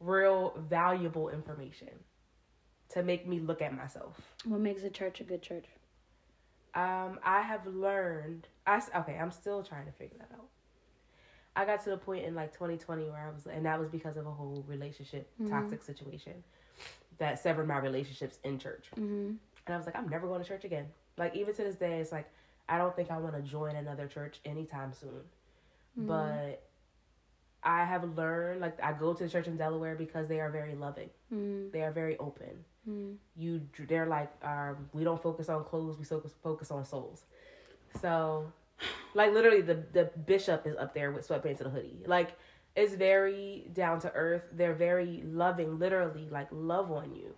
real, 0.00 0.54
valuable 0.68 1.28
information 1.28 1.90
to 2.90 3.02
make 3.02 3.26
me 3.26 3.40
look 3.40 3.60
at 3.60 3.74
myself. 3.76 4.20
What 4.44 4.60
makes 4.60 4.82
a 4.84 4.90
church 4.90 5.20
a 5.20 5.24
good 5.24 5.42
church? 5.42 5.66
Um, 6.74 7.18
I 7.22 7.42
have 7.42 7.66
learned. 7.66 8.48
I 8.66 8.80
okay. 8.96 9.18
I'm 9.18 9.30
still 9.32 9.62
trying 9.62 9.84
to 9.86 9.92
figure 9.92 10.16
that 10.18 10.30
out. 10.34 10.48
I 11.54 11.64
got 11.64 11.82
to 11.84 11.90
the 11.90 11.96
point 11.96 12.24
in 12.24 12.34
like 12.34 12.52
2020 12.52 13.04
where 13.04 13.28
I 13.28 13.30
was, 13.30 13.46
and 13.46 13.66
that 13.66 13.78
was 13.78 13.88
because 13.88 14.16
of 14.16 14.26
a 14.26 14.30
whole 14.30 14.64
relationship 14.66 15.30
toxic 15.48 15.82
situation 15.82 16.42
that 17.18 17.38
severed 17.38 17.68
my 17.68 17.78
relationships 17.78 18.38
in 18.44 18.58
church. 18.58 18.86
Mm-hmm. 18.96 19.34
And 19.66 19.74
I 19.74 19.76
was 19.76 19.86
like, 19.86 19.96
I'm 19.96 20.08
never 20.08 20.26
going 20.26 20.42
to 20.42 20.48
church 20.48 20.64
again. 20.64 20.86
Like 21.18 21.36
even 21.36 21.54
to 21.54 21.62
this 21.62 21.76
day, 21.76 21.98
it's 22.00 22.10
like 22.10 22.28
I 22.68 22.78
don't 22.78 22.94
think 22.96 23.10
I 23.10 23.18
want 23.18 23.34
to 23.36 23.42
join 23.42 23.76
another 23.76 24.06
church 24.06 24.40
anytime 24.44 24.92
soon. 24.92 25.20
But 25.96 26.62
I 27.62 27.84
have 27.84 28.16
learned, 28.16 28.60
like 28.60 28.82
I 28.82 28.92
go 28.92 29.12
to 29.12 29.24
the 29.24 29.30
church 29.30 29.46
in 29.46 29.56
Delaware 29.56 29.94
because 29.94 30.26
they 30.26 30.40
are 30.40 30.50
very 30.50 30.74
loving. 30.74 31.10
Mm-hmm. 31.32 31.70
They 31.70 31.82
are 31.82 31.92
very 31.92 32.16
open. 32.18 32.64
Mm-hmm. 32.88 33.12
You, 33.36 33.60
they're 33.88 34.06
like, 34.06 34.32
um, 34.42 34.88
we 34.92 35.04
don't 35.04 35.22
focus 35.22 35.48
on 35.48 35.64
clothes. 35.64 35.98
We 35.98 36.04
focus 36.04 36.32
focus 36.42 36.70
on 36.70 36.84
souls. 36.84 37.24
So, 38.00 38.50
like 39.14 39.32
literally, 39.32 39.60
the 39.62 39.84
the 39.92 40.10
bishop 40.26 40.66
is 40.66 40.76
up 40.76 40.94
there 40.94 41.10
with 41.10 41.26
sweatpants 41.26 41.58
and 41.58 41.66
a 41.66 41.70
hoodie. 41.70 42.02
Like 42.06 42.36
it's 42.74 42.94
very 42.94 43.68
down 43.72 44.00
to 44.00 44.12
earth. 44.14 44.44
They're 44.52 44.74
very 44.74 45.22
loving. 45.26 45.78
Literally, 45.78 46.28
like 46.30 46.48
love 46.50 46.90
on 46.90 47.14
you. 47.14 47.34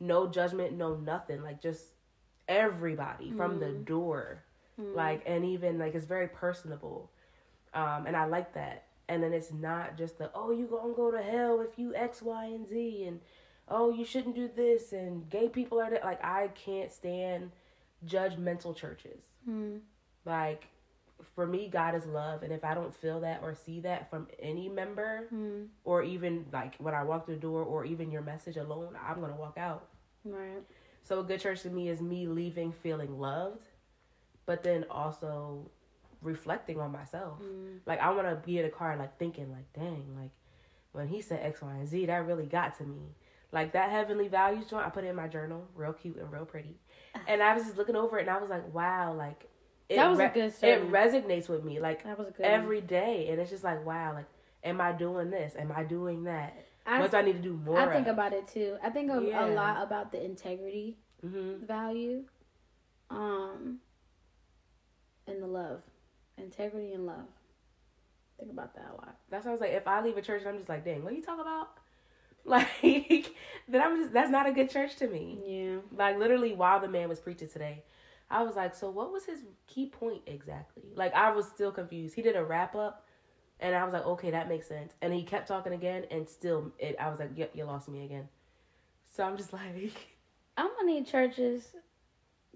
No 0.00 0.26
judgment. 0.26 0.72
No 0.72 0.96
nothing. 0.96 1.42
Like 1.42 1.62
just 1.62 1.84
everybody 2.48 3.32
from 3.32 3.60
the 3.60 3.70
door. 3.70 4.44
Like 4.76 5.22
and 5.26 5.44
even 5.44 5.78
like 5.78 5.94
it's 5.94 6.04
very 6.04 6.28
personable. 6.28 7.10
Um, 7.72 8.06
and 8.06 8.16
I 8.16 8.26
like 8.26 8.54
that. 8.54 8.84
And 9.08 9.22
then 9.22 9.32
it's 9.32 9.52
not 9.52 9.96
just 9.96 10.18
the 10.18 10.30
oh 10.34 10.50
you 10.50 10.66
gonna 10.66 10.94
go 10.94 11.10
to 11.10 11.22
hell 11.22 11.60
if 11.60 11.78
you 11.78 11.94
X 11.94 12.22
Y 12.22 12.46
and 12.46 12.68
Z 12.68 13.04
and 13.06 13.20
oh 13.68 13.92
you 13.92 14.04
shouldn't 14.04 14.34
do 14.34 14.48
this 14.54 14.92
and 14.92 15.28
gay 15.30 15.48
people 15.48 15.80
are 15.80 15.90
that 15.90 16.04
like 16.04 16.22
I 16.24 16.48
can't 16.48 16.92
stand 16.92 17.52
judgmental 18.06 18.74
churches. 18.74 19.22
Mm-hmm. 19.48 19.78
Like 20.24 20.68
for 21.34 21.46
me, 21.46 21.68
God 21.68 21.94
is 21.94 22.06
love, 22.06 22.42
and 22.42 22.52
if 22.52 22.64
I 22.64 22.74
don't 22.74 22.94
feel 22.94 23.20
that 23.20 23.40
or 23.42 23.54
see 23.54 23.80
that 23.80 24.10
from 24.10 24.28
any 24.38 24.68
member, 24.68 25.28
Mm-hmm. 25.32 25.64
or 25.84 26.02
even 26.02 26.46
like 26.52 26.76
when 26.78 26.94
I 26.94 27.02
walk 27.04 27.26
through 27.26 27.36
the 27.36 27.40
door, 27.40 27.62
or 27.62 27.84
even 27.84 28.10
your 28.10 28.22
message 28.22 28.56
alone, 28.56 28.96
I'm 29.06 29.20
gonna 29.20 29.36
walk 29.36 29.56
out. 29.58 29.86
Right. 30.24 30.62
So 31.02 31.20
a 31.20 31.22
good 31.22 31.40
church 31.40 31.62
to 31.62 31.70
me 31.70 31.88
is 31.88 32.00
me 32.00 32.26
leaving 32.26 32.72
feeling 32.72 33.18
loved, 33.18 33.66
but 34.46 34.62
then 34.62 34.84
also 34.90 35.70
reflecting 36.22 36.80
on 36.80 36.92
myself. 36.92 37.38
Mm-hmm. 37.40 37.78
Like 37.86 38.00
I 38.00 38.10
want 38.10 38.28
to 38.28 38.36
be 38.36 38.58
in 38.58 38.64
a 38.64 38.70
car 38.70 38.96
like 38.96 39.18
thinking 39.18 39.50
like, 39.52 39.70
dang, 39.74 40.06
like 40.18 40.30
when 40.92 41.08
he 41.08 41.20
said 41.20 41.40
X, 41.42 41.60
Y, 41.60 41.70
and 41.72 41.86
Z, 41.88 42.06
that 42.06 42.26
really 42.26 42.46
got 42.46 42.78
to 42.78 42.84
me. 42.84 43.14
Like 43.52 43.72
that 43.72 43.90
heavenly 43.90 44.28
values 44.28 44.66
joint, 44.66 44.86
I 44.86 44.90
put 44.90 45.04
it 45.04 45.08
in 45.08 45.16
my 45.16 45.28
journal, 45.28 45.66
real 45.74 45.92
cute 45.92 46.16
and 46.16 46.32
real 46.32 46.44
pretty. 46.46 46.76
And 47.28 47.42
I 47.42 47.54
was 47.54 47.64
just 47.64 47.76
looking 47.76 47.94
over 47.96 48.18
it, 48.18 48.22
and 48.22 48.30
I 48.30 48.38
was 48.40 48.50
like, 48.50 48.72
wow, 48.74 49.12
like 49.12 49.48
it 49.88 49.96
That 49.96 50.10
was 50.10 50.18
a 50.18 50.28
good 50.28 50.52
story. 50.52 50.72
it 50.72 50.90
resonates 50.90 51.48
with 51.48 51.64
me 51.64 51.80
like 51.80 52.04
That 52.04 52.18
was 52.18 52.28
a 52.28 52.30
good. 52.30 52.44
every 52.46 52.80
day, 52.80 53.28
and 53.30 53.40
it's 53.40 53.50
just 53.50 53.64
like, 53.64 53.84
wow, 53.84 54.14
like 54.14 54.26
am 54.62 54.80
I 54.80 54.92
doing 54.92 55.30
this? 55.30 55.54
Am 55.58 55.72
I 55.74 55.82
doing 55.84 56.24
that? 56.24 56.66
I, 56.86 57.00
what 57.00 57.10
do 57.10 57.16
I 57.16 57.22
need 57.22 57.34
to 57.34 57.38
do 57.42 57.54
more? 57.64 57.78
I 57.78 57.92
think 57.92 58.06
about 58.06 58.32
it 58.32 58.46
too. 58.48 58.76
I 58.82 58.90
think 58.90 59.10
a, 59.10 59.22
Yeah. 59.22 59.46
a 59.46 59.54
lot 59.54 59.82
about 59.82 60.12
the 60.12 60.22
integrity 60.22 60.98
hmm 61.22 61.64
value, 61.64 62.24
um, 63.10 63.78
and 65.26 65.42
the 65.42 65.46
love, 65.46 65.80
integrity 66.36 66.92
and 66.92 67.06
love. 67.06 67.26
Think 68.38 68.50
about 68.50 68.74
that 68.74 68.90
a 68.92 68.96
lot. 68.96 69.16
That's 69.30 69.44
why 69.44 69.52
I 69.52 69.54
was 69.54 69.60
like, 69.60 69.72
if 69.72 69.86
I 69.86 70.02
leave 70.02 70.16
a 70.16 70.22
church 70.22 70.40
and 70.40 70.50
I'm 70.50 70.56
just 70.58 70.68
like, 70.68 70.84
dang, 70.84 71.02
what 71.04 71.12
are 71.12 71.16
you 71.16 71.22
talking 71.22 71.40
about? 71.42 71.68
Like, 72.46 72.68
then 73.68 73.80
I'm 73.80 73.96
just 73.96 74.12
that's 74.12 74.30
not 74.30 74.46
a 74.46 74.52
good 74.52 74.68
church 74.68 74.96
to 74.96 75.06
me. 75.08 75.38
Yeah. 75.46 75.76
Like 75.96 76.18
literally, 76.18 76.52
while 76.52 76.78
the 76.78 76.88
man 76.88 77.08
was 77.08 77.18
preaching 77.18 77.48
today, 77.48 77.82
I 78.34 78.42
was 78.42 78.56
like, 78.56 78.74
so 78.74 78.90
what 78.90 79.12
was 79.12 79.24
his 79.24 79.40
key 79.66 79.86
point 79.86 80.22
exactly? 80.26 80.82
Like 80.96 81.14
I 81.14 81.30
was 81.30 81.46
still 81.46 81.70
confused. 81.70 82.14
He 82.16 82.22
did 82.22 82.34
a 82.36 82.44
wrap 82.44 82.74
up, 82.74 83.06
and 83.60 83.74
I 83.76 83.84
was 83.84 83.92
like, 83.92 84.04
okay, 84.04 84.30
that 84.32 84.48
makes 84.48 84.66
sense. 84.66 84.92
And 85.02 85.12
he 85.14 85.22
kept 85.22 85.46
talking 85.48 85.72
again, 85.72 86.04
and 86.10 86.28
still, 86.28 86.72
it. 86.78 86.96
I 86.98 87.08
was 87.10 87.20
like, 87.20 87.30
yep, 87.36 87.52
you 87.54 87.64
lost 87.64 87.88
me 87.88 88.04
again. 88.04 88.28
So 89.06 89.24
I'm 89.24 89.36
just 89.36 89.52
like, 89.60 90.16
I'm 90.56 90.68
gonna 90.76 90.86
need 90.92 91.06
churches, 91.06 91.68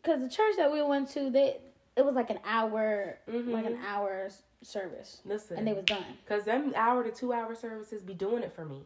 cause 0.02 0.20
the 0.20 0.28
church 0.28 0.54
that 0.56 0.72
we 0.72 0.82
went 0.82 1.08
to, 1.10 1.30
they 1.30 1.58
it 1.96 2.04
was 2.04 2.14
like 2.14 2.30
an 2.30 2.38
hour, 2.44 3.18
Mhm. 3.28 3.52
like 3.52 3.66
an 3.66 3.78
hour 3.86 4.30
service, 4.62 5.20
listen, 5.24 5.58
and 5.58 5.66
they 5.66 5.72
was 5.72 5.84
done. 5.84 6.04
cause 6.28 6.44
them 6.44 6.72
hour 6.76 7.04
to 7.04 7.10
two 7.12 7.32
hour 7.32 7.54
services 7.54 8.02
be 8.02 8.14
doing 8.14 8.42
it 8.42 8.52
for 8.52 8.64
me. 8.64 8.84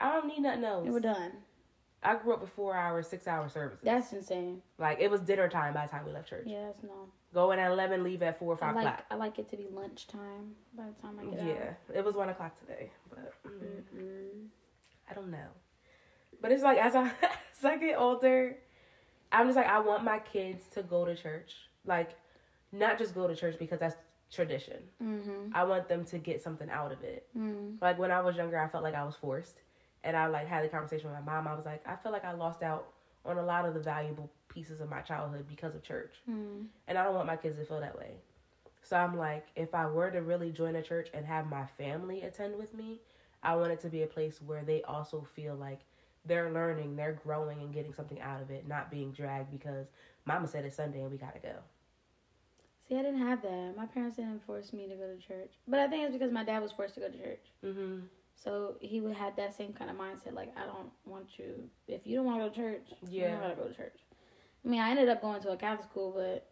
I 0.00 0.12
don't 0.12 0.26
need 0.26 0.40
nothing 0.40 0.64
else. 0.64 0.84
They 0.84 0.90
were 0.90 1.00
done. 1.00 1.32
I 2.02 2.14
grew 2.16 2.34
up 2.34 2.40
with 2.40 2.50
four 2.50 2.76
hour, 2.76 3.02
six 3.02 3.26
hour 3.26 3.48
services. 3.48 3.80
That's 3.84 4.12
insane. 4.12 4.62
like 4.78 4.98
it 5.00 5.10
was 5.10 5.20
dinner 5.20 5.48
time 5.48 5.74
by 5.74 5.86
the 5.86 5.90
time 5.92 6.06
we 6.06 6.12
left 6.12 6.28
church. 6.28 6.44
Yeah, 6.46 6.66
that's 6.66 6.82
no. 6.82 7.08
Go 7.34 7.50
in 7.52 7.58
at 7.58 7.70
eleven, 7.70 8.04
leave 8.04 8.22
at 8.22 8.38
four 8.38 8.54
or 8.54 8.56
I 8.56 8.58
five 8.60 8.74
like 8.76 8.84
o'clock. 8.84 9.04
I 9.10 9.14
like 9.16 9.38
it 9.38 9.50
to 9.50 9.56
be 9.56 9.66
lunchtime 9.72 10.54
by 10.76 10.84
the 10.84 11.02
time 11.02 11.18
I 11.20 11.24
get 11.24 11.40
out. 11.40 11.46
Yeah, 11.46 11.98
it 11.98 12.04
was 12.04 12.14
one 12.14 12.28
o'clock 12.28 12.58
today, 12.60 12.90
but 13.10 13.32
mm. 13.46 14.46
I 15.10 15.14
don't 15.14 15.30
know. 15.30 15.48
But 16.40 16.52
it's 16.52 16.62
like 16.62 16.78
as 16.78 16.94
I 16.94 17.06
as 17.58 17.64
I 17.64 17.76
get 17.76 17.98
older, 17.98 18.56
I'm 19.32 19.46
just 19.46 19.56
like 19.56 19.66
I 19.66 19.80
want 19.80 20.04
my 20.04 20.18
kids 20.18 20.66
to 20.74 20.82
go 20.82 21.04
to 21.04 21.14
church, 21.16 21.54
like 21.84 22.10
not 22.72 22.98
just 22.98 23.14
go 23.14 23.26
to 23.26 23.34
church 23.34 23.56
because 23.58 23.80
that's 23.80 23.96
tradition. 24.30 24.82
Mhm. 25.02 25.50
I 25.54 25.64
want 25.64 25.88
them 25.88 26.04
to 26.06 26.18
get 26.18 26.42
something 26.42 26.68
out 26.70 26.92
of 26.92 27.02
it. 27.02 27.28
Mm. 27.36 27.80
Like 27.80 27.98
when 27.98 28.10
I 28.10 28.20
was 28.20 28.36
younger, 28.36 28.58
I 28.58 28.68
felt 28.68 28.82
like 28.82 28.94
I 28.94 29.04
was 29.04 29.14
forced, 29.14 29.60
and 30.04 30.16
I 30.16 30.26
like 30.26 30.46
had 30.46 30.64
a 30.64 30.68
conversation 30.68 31.10
with 31.10 31.18
my 31.24 31.32
mom. 31.32 31.48
I 31.48 31.54
was 31.54 31.64
like, 31.64 31.86
I 31.86 31.96
feel 31.96 32.12
like 32.12 32.24
I 32.24 32.32
lost 32.32 32.62
out 32.62 32.88
on 33.24 33.38
a 33.38 33.44
lot 33.44 33.64
of 33.66 33.74
the 33.74 33.80
valuable 33.80 34.30
pieces 34.48 34.80
of 34.80 34.88
my 34.88 35.00
childhood 35.00 35.46
because 35.48 35.74
of 35.74 35.82
church. 35.82 36.14
Mm. 36.30 36.66
And 36.88 36.96
I 36.96 37.04
don't 37.04 37.14
want 37.14 37.26
my 37.26 37.36
kids 37.36 37.58
to 37.58 37.64
feel 37.64 37.80
that 37.80 37.96
way. 37.96 38.12
So 38.82 38.96
I'm 38.96 39.16
like, 39.18 39.46
if 39.56 39.74
I 39.74 39.86
were 39.86 40.10
to 40.10 40.22
really 40.22 40.52
join 40.52 40.76
a 40.76 40.82
church 40.82 41.08
and 41.12 41.26
have 41.26 41.48
my 41.48 41.66
family 41.76 42.22
attend 42.22 42.56
with 42.56 42.72
me, 42.72 43.00
I 43.42 43.56
want 43.56 43.72
it 43.72 43.80
to 43.80 43.88
be 43.88 44.02
a 44.02 44.06
place 44.06 44.40
where 44.40 44.62
they 44.62 44.82
also 44.82 45.26
feel 45.34 45.56
like 45.56 45.80
they're 46.24 46.50
learning, 46.50 46.96
they're 46.96 47.20
growing 47.24 47.60
and 47.60 47.72
getting 47.74 47.92
something 47.92 48.20
out 48.20 48.40
of 48.40 48.50
it, 48.50 48.66
not 48.66 48.90
being 48.90 49.12
dragged 49.12 49.50
because 49.50 49.88
mama 50.24 50.46
said 50.46 50.64
it's 50.64 50.76
Sunday 50.76 51.00
and 51.00 51.10
we 51.10 51.16
gotta 51.16 51.38
go. 51.38 51.54
See, 52.88 52.94
I 52.94 53.02
didn't 53.02 53.26
have 53.26 53.42
that. 53.42 53.74
My 53.76 53.86
parents 53.86 54.16
didn't 54.16 54.44
force 54.46 54.72
me 54.72 54.86
to 54.86 54.94
go 54.94 55.08
to 55.08 55.16
church, 55.16 55.50
but 55.66 55.80
I 55.80 55.88
think 55.88 56.04
it's 56.04 56.12
because 56.12 56.30
my 56.32 56.44
dad 56.44 56.62
was 56.62 56.70
forced 56.70 56.94
to 56.94 57.00
go 57.00 57.08
to 57.08 57.18
church. 57.18 57.44
Mm-hmm. 57.64 57.98
So 58.42 58.76
he 58.80 59.00
would 59.00 59.16
had 59.16 59.36
that 59.36 59.54
same 59.54 59.72
kind 59.72 59.90
of 59.90 59.96
mindset. 59.96 60.34
Like, 60.34 60.52
I 60.56 60.66
don't 60.66 60.90
want 61.06 61.38
you. 61.38 61.68
If 61.88 62.06
you 62.06 62.16
don't 62.16 62.26
want 62.26 62.40
to 62.40 62.48
go 62.48 62.54
to 62.54 62.56
church, 62.56 62.88
you 63.10 63.22
don't 63.22 63.40
gotta 63.40 63.54
go 63.54 63.64
to 63.64 63.74
church. 63.74 63.98
I 64.64 64.68
mean, 64.68 64.80
I 64.80 64.90
ended 64.90 65.08
up 65.08 65.22
going 65.22 65.40
to 65.42 65.50
a 65.50 65.56
Catholic 65.56 65.88
school, 65.88 66.12
but 66.14 66.46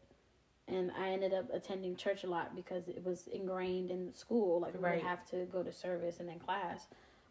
and 0.67 0.91
I 0.99 1.11
ended 1.11 1.35
up 1.35 1.53
attending 1.53 1.95
church 1.95 2.25
a 2.25 2.27
lot 2.27 2.57
because 2.57 2.89
it 2.89 3.05
was 3.05 3.27
ingrained 3.27 3.91
in 3.91 4.15
school. 4.15 4.61
Like, 4.61 4.73
we 4.75 4.81
would 4.81 5.03
have 5.03 5.27
to 5.27 5.45
go 5.45 5.63
to 5.63 5.71
service 5.71 6.21
and 6.21 6.29
then 6.29 6.39
class. 6.39 6.87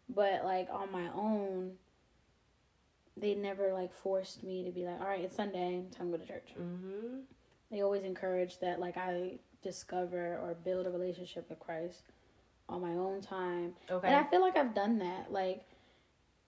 But 0.08 0.44
like 0.44 0.68
on 0.70 0.92
my 0.92 1.08
own, 1.14 1.72
they 3.16 3.34
never 3.34 3.72
like 3.72 3.92
forced 3.92 4.44
me 4.44 4.64
to 4.64 4.70
be 4.70 4.84
like, 4.84 5.00
all 5.00 5.06
right, 5.06 5.22
it's 5.22 5.36
Sunday, 5.36 5.82
time 5.96 6.12
to 6.12 6.18
go 6.18 6.24
to 6.24 6.28
church. 6.28 6.50
Mm-hmm. 6.58 7.20
They 7.70 7.80
always 7.80 8.04
encouraged 8.04 8.60
that 8.60 8.80
like 8.80 8.96
I 8.96 9.38
discover 9.62 10.38
or 10.42 10.54
build 10.62 10.86
a 10.86 10.90
relationship 10.90 11.48
with 11.48 11.58
Christ 11.58 12.02
on 12.68 12.80
my 12.80 12.92
own 12.92 13.20
time. 13.20 13.74
Okay. 13.90 14.06
And 14.06 14.16
I 14.16 14.24
feel 14.24 14.40
like 14.40 14.56
I've 14.56 14.74
done 14.74 14.98
that. 14.98 15.32
Like 15.32 15.64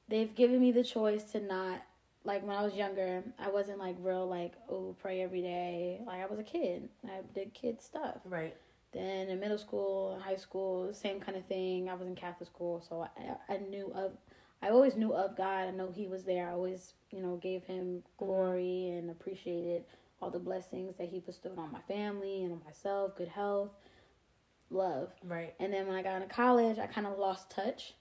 they've 0.08 0.34
given 0.34 0.60
me 0.60 0.72
the 0.72 0.84
choice 0.84 1.24
to 1.32 1.40
not 1.40 1.82
like 2.24 2.44
when 2.46 2.56
I 2.56 2.62
was 2.62 2.74
younger, 2.74 3.22
I 3.38 3.48
wasn't 3.48 3.78
like 3.78 3.96
real 4.00 4.26
like, 4.26 4.52
oh, 4.68 4.96
pray 5.00 5.22
every 5.22 5.42
day. 5.42 6.00
Like 6.06 6.20
I 6.20 6.26
was 6.26 6.38
a 6.38 6.44
kid. 6.44 6.88
I 7.04 7.20
did 7.34 7.54
kid 7.54 7.80
stuff. 7.80 8.18
right. 8.24 8.56
Then 8.92 9.28
in 9.28 9.40
middle 9.40 9.58
school 9.58 10.18
high 10.24 10.36
school, 10.36 10.92
same 10.94 11.20
kind 11.20 11.36
of 11.36 11.44
thing. 11.46 11.88
I 11.88 11.94
was 11.94 12.06
in 12.06 12.14
Catholic 12.14 12.48
school, 12.48 12.82
so 12.88 13.06
I, 13.18 13.52
I 13.52 13.58
knew 13.58 13.92
of, 13.94 14.12
I 14.62 14.70
always 14.70 14.96
knew 14.96 15.12
of 15.12 15.36
God. 15.36 15.68
I 15.68 15.70
know 15.70 15.90
He 15.94 16.06
was 16.06 16.24
there. 16.24 16.48
I 16.48 16.52
always, 16.52 16.94
you 17.10 17.20
know, 17.20 17.36
gave 17.36 17.62
Him 17.64 18.02
glory 18.16 18.88
and 18.88 19.10
appreciated 19.10 19.84
all 20.22 20.30
the 20.30 20.38
blessings 20.38 20.94
that 20.96 21.08
He 21.08 21.20
bestowed 21.20 21.58
on 21.58 21.72
my 21.72 21.80
family 21.80 22.42
and 22.42 22.52
on 22.52 22.62
myself, 22.64 23.16
good 23.16 23.28
health, 23.28 23.70
love. 24.70 25.10
Right. 25.24 25.54
And 25.60 25.72
then 25.72 25.86
when 25.86 25.96
I 25.96 26.02
got 26.02 26.20
into 26.20 26.34
college, 26.34 26.78
I 26.78 26.86
kind 26.86 27.06
of 27.06 27.18
lost 27.18 27.50
touch. 27.50 27.94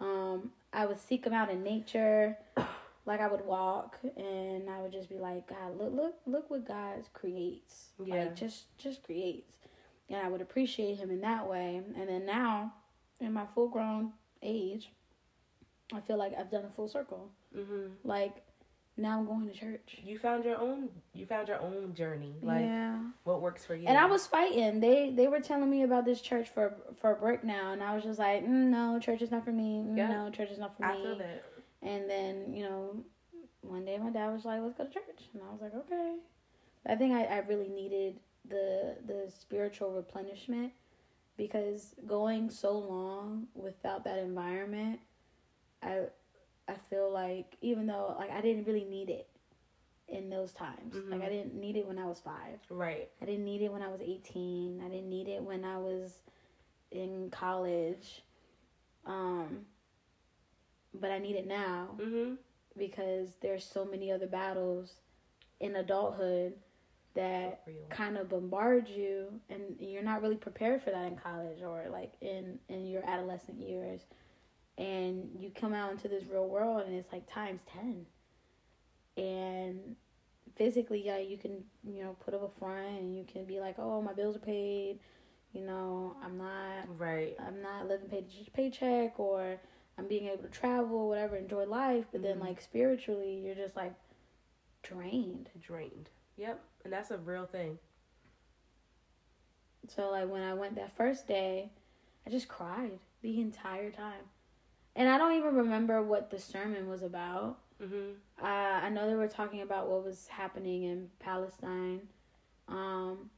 Um, 0.00 0.50
I 0.72 0.86
would 0.86 0.98
seek 1.00 1.24
Him 1.24 1.32
out 1.32 1.50
in 1.50 1.62
nature. 1.62 2.36
Like 3.04 3.20
I 3.20 3.26
would 3.26 3.44
walk 3.44 3.98
and 4.16 4.70
I 4.70 4.80
would 4.80 4.92
just 4.92 5.08
be 5.08 5.16
like, 5.18 5.48
God, 5.48 5.76
look, 5.76 5.92
look, 5.92 6.14
look 6.24 6.50
what 6.50 6.64
God 6.68 7.02
creates. 7.12 7.88
Yeah. 7.98 8.14
Like 8.14 8.36
just, 8.36 8.78
just 8.78 9.02
creates 9.02 9.56
and 10.12 10.20
I 10.20 10.28
would 10.28 10.40
appreciate 10.40 10.98
him 10.98 11.10
in 11.10 11.20
that 11.22 11.48
way. 11.48 11.80
And 11.96 12.08
then 12.08 12.26
now, 12.26 12.74
in 13.20 13.32
my 13.32 13.46
full 13.54 13.68
grown 13.68 14.12
age, 14.42 14.90
I 15.92 16.00
feel 16.00 16.18
like 16.18 16.32
I've 16.38 16.50
done 16.50 16.64
a 16.64 16.70
full 16.70 16.88
circle. 16.88 17.30
hmm 17.54 17.86
Like 18.04 18.42
now 18.96 19.18
I'm 19.18 19.26
going 19.26 19.48
to 19.48 19.54
church. 19.54 19.98
You 20.04 20.18
found 20.18 20.44
your 20.44 20.58
own. 20.58 20.88
You 21.14 21.24
found 21.26 21.48
your 21.48 21.60
own 21.60 21.94
journey. 21.94 22.34
Like 22.42 22.62
yeah. 22.62 22.98
what 23.24 23.40
works 23.40 23.64
for 23.64 23.74
you. 23.74 23.86
And 23.86 23.96
I 23.96 24.06
was 24.06 24.26
fighting. 24.26 24.80
They 24.80 25.10
they 25.10 25.28
were 25.28 25.40
telling 25.40 25.70
me 25.70 25.82
about 25.82 26.04
this 26.04 26.20
church 26.20 26.48
for 26.50 26.74
for 27.00 27.12
a 27.12 27.16
break 27.16 27.42
now, 27.42 27.72
and 27.72 27.82
I 27.82 27.94
was 27.94 28.04
just 28.04 28.18
like, 28.18 28.44
mm, 28.44 28.68
no, 28.68 28.98
church 29.00 29.22
is 29.22 29.30
not 29.30 29.44
for 29.44 29.52
me. 29.52 29.82
Mm, 29.86 29.96
Yeah. 29.96 30.08
No, 30.08 30.30
church 30.30 30.50
is 30.50 30.58
not 30.58 30.76
for 30.76 30.84
I 30.84 30.94
me. 30.96 31.02
feel 31.02 31.18
that. 31.18 31.44
And 31.82 32.08
then 32.08 32.52
you 32.52 32.64
know, 32.64 33.04
one 33.62 33.84
day 33.84 33.96
my 33.98 34.10
dad 34.10 34.30
was 34.30 34.44
like, 34.44 34.60
let's 34.62 34.76
go 34.76 34.84
to 34.84 34.90
church, 34.90 35.22
and 35.32 35.42
I 35.42 35.52
was 35.52 35.60
like, 35.62 35.74
okay. 35.74 36.16
I 36.86 36.96
think 36.96 37.14
I, 37.14 37.24
I 37.24 37.38
really 37.38 37.68
needed 37.68 38.18
the 38.48 38.96
the 39.06 39.30
spiritual 39.30 39.92
replenishment 39.92 40.72
because 41.36 41.94
going 42.06 42.50
so 42.50 42.76
long 42.76 43.46
without 43.54 44.04
that 44.04 44.18
environment, 44.18 45.00
I 45.82 46.06
I 46.68 46.74
feel 46.90 47.10
like 47.10 47.56
even 47.60 47.86
though 47.86 48.14
like 48.18 48.30
I 48.30 48.40
didn't 48.40 48.64
really 48.64 48.84
need 48.84 49.10
it 49.10 49.28
in 50.08 50.28
those 50.30 50.52
times. 50.52 50.94
Like 50.94 51.20
Mhm. 51.20 51.24
I 51.24 51.28
didn't 51.28 51.54
need 51.54 51.76
it 51.76 51.86
when 51.86 51.98
I 51.98 52.06
was 52.06 52.20
five. 52.20 52.60
Right. 52.68 53.10
I 53.20 53.24
didn't 53.24 53.44
need 53.44 53.62
it 53.62 53.72
when 53.72 53.82
I 53.82 53.88
was 53.88 54.00
eighteen. 54.00 54.80
I 54.84 54.88
didn't 54.88 55.08
need 55.08 55.28
it 55.28 55.42
when 55.42 55.64
I 55.64 55.78
was 55.78 56.20
in 56.90 57.30
college. 57.30 58.22
Um 59.04 59.66
but 60.94 61.10
I 61.10 61.18
need 61.18 61.36
it 61.36 61.46
now 61.46 61.96
hmm 61.98 62.34
because 62.76 63.28
there's 63.42 63.64
so 63.64 63.84
many 63.84 64.10
other 64.10 64.26
battles 64.26 64.94
in 65.60 65.76
adulthood 65.76 66.54
that 67.14 67.62
kind 67.90 68.16
of 68.16 68.30
bombard 68.30 68.88
you 68.88 69.26
and 69.50 69.76
you're 69.78 70.02
not 70.02 70.22
really 70.22 70.36
prepared 70.36 70.82
for 70.82 70.90
that 70.90 71.06
in 71.06 71.16
college 71.16 71.62
or 71.62 71.86
like 71.90 72.12
in 72.22 72.58
in 72.68 72.86
your 72.86 73.04
adolescent 73.06 73.58
years 73.60 74.02
and 74.82 75.28
you 75.38 75.50
come 75.54 75.72
out 75.72 75.92
into 75.92 76.08
this 76.08 76.24
real 76.24 76.48
world 76.48 76.82
and 76.86 76.94
it's 76.94 77.12
like 77.12 77.30
times 77.32 77.60
10 77.72 78.04
and 79.16 79.78
physically 80.56 81.02
yeah 81.04 81.18
you 81.18 81.36
can 81.38 81.62
you 81.84 82.02
know 82.02 82.16
put 82.24 82.34
up 82.34 82.42
a 82.42 82.58
front 82.58 82.98
and 83.00 83.16
you 83.16 83.24
can 83.24 83.44
be 83.44 83.60
like 83.60 83.76
oh 83.78 84.02
my 84.02 84.12
bills 84.12 84.36
are 84.36 84.40
paid 84.40 84.98
you 85.52 85.60
know 85.62 86.16
i'm 86.24 86.36
not 86.36 86.88
Right. 86.98 87.36
i'm 87.46 87.62
not 87.62 87.86
living 87.88 88.08
paycheck 88.08 88.44
to 88.44 88.50
paycheck 88.50 89.20
or 89.20 89.58
i'm 89.98 90.08
being 90.08 90.26
able 90.26 90.42
to 90.42 90.48
travel 90.48 91.08
whatever 91.08 91.36
enjoy 91.36 91.64
life 91.64 92.06
but 92.10 92.22
then 92.22 92.38
Mhm. 92.38 92.40
like 92.40 92.60
spiritually 92.60 93.40
you're 93.44 93.54
just 93.54 93.76
like 93.76 93.94
drained 94.82 95.48
Drained. 95.60 96.10
Yep. 96.36 96.60
And 96.84 96.92
that's 96.92 97.10
a 97.10 97.18
real 97.18 97.46
thing. 97.46 97.78
So 99.88 100.10
like 100.10 100.28
when 100.28 100.42
I 100.42 100.54
went 100.54 100.74
that 100.76 100.96
first 100.96 101.28
day, 101.28 101.70
I 102.26 102.30
just 102.30 102.48
cried 102.48 102.98
the 103.20 103.40
entire 103.40 103.90
time. 103.90 104.24
And 104.94 105.08
I 105.08 105.16
don't 105.18 105.36
even 105.36 105.54
remember 105.54 106.02
what 106.02 106.30
the 106.30 106.38
sermon 106.38 106.88
was 106.88 107.02
about. 107.02 107.58
hmm 107.80 108.12
Uh, 108.42 108.46
I 108.46 108.88
know 108.90 109.08
they 109.08 109.14
were 109.14 109.28
talking 109.28 109.62
about 109.62 109.88
what 109.88 110.04
was 110.04 110.26
happening 110.28 110.84
in 110.84 111.08
Palestine. 111.18 112.00
Um, 112.68 113.30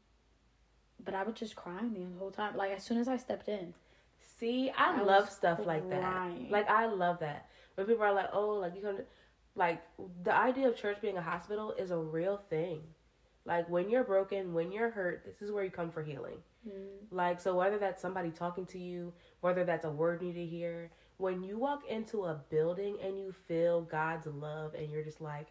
but 1.05 1.15
I 1.15 1.23
was 1.23 1.35
just 1.35 1.55
crying 1.57 1.93
the 1.95 2.19
whole 2.19 2.31
time. 2.31 2.57
Like 2.57 2.73
as 2.73 2.83
soon 2.83 2.99
as 2.99 3.09
I 3.09 3.17
stepped 3.17 3.49
in. 3.49 3.75
See, 4.39 4.71
I, 4.77 4.99
I 4.99 5.03
love 5.03 5.31
stuff 5.31 5.65
like 5.67 5.89
that. 5.91 6.33
Like 6.51 6.69
I 6.69 6.87
love 6.87 7.21
that. 7.21 7.49
When 7.75 7.87
people 7.87 8.03
are 8.05 8.13
like, 8.13 8.31
"Oh, 8.33 8.51
like 8.55 8.75
you 8.75 8.83
come 8.83 8.97
to 8.97 9.05
like 9.55 9.83
the 10.25 10.35
idea 10.35 10.69
of 10.69 10.77
church 10.77 11.01
being 11.01 11.17
a 11.17 11.23
hospital 11.23 11.73
is 11.79 11.91
a 11.91 11.97
real 11.99 12.39
thing. 12.51 12.81
Like 13.45 13.69
when 13.69 13.91
you're 13.91 14.05
broken, 14.05 14.55
when 14.55 14.73
you're 14.73 14.91
hurt, 14.91 15.25
this 15.25 15.43
is 15.43 15.51
where 15.53 15.63
you 15.65 15.71
come 15.71 15.91
for 15.91 16.03
healing. 16.03 16.39
Mm. 16.69 17.07
Like 17.11 17.41
so 17.41 17.55
whether 17.55 17.79
that's 17.79 18.01
somebody 18.01 18.31
talking 18.31 18.67
to 18.67 18.79
you, 18.79 19.13
whether 19.41 19.65
that's 19.65 19.85
a 19.85 19.91
word 19.91 20.23
you 20.23 20.29
need 20.29 20.35
to 20.35 20.47
hear, 20.47 20.91
when 21.19 21.43
you 21.43 21.59
walk 21.59 21.83
into 21.89 22.25
a 22.25 22.35
building 22.51 22.97
and 23.03 23.19
you 23.19 23.33
feel 23.47 23.83
God's 23.83 24.27
love 24.27 24.75
and 24.75 24.91
you're 24.91 25.05
just 25.05 25.21
like 25.21 25.49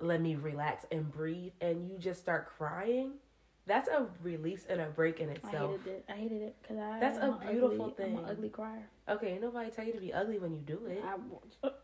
let 0.00 0.20
me 0.20 0.36
relax 0.36 0.86
and 0.92 1.10
breathe 1.10 1.52
and 1.60 1.88
you 1.88 1.98
just 1.98 2.20
start 2.20 2.48
crying, 2.56 3.12
that's 3.66 3.88
a 3.88 4.06
release 4.22 4.64
and 4.68 4.80
a 4.80 4.86
break 4.86 5.20
in 5.20 5.28
itself. 5.28 5.54
I 5.54 5.76
hated 5.78 5.86
it. 5.86 6.04
I 6.08 6.12
hated 6.12 6.42
it 6.42 6.56
because 6.62 6.78
I. 6.78 7.00
That's 7.00 7.18
a 7.18 7.38
beautiful 7.50 7.86
ugly, 7.86 8.04
I'm 8.04 8.10
thing. 8.10 8.18
an 8.18 8.24
ugly 8.28 8.48
crier. 8.48 8.88
Okay, 9.08 9.38
nobody 9.40 9.70
tell 9.70 9.84
you 9.84 9.92
to 9.92 10.00
be 10.00 10.12
ugly 10.12 10.38
when 10.38 10.52
you 10.52 10.60
do 10.60 10.86
it. 10.86 11.02
I, 11.04 11.68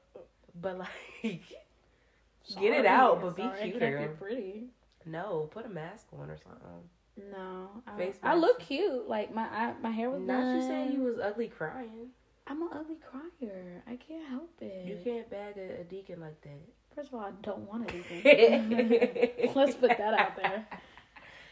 But 0.61 0.79
like 0.79 0.89
get 1.23 2.73
it 2.73 2.87
out, 2.87 3.21
but 3.21 3.35
be 3.35 3.43
sorry, 3.43 3.59
can't 3.59 3.73
cuter. 3.73 3.99
be 3.99 4.25
pretty. 4.25 4.65
No, 5.05 5.49
put 5.51 5.67
a 5.67 5.69
mask 5.69 6.07
on 6.19 6.31
or 6.31 6.39
something. 6.39 6.89
No, 7.17 7.69
I, 7.87 8.13
I 8.23 8.35
look 8.35 8.61
cute. 8.61 9.09
Like 9.09 9.35
my 9.35 9.43
I, 9.43 9.75
my 9.83 9.91
hair 9.91 10.11
was 10.11 10.23
Not 10.23 10.41
done. 10.41 10.57
you 10.57 10.63
saying 10.63 10.93
you 10.93 11.03
was 11.03 11.19
ugly 11.23 11.49
crying. 11.49 12.09
I'm 12.47 12.61
an 12.63 12.69
ugly 12.73 12.97
crier. 13.11 13.83
I 13.87 13.97
can't 13.97 14.29
help 14.29 14.51
it. 14.61 14.87
You 14.87 14.99
can't 15.03 15.31
bag 15.31 15.57
a, 15.57 15.81
a 15.81 15.85
deacon 15.85 16.21
like 16.21 16.41
that. 16.43 16.61
First 16.95 17.09
of 17.09 17.15
all, 17.15 17.21
I 17.21 17.31
don't 17.43 17.61
want 17.61 17.91
a 17.91 17.93
deacon. 17.93 18.91
Let's 19.55 19.75
put 19.77 19.97
that 19.97 20.15
out 20.15 20.37
there. 20.37 20.67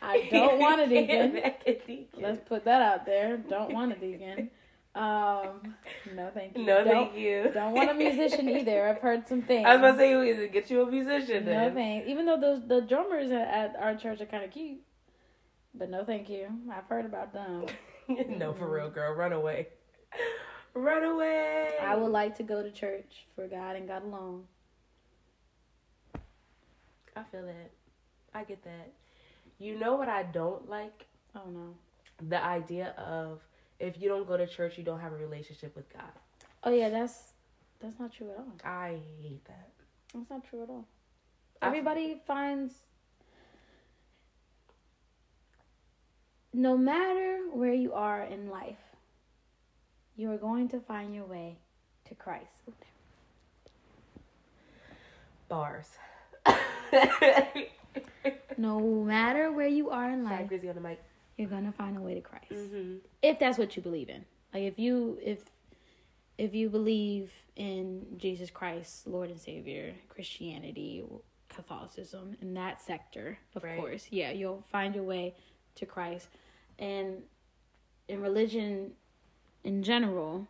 I 0.03 0.29
don't 0.31 0.59
want 0.59 0.81
a 0.83 0.87
deacon. 0.89 1.37
a 1.67 1.73
deacon. 1.87 2.23
Let's 2.23 2.41
put 2.47 2.65
that 2.65 2.83
out 2.83 3.07
there. 3.07 3.37
Don't 3.39 3.73
want 3.73 3.93
a 3.93 3.97
deacon. 3.97 4.51
Um, 4.95 5.75
no, 6.15 6.31
thank 6.35 6.57
you. 6.57 6.65
No, 6.65 6.85
don't, 6.85 7.13
thank 7.13 7.17
you. 7.17 7.51
Don't 7.55 7.73
want 7.73 7.91
a 7.91 7.95
musician 7.95 8.49
either. 8.49 8.89
I've 8.89 8.99
heard 8.99 9.27
some 9.27 9.41
things. 9.43 9.65
I 9.67 9.77
was 9.77 9.79
about 9.79 9.93
to 9.93 9.99
say, 9.99 10.17
we 10.17 10.49
get 10.49 10.71
you 10.71 10.83
a 10.83 10.91
musician 10.91 11.47
no 11.47 11.73
thanks. 11.73 12.07
Even 12.09 12.27
though 12.27 12.39
those 12.39 12.67
the 12.69 12.83
drummers 12.83 13.31
at, 13.31 13.49
at 13.49 13.77
our 13.81 13.95
church 13.95 14.21
are 14.21 14.27
kind 14.27 14.45
of 14.45 14.51
cute, 14.51 14.81
but 15.75 15.91
no, 15.91 16.05
thank 16.05 16.29
you. 16.29 16.49
I've 16.73 16.85
heard 16.87 17.05
about 17.05 17.33
them. 17.33 17.67
no, 18.39 18.53
for 18.53 18.69
real, 18.69 18.91
girl. 18.91 19.15
Run 19.15 19.33
away. 19.33 19.69
Run 20.75 21.05
away. 21.05 21.71
I 21.83 21.95
would 21.97 22.11
like 22.13 22.37
to 22.39 22.43
go 22.43 22.63
to 22.63 22.71
church 22.71 23.27
for 23.35 23.47
God 23.47 23.77
and 23.77 23.87
God 23.89 24.05
alone. 24.05 24.45
I 27.17 27.23
feel 27.31 27.43
that. 27.45 27.71
I 28.35 28.45
get 28.45 28.63
that. 28.65 28.93
You 29.59 29.79
know 29.79 29.97
what 29.97 30.09
I 30.09 30.23
don't 30.23 30.69
like? 30.69 31.07
Oh 31.37 31.49
no. 31.51 31.75
The 32.29 32.43
idea 32.43 32.95
of 32.99 33.41
if 33.79 34.01
you 34.01 34.09
don't 34.09 34.27
go 34.27 34.37
to 34.37 34.47
church, 34.47 34.79
you 34.79 34.85
don't 34.85 35.01
have 35.01 35.13
a 35.13 35.17
relationship 35.17 35.77
with 35.77 35.93
God. 35.93 36.11
Oh 36.65 36.71
yeah, 36.73 36.89
that's 36.89 37.35
that's 37.81 37.99
not 37.99 38.13
true 38.13 38.31
at 38.31 38.39
all. 38.39 38.53
I 38.65 38.99
hate 39.21 39.45
that. 39.47 39.69
That's 40.15 40.31
not 40.31 40.45
true 40.49 40.63
at 40.63 40.71
all. 40.71 40.87
I- 41.61 41.67
Everybody 41.67 42.21
finds 42.27 42.75
no 46.53 46.77
matter 46.77 47.41
where 47.53 47.73
you 47.73 47.93
are 47.93 48.23
in 48.23 48.49
life, 48.51 48.77
you 50.17 50.31
are 50.31 50.37
going 50.37 50.69
to 50.71 50.81
find 50.81 51.15
your 51.15 51.25
way 51.25 51.57
to 52.09 52.15
Christ. 52.15 52.47
Bars. 55.49 55.89
No 58.59 58.81
matter 59.05 59.51
where 59.51 59.67
you 59.67 59.91
are 59.91 60.11
in 60.11 60.25
life, 60.25 60.43
on 60.43 60.49
the 60.49 60.81
mic. 60.81 61.01
you're 61.37 61.49
gonna 61.49 61.73
find 61.73 61.97
a 61.97 62.01
way 62.01 62.15
to 62.15 62.21
Christ. 62.21 62.53
Mm-hmm. 62.53 62.97
If 63.23 63.39
that's 63.39 63.59
what 63.59 63.75
you 63.77 63.83
believe 63.83 64.09
in. 64.09 64.25
Like 64.53 64.65
if 64.65 64.79
you 64.79 65.19
if 65.23 65.39
if 66.39 66.55
you 66.55 66.69
believe 66.69 67.33
in 67.57 68.07
Jesus 68.19 68.51
Christ, 68.51 69.07
Lord 69.07 69.31
and 69.31 69.41
Savior, 69.41 69.95
Christianity, 70.09 71.03
Catholicism, 71.49 72.37
in 72.41 72.55
that 72.55 72.81
sector, 72.81 73.39
of 73.55 73.65
Right. 73.65 73.79
course, 73.79 74.07
yeah, 74.11 74.31
you'll 74.31 74.65
find 74.71 74.95
your 74.95 75.05
way 75.05 75.35
to 75.77 75.87
Christ. 75.87 76.29
And 76.79 77.23
in 78.09 78.21
religion 78.21 78.93
in 79.65 79.83
general, 79.83 80.49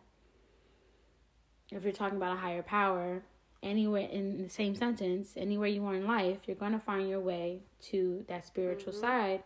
if 1.71 1.83
you're 1.83 1.93
talking 1.93 2.17
about 2.17 2.37
a 2.37 2.39
higher 2.39 2.63
power, 2.63 3.23
anywhere 3.61 4.07
in 4.09 4.43
the 4.43 4.49
same 4.49 4.75
sentence, 4.75 5.33
anywhere 5.37 5.69
you 5.69 5.85
are 5.85 5.95
in 5.95 6.07
life, 6.07 6.39
you're 6.45 6.55
going 6.55 6.73
to 6.73 6.79
find 6.79 7.09
your 7.09 7.19
way 7.19 7.61
to 7.81 8.25
that 8.27 8.45
spiritual 8.45 8.93
Mhm. 8.93 8.99
side 8.99 9.43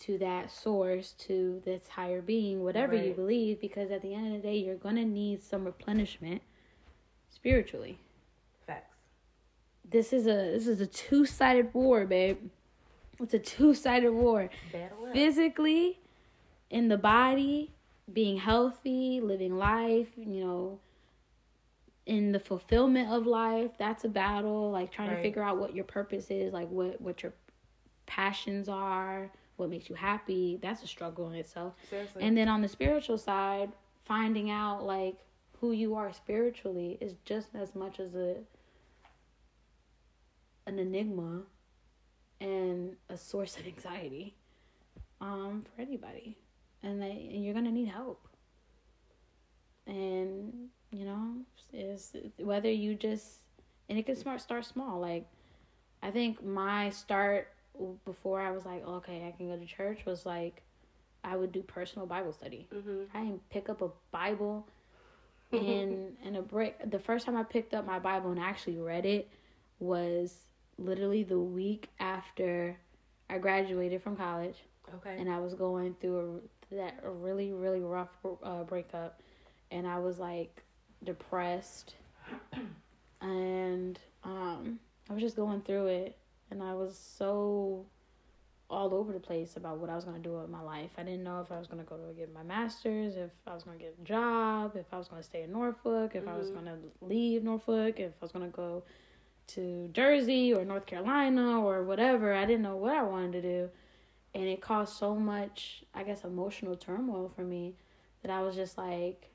to 0.00 0.18
that 0.18 0.50
source, 0.50 1.12
to 1.12 1.62
this 1.64 1.88
higher 1.88 2.20
being, 2.20 2.64
whatever 2.64 2.94
you 2.94 3.14
believe, 3.14 3.60
because 3.60 3.90
at 3.90 4.02
the 4.02 4.14
end 4.14 4.26
of 4.26 4.32
the 4.32 4.48
day, 4.48 4.56
you're 4.56 4.74
gonna 4.74 5.04
need 5.04 5.40
some 5.40 5.64
replenishment 5.64 6.42
spiritually. 7.28 7.98
Facts. 8.66 8.96
This 9.84 10.12
is 10.12 10.26
a 10.26 10.30
this 10.50 10.66
is 10.66 10.80
a 10.80 10.86
two 10.86 11.24
sided 11.24 11.72
war, 11.72 12.04
babe. 12.04 12.50
It's 13.20 13.34
a 13.34 13.38
two 13.38 13.74
sided 13.74 14.12
war. 14.12 14.50
Physically, 15.12 16.00
in 16.70 16.88
the 16.88 16.98
body, 16.98 17.72
being 18.12 18.38
healthy, 18.38 19.20
living 19.20 19.56
life, 19.56 20.08
you 20.16 20.44
know, 20.44 20.80
in 22.06 22.32
the 22.32 22.40
fulfillment 22.40 23.10
of 23.10 23.26
life, 23.26 23.70
that's 23.78 24.04
a 24.04 24.08
battle. 24.08 24.70
Like 24.70 24.90
trying 24.90 25.10
to 25.10 25.22
figure 25.22 25.42
out 25.42 25.58
what 25.58 25.74
your 25.74 25.84
purpose 25.84 26.30
is, 26.30 26.52
like 26.52 26.68
what 26.68 27.00
what 27.00 27.22
your 27.22 27.32
passions 28.06 28.68
are, 28.68 29.30
what 29.56 29.70
makes 29.70 29.88
you 29.88 29.94
happy. 29.94 30.58
That's 30.60 30.82
a 30.82 30.86
struggle 30.86 31.28
in 31.30 31.36
itself. 31.36 31.74
Seriously. 31.88 32.22
And 32.22 32.36
then 32.36 32.48
on 32.48 32.62
the 32.62 32.68
spiritual 32.68 33.18
side, 33.18 33.70
finding 34.04 34.50
out 34.50 34.84
like 34.84 35.18
who 35.60 35.72
you 35.72 35.94
are 35.94 36.12
spiritually 36.12 36.98
is 37.00 37.14
just 37.24 37.48
as 37.54 37.74
much 37.74 38.00
as 38.00 38.14
a 38.14 38.36
an 40.66 40.78
enigma 40.78 41.42
and 42.42 42.96
a 43.10 43.18
source 43.18 43.58
of 43.58 43.66
anxiety 43.66 44.36
um 45.20 45.62
for 45.62 45.82
anybody. 45.82 46.36
And 46.82 47.00
they 47.02 47.30
and 47.34 47.44
you're 47.44 47.54
going 47.54 47.66
to 47.66 47.72
need 47.72 47.88
help. 47.88 48.28
And 49.86 50.68
you 50.92 51.04
know, 51.04 51.34
is 51.72 52.16
whether 52.38 52.70
you 52.70 52.94
just 52.94 53.40
and 53.88 53.98
it 53.98 54.06
can 54.06 54.16
smart 54.16 54.40
start 54.40 54.64
small 54.64 55.00
like 55.00 55.26
I 56.02 56.10
think 56.10 56.44
my 56.44 56.90
start 56.90 57.48
before 58.04 58.40
I 58.40 58.52
was 58.52 58.66
like, 58.66 58.86
okay, 58.86 59.26
I 59.26 59.32
can 59.36 59.48
go 59.48 59.56
to 59.56 59.66
church 59.66 60.04
was 60.06 60.26
like 60.26 60.62
I 61.24 61.36
would 61.36 61.52
do 61.52 61.62
personal 61.62 62.06
Bible 62.06 62.32
study. 62.32 62.68
Mhm. 62.72 63.08
I 63.14 63.20
didn't 63.24 63.48
pick 63.50 63.68
up 63.70 63.82
a 63.82 63.90
Bible 64.12 64.66
and 65.52 66.16
and 66.24 66.36
a 66.36 66.42
brick. 66.42 66.78
The 66.90 66.98
first 66.98 67.26
time 67.26 67.36
I 67.36 67.44
picked 67.44 67.74
up 67.74 67.86
my 67.86 67.98
Bible 67.98 68.30
and 68.30 68.40
actually 68.40 68.78
read 68.78 69.06
it 69.06 69.28
was 69.80 70.46
literally 70.78 71.22
the 71.22 71.38
week 71.38 71.88
after 72.00 72.76
I 73.28 73.38
graduated 73.38 74.02
from 74.02 74.16
college, 74.16 74.64
Okay. 74.94 75.16
and 75.18 75.28
I 75.28 75.38
was 75.38 75.54
going 75.54 75.94
through 76.00 76.42
a, 76.72 76.74
that 76.76 77.00
a 77.02 77.10
really 77.10 77.52
really 77.52 77.80
rough 77.80 78.10
uh, 78.42 78.64
breakup, 78.64 79.20
and 79.70 79.86
I 79.86 79.98
was 79.98 80.18
like 80.18 80.62
depressed, 81.04 81.94
and 83.20 83.98
um, 84.24 84.78
I 85.08 85.12
was 85.14 85.22
just 85.22 85.36
going 85.36 85.60
through 85.62 85.86
it, 85.86 86.16
and 86.50 86.62
I 86.62 86.74
was 86.74 86.96
so 86.98 87.86
all 88.70 88.94
over 88.94 89.12
the 89.12 89.20
place 89.20 89.56
about 89.56 89.78
what 89.78 89.90
I 89.90 89.94
was 89.94 90.04
gonna 90.04 90.18
do 90.18 90.32
with 90.38 90.48
my 90.48 90.60
life. 90.62 90.90
I 90.96 91.02
didn't 91.02 91.24
know 91.24 91.40
if 91.40 91.52
I 91.52 91.58
was 91.58 91.66
gonna 91.66 91.82
go 91.84 91.96
to 91.96 92.12
get 92.14 92.32
my 92.32 92.42
master's, 92.42 93.16
if 93.16 93.30
I 93.46 93.54
was 93.54 93.64
gonna 93.64 93.78
get 93.78 93.96
a 94.00 94.04
job, 94.04 94.76
if 94.76 94.86
I 94.92 94.98
was 94.98 95.08
gonna 95.08 95.22
stay 95.22 95.42
in 95.42 95.52
Norfolk, 95.52 96.14
if 96.14 96.26
I 96.26 96.36
was 96.36 96.48
Mhm. 96.48 96.54
gonna 96.54 96.78
leave 97.00 97.42
Norfolk, 97.44 98.00
if 98.00 98.12
I 98.20 98.24
was 98.24 98.32
gonna 98.32 98.48
go 98.48 98.82
to 99.48 99.88
Jersey 99.92 100.54
or 100.54 100.64
North 100.64 100.86
Carolina 100.86 101.60
or 101.60 101.82
whatever. 101.82 102.34
I 102.34 102.44
didn't 102.44 102.62
know 102.62 102.76
what 102.76 102.94
I 102.96 103.02
wanted 103.02 103.32
to 103.32 103.42
do. 103.42 103.70
And 104.34 104.44
it 104.44 104.60
caused 104.62 104.96
so 104.96 105.14
much, 105.14 105.84
I 105.94 106.04
guess, 106.04 106.24
emotional 106.24 106.74
turmoil 106.76 107.30
for 107.34 107.42
me 107.42 107.74
that 108.22 108.30
I 108.30 108.40
was 108.42 108.54
just 108.54 108.78
like, 108.78 109.28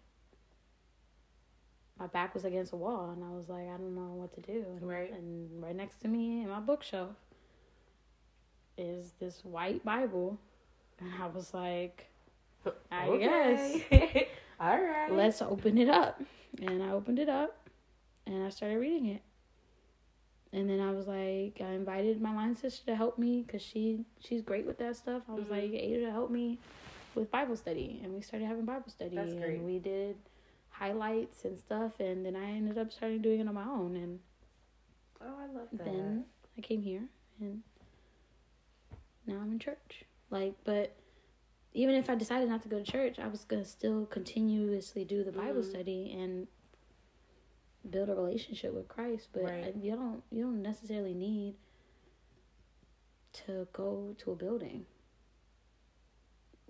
my 1.99 2.07
back 2.07 2.33
was 2.33 2.45
against 2.45 2.73
a 2.73 2.75
wall, 2.75 3.09
and 3.11 3.23
I 3.23 3.29
was 3.35 3.49
like, 3.49 3.63
I 3.67 3.77
don't 3.77 3.95
know 3.95 4.13
what 4.13 4.33
to 4.35 4.41
do. 4.41 4.65
And, 4.75 4.87
Right. 4.87 5.11
And 5.11 5.61
right 5.61 5.75
next 5.75 6.01
to 6.01 6.07
me 6.07 6.43
in 6.43 6.49
my 6.49 6.59
bookshelf 6.59 7.15
is 8.77 9.13
this 9.19 9.43
white 9.43 9.83
Bible, 9.83 10.37
and 10.99 11.09
I 11.21 11.27
was 11.27 11.53
like, 11.53 12.07
I 12.91 13.17
guess 13.17 13.77
All 14.59 14.81
right. 14.81 15.11
let's 15.11 15.41
open 15.41 15.77
it 15.77 15.89
up. 15.89 16.21
And 16.61 16.81
I 16.83 16.91
opened 16.91 17.19
it 17.19 17.29
up, 17.29 17.67
and 18.25 18.43
I 18.43 18.49
started 18.49 18.77
reading 18.77 19.07
it. 19.07 19.21
And 20.53 20.69
then 20.69 20.79
I 20.79 20.91
was 20.91 21.07
like, 21.07 21.59
I 21.61 21.71
invited 21.73 22.21
my 22.21 22.33
line 22.33 22.55
sister 22.55 22.85
to 22.87 22.95
help 22.95 23.17
me 23.19 23.43
because 23.45 23.61
she 23.61 24.05
she's 24.19 24.41
great 24.41 24.65
with 24.65 24.77
that 24.79 24.95
stuff. 24.95 25.23
I 25.29 25.33
was 25.33 25.43
Mhm. 25.43 25.49
like, 25.49 25.71
Ada 25.73 26.05
to 26.05 26.11
help 26.11 26.31
me 26.31 26.57
with 27.15 27.29
Bible 27.31 27.55
study, 27.55 27.99
and 28.03 28.13
we 28.13 28.21
started 28.21 28.45
having 28.45 28.65
Bible 28.65 28.89
study, 28.89 29.15
That's 29.15 29.33
and 29.33 29.41
great. 29.41 29.61
we 29.61 29.79
did 29.79 30.15
highlights 30.69 31.43
and 31.45 31.57
stuff. 31.57 31.99
And 31.99 32.25
then 32.25 32.35
I 32.35 32.45
ended 32.51 32.77
up 32.77 32.91
starting 32.91 33.21
doing 33.21 33.39
it 33.41 33.47
on 33.47 33.55
my 33.55 33.65
own, 33.65 33.95
and 33.95 34.19
Oh, 35.21 35.35
I 35.39 35.47
love 35.47 35.69
that. 35.73 35.85
then 35.85 36.25
I 36.57 36.61
came 36.61 36.81
here, 36.81 37.09
and 37.41 37.63
now 39.25 39.35
I'm 39.41 39.51
in 39.51 39.59
church. 39.59 40.05
Like, 40.29 40.53
but 40.63 40.95
even 41.73 41.95
if 41.95 42.09
I 42.09 42.15
decided 42.15 42.49
not 42.49 42.61
to 42.63 42.69
go 42.69 42.79
to 42.79 42.83
church, 42.91 43.19
I 43.19 43.27
was 43.27 43.43
gonna 43.43 43.65
still 43.65 44.05
continuously 44.05 45.03
do 45.03 45.23
the 45.23 45.31
Bible 45.31 45.61
Mhm. 45.61 45.69
study 45.69 46.11
and 46.17 46.47
build 47.87 48.09
a 48.09 48.15
relationship 48.15 48.73
with 48.73 48.87
Christ. 48.87 49.29
But 49.33 49.43
Right. 49.43 49.75
You 49.75 49.95
don't 49.95 50.23
you 50.31 50.43
don't 50.43 50.61
necessarily 50.61 51.13
need 51.13 51.55
to 53.45 53.67
go 53.73 54.15
to 54.19 54.31
a 54.31 54.35
building 54.35 54.85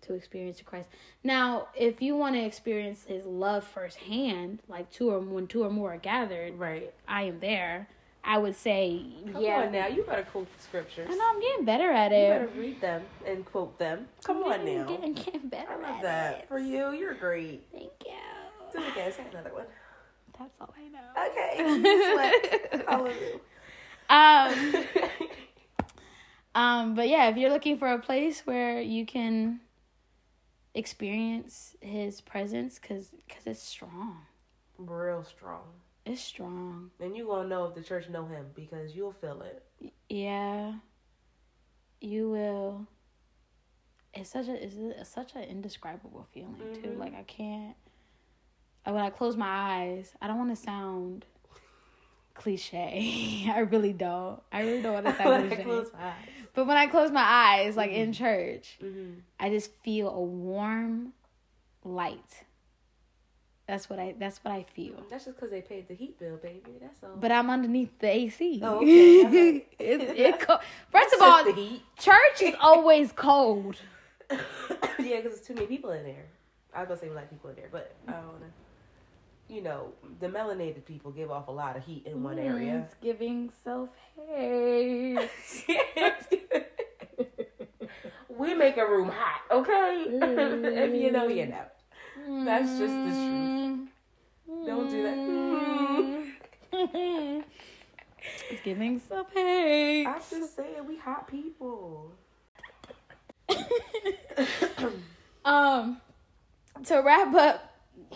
to 0.02 0.14
experience 0.14 0.62
Christ. 0.64 0.90
Now, 1.24 1.68
if 1.76 2.02
you 2.02 2.16
want 2.16 2.36
to 2.36 2.42
experience 2.44 3.06
His 3.06 3.26
love 3.26 3.64
firsthand, 3.64 4.60
like 4.68 4.90
two 4.92 5.10
or 5.10 5.20
when 5.20 5.48
two 5.48 5.64
or 5.64 5.70
more 5.70 5.94
are 5.94 5.98
gathered, 5.98 6.58
right. 6.58 6.94
I 7.08 7.24
am 7.24 7.40
there. 7.40 7.90
I 8.24 8.38
would 8.38 8.58
say, 8.58 9.06
Come 9.32 9.42
yeah. 9.42 9.62
on 9.62 9.72
now. 9.72 9.88
You 9.88 10.04
better 10.04 10.24
quote 10.24 10.48
the 10.58 10.62
scriptures. 10.62 11.08
I 11.10 11.16
know 11.16 11.30
I'm 11.34 11.40
getting 11.40 11.64
better 11.66 11.90
at 11.90 12.12
it. 12.12 12.24
You 12.42 12.46
better 12.48 12.60
read 12.60 12.82
them 12.82 13.04
and 13.26 13.46
quote 13.46 13.80
them. 13.80 14.08
Come 14.24 14.44
on 14.44 14.52
I'm 14.52 14.66
now. 14.66 14.84
Getting, 14.86 15.14
getting 15.14 15.48
better 15.48 15.72
I 15.72 15.76
love 15.76 15.96
at 15.98 16.02
that. 16.04 16.40
it. 16.40 16.48
For 16.50 16.60
you, 16.60 16.92
you're 16.92 17.14
great. 17.14 17.64
Thank 17.72 17.90
Do 18.04 18.10
you. 18.82 18.86
it 18.86 18.92
again. 18.92 19.12
Say 19.14 19.24
another 19.32 19.54
one. 19.54 19.66
That's 20.38 20.54
all 20.62 20.74
I 20.78 20.88
know. 20.88 21.00
Okay. 21.28 22.84
Hallelujah. 22.88 23.40
Um, 24.10 24.86
um, 26.56 26.96
but 26.96 27.08
yeah, 27.10 27.30
if 27.30 27.38
you're 27.38 27.50
looking 27.50 27.78
for 27.78 27.92
a 27.92 28.00
place 28.00 28.42
where 28.46 28.80
you 28.82 29.06
can 29.06 29.60
experience 30.74 31.76
His 31.82 32.22
presence, 32.22 32.80
cause, 32.80 33.12
cause 33.28 33.44
it's 33.46 33.64
strong. 33.64 34.22
Real 34.78 35.24
strong. 35.24 35.64
It's 36.06 36.22
strong. 36.22 36.92
And 37.02 37.18
you 37.18 37.26
gonna 37.28 37.50
know 37.50 37.66
if 37.66 37.76
the 37.76 37.82
church 37.82 38.08
know 38.10 38.26
him 38.26 38.46
because 38.56 38.96
you'll 38.96 39.12
feel 39.12 39.42
it. 39.42 39.92
Yeah, 40.08 40.76
you 42.00 42.30
will. 42.30 42.88
It's 44.14 44.30
such 44.30 44.48
a 44.48 44.64
it's 44.64 44.76
a, 44.76 45.04
such 45.04 45.36
an 45.36 45.44
indescribable 45.44 46.26
feeling 46.34 46.56
too. 46.82 46.90
Mhm. 46.90 47.00
Like 47.00 47.14
I 47.14 47.24
can't. 47.24 47.76
Like, 48.88 48.96
When 48.96 49.04
I 49.04 49.10
close 49.10 49.36
my 49.38 49.48
eyes, 49.48 50.14
I 50.22 50.28
don't 50.28 50.38
want 50.38 50.50
to 50.56 50.62
sound 50.62 51.26
cliche. 52.34 53.46
I 53.54 53.60
really 53.60 53.94
don't. 53.94 54.42
I 54.52 54.62
really 54.62 54.82
don't 54.82 54.94
want 54.94 55.06
to 55.08 55.16
sound 55.24 55.48
cliche. 55.50 55.64
close 55.64 55.92
my 55.94 56.06
eyes. 56.08 56.14
But 56.54 56.66
when 56.68 56.78
I 56.78 56.88
close 56.88 57.12
my 57.12 57.22
eyes, 57.24 57.76
like 57.76 57.92
in 57.92 58.14
church, 58.14 58.78
Mm-hmm. 58.84 59.20
I 59.40 59.50
just 59.50 59.72
feel 59.84 60.10
a 60.10 60.22
warm 60.22 61.14
light. 61.84 62.44
That's 63.68 63.90
what 63.90 64.00
I. 64.00 64.16
That's 64.18 64.40
what 64.44 64.54
I 64.54 64.64
feel. 64.74 64.96
That's 65.10 65.26
just 65.26 65.36
because 65.38 65.52
they 65.52 65.62
paid 65.62 65.88
the 65.90 65.94
heat 65.94 66.18
bill, 66.18 66.38
baby. 66.38 66.78
That's 66.82 67.04
all. 67.04 67.18
But 67.18 67.32
I'm 67.34 67.50
underneath 67.50 68.00
the 68.00 68.08
AC. 68.08 68.62
Oh, 68.64 68.78
okay, 68.78 69.66
it, 69.80 70.02
it 70.18 70.40
co- 70.40 70.60
First 70.90 71.14
of 71.16 71.22
all, 71.22 71.44
church 72.00 72.42
is 72.42 72.56
always 72.62 73.12
cold. 73.12 73.76
yeah, 74.32 74.38
because 74.98 75.24
there's 75.24 75.42
too 75.42 75.54
many 75.54 75.68
people 75.68 75.92
in 75.92 76.04
there. 76.06 76.26
I 76.74 76.80
was 76.80 76.88
gonna 76.88 77.00
say 77.02 77.10
black 77.10 77.30
people 77.30 77.50
in 77.50 77.58
there, 77.58 77.68
but 77.70 77.94
I 78.08 78.12
don't 78.14 78.28
wanna. 78.28 78.46
You 79.50 79.62
know, 79.62 79.94
the 80.20 80.28
melanated 80.28 80.84
people 80.86 81.12
give 81.12 81.32
off 81.32 81.48
a 81.48 81.52
lot 81.52 81.78
of 81.78 81.84
heat 81.86 82.06
in 82.06 82.22
one 82.22 82.38
area. 82.38 82.74
Mm, 82.74 82.84
it's 82.84 82.96
giving 83.02 83.50
self 83.64 83.90
hate. 84.28 85.30
we 88.38 88.54
make 88.54 88.76
a 88.76 88.86
room 88.86 89.10
hot, 89.10 89.42
okay? 89.50 90.06
if 90.10 90.94
you 90.94 91.12
know, 91.12 91.28
you 91.28 91.46
mm. 91.46 91.50
know. 91.52 91.66
That's 92.44 92.78
just 92.78 92.94
the 92.94 93.12
truth. 93.12 93.90
Don't 94.66 94.90
do 94.90 95.04
that. 95.04 95.18
Mm. 96.74 97.44
it's 98.50 98.62
giving 98.64 99.00
self 99.08 99.32
hate. 99.34 100.06
I'm 100.06 100.20
just 100.30 100.58
saying, 100.58 100.86
we 100.86 100.98
hot 100.98 101.28
people. 101.30 102.12
um, 105.46 106.02
to 106.86 106.98
wrap 106.98 107.34
up 107.34 107.67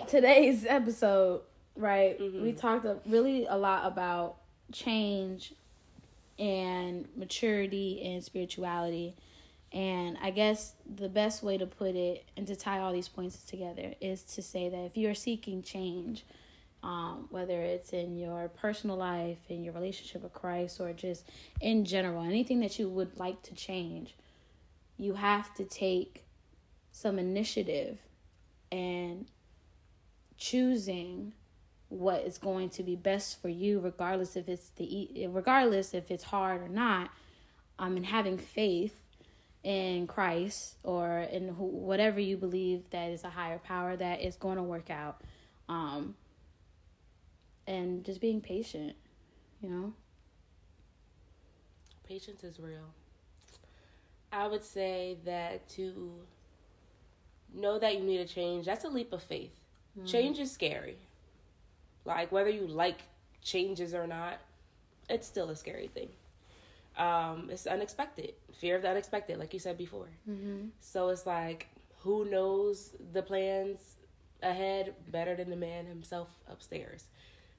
today's 0.08 0.66
episode, 0.66 1.42
right? 1.76 2.20
Mhm. 2.20 2.42
We 2.42 2.54
talked 2.54 2.86
really 3.06 3.46
a 3.46 3.58
lot 3.58 3.86
about 3.86 4.38
change 4.72 5.54
and 6.40 7.08
maturity 7.16 8.02
and 8.04 8.24
spirituality. 8.24 9.16
And 9.74 10.18
I 10.22 10.32
guess 10.32 10.74
the 10.86 11.08
best 11.08 11.44
way 11.44 11.58
to 11.58 11.66
put 11.66 11.96
it 11.96 12.26
and 12.36 12.46
to 12.48 12.56
tie 12.56 12.80
all 12.80 12.92
these 12.92 13.08
points 13.08 13.44
together 13.44 13.94
is 14.02 14.24
to 14.36 14.42
say 14.42 14.68
that 14.68 14.86
if 14.86 14.98
you're 14.98 15.16
seeking 15.16 15.62
change, 15.62 16.26
um, 16.84 17.28
whether 17.30 17.62
it's 17.62 17.94
in 17.94 18.18
your 18.18 18.50
personal 18.50 18.98
life, 18.98 19.40
in 19.50 19.64
your 19.64 19.74
relationship 19.74 20.24
with 20.24 20.34
Christ, 20.34 20.80
or 20.82 20.92
just 20.94 21.24
in 21.62 21.86
general, 21.86 22.24
anything 22.24 22.60
that 22.62 22.80
you 22.80 22.90
would 22.90 23.18
like 23.18 23.44
to 23.44 23.54
change, 23.54 24.16
you 24.98 25.14
have 25.14 25.54
to 25.56 25.64
take 25.64 26.26
some 26.92 27.18
initiative 27.20 28.00
and 28.72 29.28
choosing 30.42 31.34
what 31.90 32.24
is 32.24 32.38
going 32.38 32.70
to 32.70 32.84
be 32.84 32.96
best 32.96 33.40
for 33.42 33.50
you 33.50 33.80
regardless 33.80 34.36
if 34.36 34.50
it's 34.50 34.70
the 34.78 35.28
regardless 35.30 35.94
if 35.94 36.10
it's 36.10 36.24
hard 36.24 36.62
or 36.62 36.70
not 36.70 37.12
um 37.78 37.96
and 37.96 38.06
having 38.06 38.38
faith 38.38 38.96
in 39.64 40.08
Christ 40.08 40.78
or 40.84 41.20
in 41.20 41.50
whatever 41.50 42.20
you 42.20 42.38
believe 42.38 42.90
that 42.90 43.12
is 43.12 43.24
a 43.24 43.30
higher 43.30 43.60
power 43.60 43.96
that 43.96 44.22
is 44.22 44.36
going 44.36 44.58
to 44.58 44.64
work 44.64 44.90
out 44.90 45.22
um 45.70 46.16
and 47.68 48.04
just 48.04 48.20
being 48.20 48.42
patient 48.42 48.96
you 49.62 49.70
know 49.70 49.94
Patience 52.12 52.44
is 52.44 52.60
real. 52.60 52.94
I 54.34 54.46
would 54.46 54.66
say 54.66 55.16
that 55.24 55.70
to 55.70 56.12
know 57.54 57.80
that 57.80 57.96
you 57.96 58.04
need 58.04 58.20
a 58.20 58.26
change, 58.26 58.66
that's 58.66 58.84
a 58.84 58.90
leap 58.90 59.14
of 59.14 59.24
faith. 59.24 59.61
Change 60.06 60.40
is 60.40 60.52
scary. 60.52 60.98
Like 62.06 62.32
whether 62.32 62.50
you 62.50 62.68
like 62.68 63.00
changes 63.42 63.94
or 63.94 64.08
not, 64.08 64.40
it's 65.10 65.28
still 65.28 65.50
a 65.50 65.56
scary 65.56 65.88
thing. 65.88 66.10
Um, 66.98 67.50
it's 67.52 67.68
unexpected. 67.68 68.34
Fear 68.54 68.78
of 68.78 68.82
the 68.82 68.90
unexpected, 68.90 69.38
like 69.40 69.54
you 69.54 69.60
said 69.60 69.78
before. 69.78 70.10
mm-hmm. 70.30 70.68
So 70.80 71.10
it's 71.10 71.26
like, 71.26 71.68
who 72.00 72.26
knows 72.26 72.92
the 73.14 73.22
plans 73.22 73.96
ahead 74.44 74.94
better 75.10 75.36
than 75.36 75.50
the 75.50 75.56
man 75.56 75.86
himself 75.86 76.28
upstairs? 76.50 77.06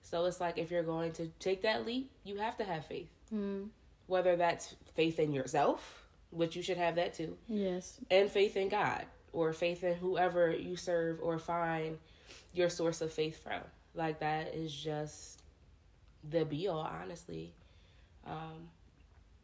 So 0.02 0.24
it's 0.26 0.40
like, 0.40 0.58
if 0.58 0.70
you're 0.70 0.82
going 0.82 1.12
to 1.12 1.28
take 1.38 1.62
that 1.62 1.86
leap, 1.86 2.10
you 2.24 2.36
have 2.38 2.56
to 2.58 2.64
have 2.64 2.84
faith. 2.86 3.08
mm 3.32 3.68
Whether 4.06 4.36
that's 4.36 4.74
faith 4.94 5.18
in 5.18 5.32
yourself, 5.32 6.06
which 6.30 6.56
you 6.56 6.62
should 6.62 6.78
have 6.78 6.96
that 6.96 7.14
too, 7.14 7.36
yes 7.48 7.98
and 8.10 8.30
faith 8.30 8.56
in 8.56 8.68
God, 8.68 9.04
or 9.32 9.52
faith 9.52 9.84
in 9.84 9.94
whoever 9.94 10.50
you 10.50 10.76
serve 10.76 11.20
or 11.22 11.38
find 11.38 11.98
your 12.52 12.68
source 12.68 13.00
of 13.00 13.12
faith 13.12 13.42
from. 13.42 13.60
Like, 13.94 14.20
that 14.20 14.54
is 14.54 14.74
just 14.74 15.42
the 16.28 16.44
be 16.44 16.68
all, 16.68 16.80
honestly. 16.80 17.52
Um, 18.26 18.68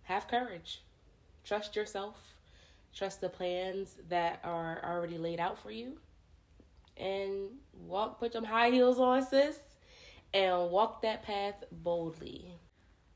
have 0.04 0.28
courage, 0.28 0.82
trust 1.44 1.76
yourself, 1.76 2.16
trust 2.94 3.20
the 3.20 3.28
plans 3.28 3.96
that 4.08 4.40
are 4.44 4.80
already 4.84 5.18
laid 5.18 5.40
out 5.40 5.58
for 5.58 5.70
you, 5.70 5.98
and 6.96 7.50
walk, 7.86 8.18
put 8.18 8.32
them 8.32 8.44
high 8.44 8.70
heels 8.70 8.98
on, 8.98 9.26
sis, 9.26 9.58
and 10.32 10.70
walk 10.70 11.02
that 11.02 11.22
path 11.22 11.64
boldly. 11.70 12.54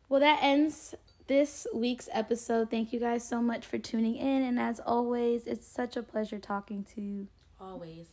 Well, 0.09 0.21
that 0.21 0.41
ends 0.43 0.95
this 1.27 1.67
week's 1.73 2.09
episode. 2.13 2.71
Thank 2.71 2.93
you 2.93 3.01
guys 3.01 3.27
so 3.27 3.41
much 3.41 3.65
for 3.65 3.79
tuning 3.79 4.17
in. 4.17 4.43
And 4.43 4.59
as 4.59 4.81
always, 4.81 5.47
it's 5.47 5.67
such 5.67 5.97
a 5.97 6.03
pleasure 6.03 6.39
talking 6.39 6.85
to 6.95 7.01
you. 7.01 7.29
Always. 7.59 8.09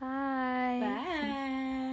Bye. 0.00 0.80
Bye. 0.80 1.89